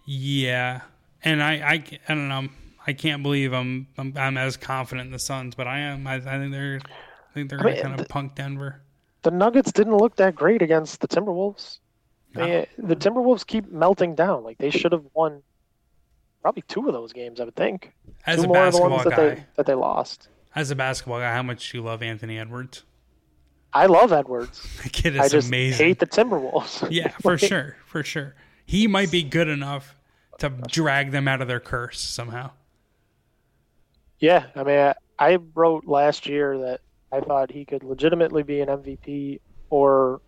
Yeah, 0.06 0.82
and 1.22 1.42
I, 1.42 1.52
I, 1.54 1.72
I 2.08 2.14
don't 2.14 2.28
know. 2.28 2.48
I 2.86 2.94
can't 2.94 3.22
believe 3.22 3.52
I'm, 3.52 3.86
I'm, 3.98 4.14
I'm 4.16 4.38
as 4.38 4.56
confident 4.56 5.06
in 5.06 5.12
the 5.12 5.18
Suns, 5.18 5.54
but 5.54 5.66
I 5.66 5.80
am. 5.80 6.06
I, 6.06 6.14
I 6.14 6.20
think 6.20 6.52
they're, 6.52 6.80
I 6.82 7.34
think 7.34 7.50
they're 7.50 7.58
I 7.58 7.62
gonna 7.62 7.74
mean, 7.74 7.82
kind 7.82 8.00
of 8.00 8.08
punk 8.08 8.34
Denver. 8.34 8.80
The 9.22 9.30
Nuggets 9.30 9.72
didn't 9.72 9.96
look 9.98 10.16
that 10.16 10.34
great 10.34 10.62
against 10.62 11.00
the 11.00 11.08
Timberwolves. 11.08 11.78
No. 12.34 12.46
They- 12.46 12.68
the 12.78 12.96
Timberwolves 12.96 13.46
keep 13.46 13.70
melting 13.70 14.14
down. 14.14 14.44
Like 14.44 14.56
they 14.58 14.70
should 14.70 14.92
have 14.92 15.04
won 15.12 15.42
probably 16.42 16.62
two 16.68 16.86
of 16.86 16.92
those 16.92 17.12
games, 17.12 17.40
I 17.40 17.44
would 17.44 17.56
think. 17.56 17.92
As 18.26 18.38
two 18.38 18.44
a 18.44 18.48
more 18.48 18.56
of 18.66 18.72
the 18.72 18.78
basketball 18.78 18.90
ones 18.90 19.04
that 19.04 19.16
they 19.16 19.44
that 19.56 19.66
they 19.66 19.74
lost. 19.74 20.28
as 20.54 20.70
a 20.70 20.76
basketball 20.76 21.20
guy, 21.20 21.32
how 21.32 21.42
much 21.42 21.70
do 21.70 21.78
you 21.78 21.84
love 21.84 22.02
Anthony 22.02 22.38
Edwards? 22.38 22.84
I 23.72 23.86
love 23.86 24.12
Edwards. 24.12 24.66
The 24.82 24.88
kid 24.88 25.14
is 25.16 25.20
I 25.20 25.28
just 25.28 25.48
amazing. 25.48 25.86
hate 25.86 25.98
the 25.98 26.06
Timberwolves. 26.06 26.88
yeah, 26.90 27.08
for 27.20 27.36
sure, 27.38 27.76
for 27.86 28.02
sure. 28.02 28.34
He 28.64 28.86
might 28.86 29.10
be 29.10 29.22
good 29.22 29.48
enough 29.48 29.96
to 30.38 30.50
drag 30.50 31.10
them 31.10 31.26
out 31.28 31.42
of 31.42 31.48
their 31.48 31.60
curse 31.60 32.00
somehow. 32.00 32.50
Yeah, 34.20 34.46
I 34.54 34.62
mean, 34.64 34.78
I, 34.78 34.94
I 35.18 35.38
wrote 35.54 35.86
last 35.86 36.26
year 36.26 36.58
that 36.58 36.80
I 37.12 37.20
thought 37.20 37.50
he 37.50 37.64
could 37.64 37.82
legitimately 37.84 38.42
be 38.42 38.60
an 38.60 38.68
MVP 38.68 39.40
or 39.70 40.20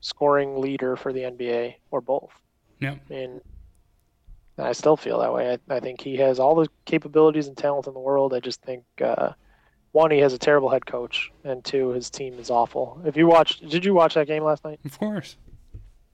scoring 0.00 0.60
leader 0.60 0.96
for 0.96 1.12
the 1.12 1.20
NBA 1.20 1.74
or 1.90 2.00
both. 2.00 2.30
Yeah. 2.80 2.92
I 2.92 3.12
mean, 3.12 3.40
and 4.56 4.66
I 4.66 4.72
still 4.72 4.96
feel 4.96 5.18
that 5.20 5.32
way. 5.32 5.52
I, 5.52 5.74
I 5.76 5.80
think 5.80 6.00
he 6.00 6.16
has 6.16 6.38
all 6.38 6.54
the 6.54 6.68
capabilities 6.84 7.46
and 7.48 7.56
talent 7.56 7.86
in 7.86 7.94
the 7.94 8.00
world. 8.00 8.34
I 8.34 8.40
just 8.40 8.62
think 8.62 8.84
uh, 9.02 9.32
one, 9.92 10.10
he 10.10 10.18
has 10.18 10.32
a 10.32 10.38
terrible 10.38 10.68
head 10.68 10.86
coach, 10.86 11.30
and 11.44 11.64
two, 11.64 11.90
his 11.90 12.10
team 12.10 12.38
is 12.38 12.50
awful. 12.50 13.00
If 13.04 13.16
you 13.16 13.26
watched, 13.26 13.66
did 13.68 13.84
you 13.84 13.94
watch 13.94 14.14
that 14.14 14.26
game 14.26 14.44
last 14.44 14.64
night? 14.64 14.80
Of 14.84 14.98
course. 14.98 15.36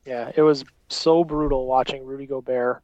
Yeah, 0.05 0.33
it 0.35 0.43
was 0.43 0.65
so 0.89 1.25
brutal 1.25 1.67
watching 1.67 2.05
Rudy 2.05 2.27
Gobert 2.27 2.83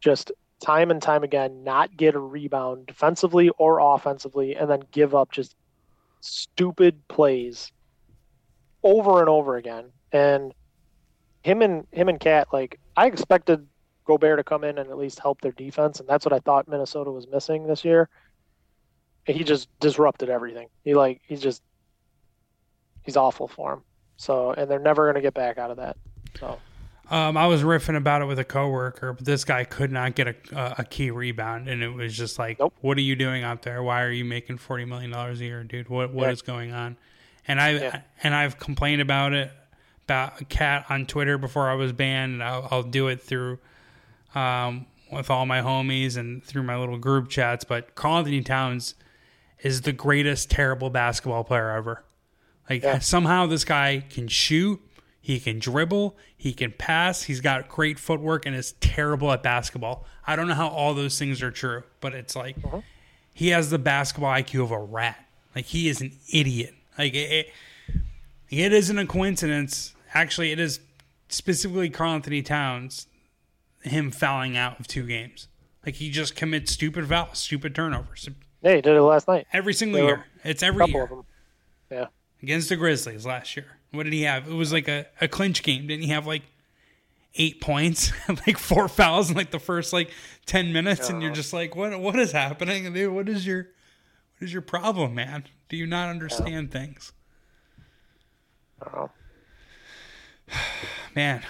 just 0.00 0.32
time 0.60 0.90
and 0.90 1.00
time 1.00 1.22
again 1.22 1.64
not 1.64 1.96
get 1.96 2.14
a 2.14 2.18
rebound 2.18 2.86
defensively 2.86 3.50
or 3.58 3.78
offensively 3.78 4.56
and 4.56 4.70
then 4.70 4.82
give 4.90 5.14
up 5.14 5.32
just 5.32 5.54
stupid 6.20 7.06
plays 7.08 7.72
over 8.82 9.20
and 9.20 9.28
over 9.28 9.56
again. 9.56 9.86
And 10.12 10.52
him 11.42 11.62
and 11.62 11.86
him 11.92 12.08
and 12.08 12.20
KAT, 12.20 12.48
like 12.52 12.78
I 12.96 13.06
expected 13.06 13.66
Gobert 14.10 14.38
to 14.38 14.44
come 14.44 14.64
in 14.64 14.76
and 14.78 14.90
at 14.90 14.98
least 14.98 15.20
help 15.20 15.40
their 15.40 15.52
defense, 15.52 16.00
and 16.00 16.08
that's 16.08 16.26
what 16.26 16.32
I 16.32 16.40
thought 16.40 16.66
Minnesota 16.66 17.12
was 17.12 17.28
missing 17.28 17.66
this 17.68 17.84
year. 17.84 18.08
He 19.24 19.44
just 19.44 19.68
disrupted 19.78 20.28
everything. 20.28 20.66
He 20.82 20.94
like 20.94 21.20
he's 21.28 21.40
just 21.40 21.62
he's 23.04 23.16
awful 23.16 23.46
for 23.46 23.74
him. 23.74 23.82
So 24.16 24.50
and 24.50 24.68
they're 24.68 24.80
never 24.80 25.06
gonna 25.06 25.20
get 25.22 25.34
back 25.34 25.58
out 25.58 25.70
of 25.70 25.76
that. 25.76 25.96
So 26.40 26.58
Um, 27.08 27.36
I 27.36 27.46
was 27.46 27.62
riffing 27.62 27.96
about 27.96 28.20
it 28.22 28.24
with 28.24 28.40
a 28.40 28.44
coworker, 28.44 29.12
but 29.12 29.24
this 29.24 29.44
guy 29.44 29.62
could 29.64 29.92
not 29.92 30.16
get 30.16 30.26
a, 30.28 30.34
a, 30.52 30.74
a 30.78 30.84
key 30.84 31.10
rebound, 31.12 31.68
and 31.68 31.82
it 31.82 31.92
was 31.92 32.16
just 32.16 32.36
like, 32.38 32.58
Nope. 32.58 32.74
"What 32.80 32.98
are 32.98 33.02
you 33.02 33.14
doing 33.14 33.44
out 33.44 33.62
there? 33.62 33.80
Why 33.82 34.02
are 34.02 34.10
you 34.10 34.24
making 34.24 34.58
forty 34.58 34.84
million 34.84 35.10
dollars 35.12 35.40
a 35.40 35.44
year, 35.44 35.62
dude? 35.62 35.88
What 35.88 36.12
what 36.12 36.26
Yeah. 36.26 36.32
is 36.32 36.42
going 36.42 36.72
on?" 36.72 36.96
And 37.46 37.60
I 37.60 37.70
Yeah. 37.74 38.00
and 38.24 38.34
I've 38.34 38.58
complained 38.58 39.02
about 39.02 39.34
it 39.34 39.52
about 40.04 40.48
KAT 40.48 40.86
on 40.88 41.06
Twitter 41.06 41.38
before 41.38 41.70
I 41.70 41.74
was 41.74 41.92
banned, 41.92 42.32
and 42.34 42.42
I'll, 42.42 42.66
I'll 42.72 42.82
do 42.82 43.06
it 43.06 43.20
through 43.22 43.60
um, 44.34 44.86
with 45.12 45.30
all 45.30 45.46
my 45.46 45.60
homies 45.60 46.16
and 46.16 46.42
through 46.44 46.62
my 46.62 46.76
little 46.76 46.98
group 46.98 47.28
chats. 47.28 47.64
But 47.64 47.94
Karl-Anthony 47.94 48.42
Towns 48.42 48.94
is 49.62 49.82
the 49.82 49.92
greatest 49.92 50.50
terrible 50.50 50.90
basketball 50.90 51.44
player 51.44 51.70
ever. 51.70 52.04
Like 52.68 52.82
Yeah. 52.82 52.98
somehow 53.00 53.46
this 53.46 53.64
guy 53.64 54.04
can 54.08 54.28
shoot, 54.28 54.80
he 55.20 55.38
can 55.40 55.58
dribble, 55.58 56.16
he 56.36 56.52
can 56.52 56.72
pass, 56.72 57.24
he's 57.24 57.40
got 57.40 57.68
great 57.68 57.98
footwork 57.98 58.46
and 58.46 58.54
is 58.54 58.72
terrible 58.80 59.30
at 59.32 59.42
basketball. 59.42 60.06
I 60.26 60.36
don't 60.36 60.46
know 60.48 60.54
how 60.54 60.68
all 60.68 60.94
those 60.94 61.18
things 61.18 61.42
are 61.42 61.50
true, 61.50 61.82
but 62.00 62.14
it's 62.14 62.36
like 62.36 62.56
he 63.34 63.48
has 63.48 63.70
the 63.70 63.78
basketball 63.78 64.30
IQ 64.32 64.62
of 64.64 64.70
a 64.70 64.78
rat. 64.78 65.26
Like 65.54 65.64
he 65.66 65.88
is 65.88 66.00
an 66.00 66.12
idiot. 66.32 66.74
Like 66.96 67.14
it, 67.14 67.48
it, 67.88 67.96
it 68.48 68.72
isn't 68.72 68.98
a 68.98 69.06
coincidence. 69.06 69.94
Actually, 70.14 70.52
it 70.52 70.60
is 70.60 70.80
specifically 71.28 71.90
Karl-Anthony 71.90 72.42
Towns, 72.42 73.06
him 73.82 74.10
fouling 74.10 74.56
out 74.56 74.78
of 74.80 74.86
two 74.86 75.06
games. 75.06 75.48
Like 75.84 75.96
he 75.96 76.10
just 76.10 76.36
commits 76.36 76.72
stupid 76.72 77.08
fouls, 77.08 77.38
stupid 77.38 77.74
turnovers 77.74 78.28
yeah, 78.62 78.76
he 78.76 78.80
did 78.80 78.96
it 78.96 79.02
last 79.02 79.26
night. 79.26 79.46
every 79.52 79.72
single 79.74 80.00
year. 80.00 80.26
It's 80.44 80.62
every 80.62 80.80
couple 80.80 80.92
year 80.92 81.02
of 81.04 81.08
them. 81.10 81.24
Yeah. 81.90 82.06
against 82.42 82.68
the 82.68 82.76
Grizzlies 82.76 83.24
last 83.26 83.56
year. 83.56 83.66
What 83.92 84.04
did 84.04 84.12
he 84.12 84.22
have? 84.22 84.48
It 84.48 84.54
was 84.54 84.72
like 84.72 84.86
a, 84.86 85.06
a 85.20 85.28
clinch 85.28 85.62
game. 85.62 85.86
Didn't 85.86 86.04
he 86.04 86.10
have 86.10 86.26
like 86.26 86.42
eight 87.36 87.60
points, 87.60 88.12
like 88.28 88.58
four 88.58 88.88
fouls 88.88 89.30
in 89.30 89.36
like 89.36 89.50
the 89.50 89.58
first 89.58 89.92
like 89.92 90.10
ten 90.46 90.72
minutes? 90.72 91.08
And 91.08 91.22
you're 91.22 91.32
just 91.32 91.52
like, 91.52 91.74
what 91.74 91.98
what 92.00 92.18
is 92.18 92.32
happening, 92.32 92.92
dude? 92.92 93.12
What 93.12 93.28
is 93.28 93.46
your 93.46 93.68
what 94.38 94.46
is 94.46 94.52
your 94.52 94.62
problem, 94.62 95.14
man? 95.14 95.44
Do 95.68 95.76
you 95.76 95.86
not 95.86 96.10
understand 96.10 96.70
things, 96.70 97.12
I 98.82 99.06
man? 101.14 101.42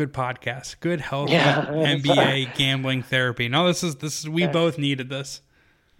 Good 0.00 0.14
podcast, 0.14 0.80
good 0.80 1.02
health, 1.02 1.28
Yeah. 1.28 1.66
NBA 1.68 2.54
gambling 2.56 3.02
therapy. 3.02 3.48
No, 3.48 3.66
this 3.66 3.84
is 3.84 3.96
this 3.96 4.20
is 4.20 4.30
we 4.30 4.44
Yeah. 4.44 4.50
both 4.50 4.78
needed 4.78 5.10
this, 5.10 5.42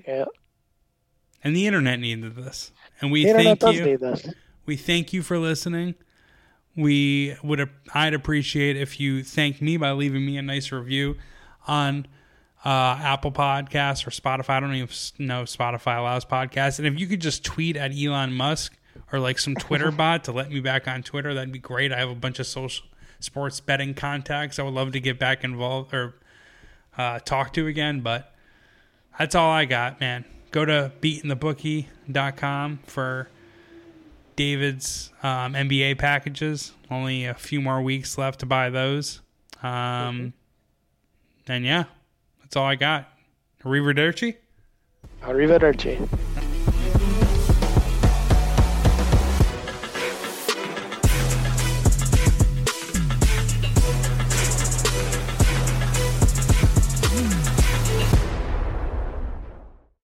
Yeah. 0.08 0.24
and 1.44 1.54
the 1.54 1.66
internet 1.66 2.00
needed 2.00 2.34
this, 2.34 2.72
and 3.02 3.12
we 3.12 3.30
thank 3.30 3.62
you. 3.62 3.98
We 4.64 4.76
thank 4.76 5.12
you 5.12 5.20
for 5.22 5.38
listening. 5.38 5.96
we 6.74 7.36
would 7.42 7.68
I'd 7.92 8.14
appreciate 8.14 8.78
if 8.78 8.98
you 9.00 9.22
thank 9.22 9.60
me 9.60 9.76
by 9.76 9.90
leaving 9.92 10.24
me 10.24 10.38
a 10.38 10.42
nice 10.42 10.72
review 10.72 11.18
on 11.66 12.06
uh, 12.64 12.96
Apple 13.02 13.32
Podcasts 13.32 14.06
or 14.06 14.10
Spotify. 14.10 14.48
I 14.50 14.60
don't 14.60 14.72
even 14.74 14.88
know 15.18 15.42
if 15.42 15.48
Spotify 15.50 15.98
allows 15.98 16.24
podcasts. 16.24 16.78
And 16.78 16.86
if 16.88 16.98
you 16.98 17.06
could 17.06 17.20
just 17.20 17.44
tweet 17.44 17.76
at 17.76 17.92
Elon 17.94 18.32
Musk 18.32 18.78
or 19.12 19.18
like 19.18 19.38
some 19.38 19.56
Twitter 19.56 19.90
bot 19.90 20.24
to 20.24 20.32
let 20.32 20.50
me 20.50 20.60
back 20.60 20.88
on 20.88 21.02
Twitter, 21.02 21.34
that'd 21.34 21.52
be 21.52 21.58
great. 21.58 21.92
I 21.92 21.98
have 21.98 22.08
a 22.08 22.14
bunch 22.14 22.38
of 22.38 22.46
social 22.46 22.86
sports 23.20 23.60
betting 23.60 23.94
contacts. 23.94 24.58
I 24.58 24.62
would 24.62 24.74
love 24.74 24.92
to 24.92 25.00
get 25.00 25.18
back 25.18 25.44
involved 25.44 25.94
or 25.94 26.14
uh, 26.98 27.20
talk 27.20 27.52
to 27.54 27.66
again, 27.66 28.00
but 28.00 28.34
that's 29.18 29.34
all 29.34 29.50
I 29.50 29.64
got, 29.64 30.00
man. 30.00 30.24
Go 30.50 30.64
to 30.64 30.92
beatingthebookie.com 31.00 32.80
for 32.86 33.28
David's 34.36 35.12
um, 35.22 35.54
NBA 35.54 35.98
packages. 35.98 36.72
Only 36.90 37.26
a 37.26 37.34
few 37.34 37.60
more 37.60 37.80
weeks 37.80 38.18
left 38.18 38.40
to 38.40 38.46
buy 38.46 38.70
those. 38.70 39.20
Um, 39.62 40.32
and 41.46 41.64
yeah, 41.64 41.84
that's 42.40 42.56
all 42.56 42.64
I 42.64 42.74
got. 42.74 43.08
Arrivederci. 43.64 44.36
Arrivederci. 45.22 46.08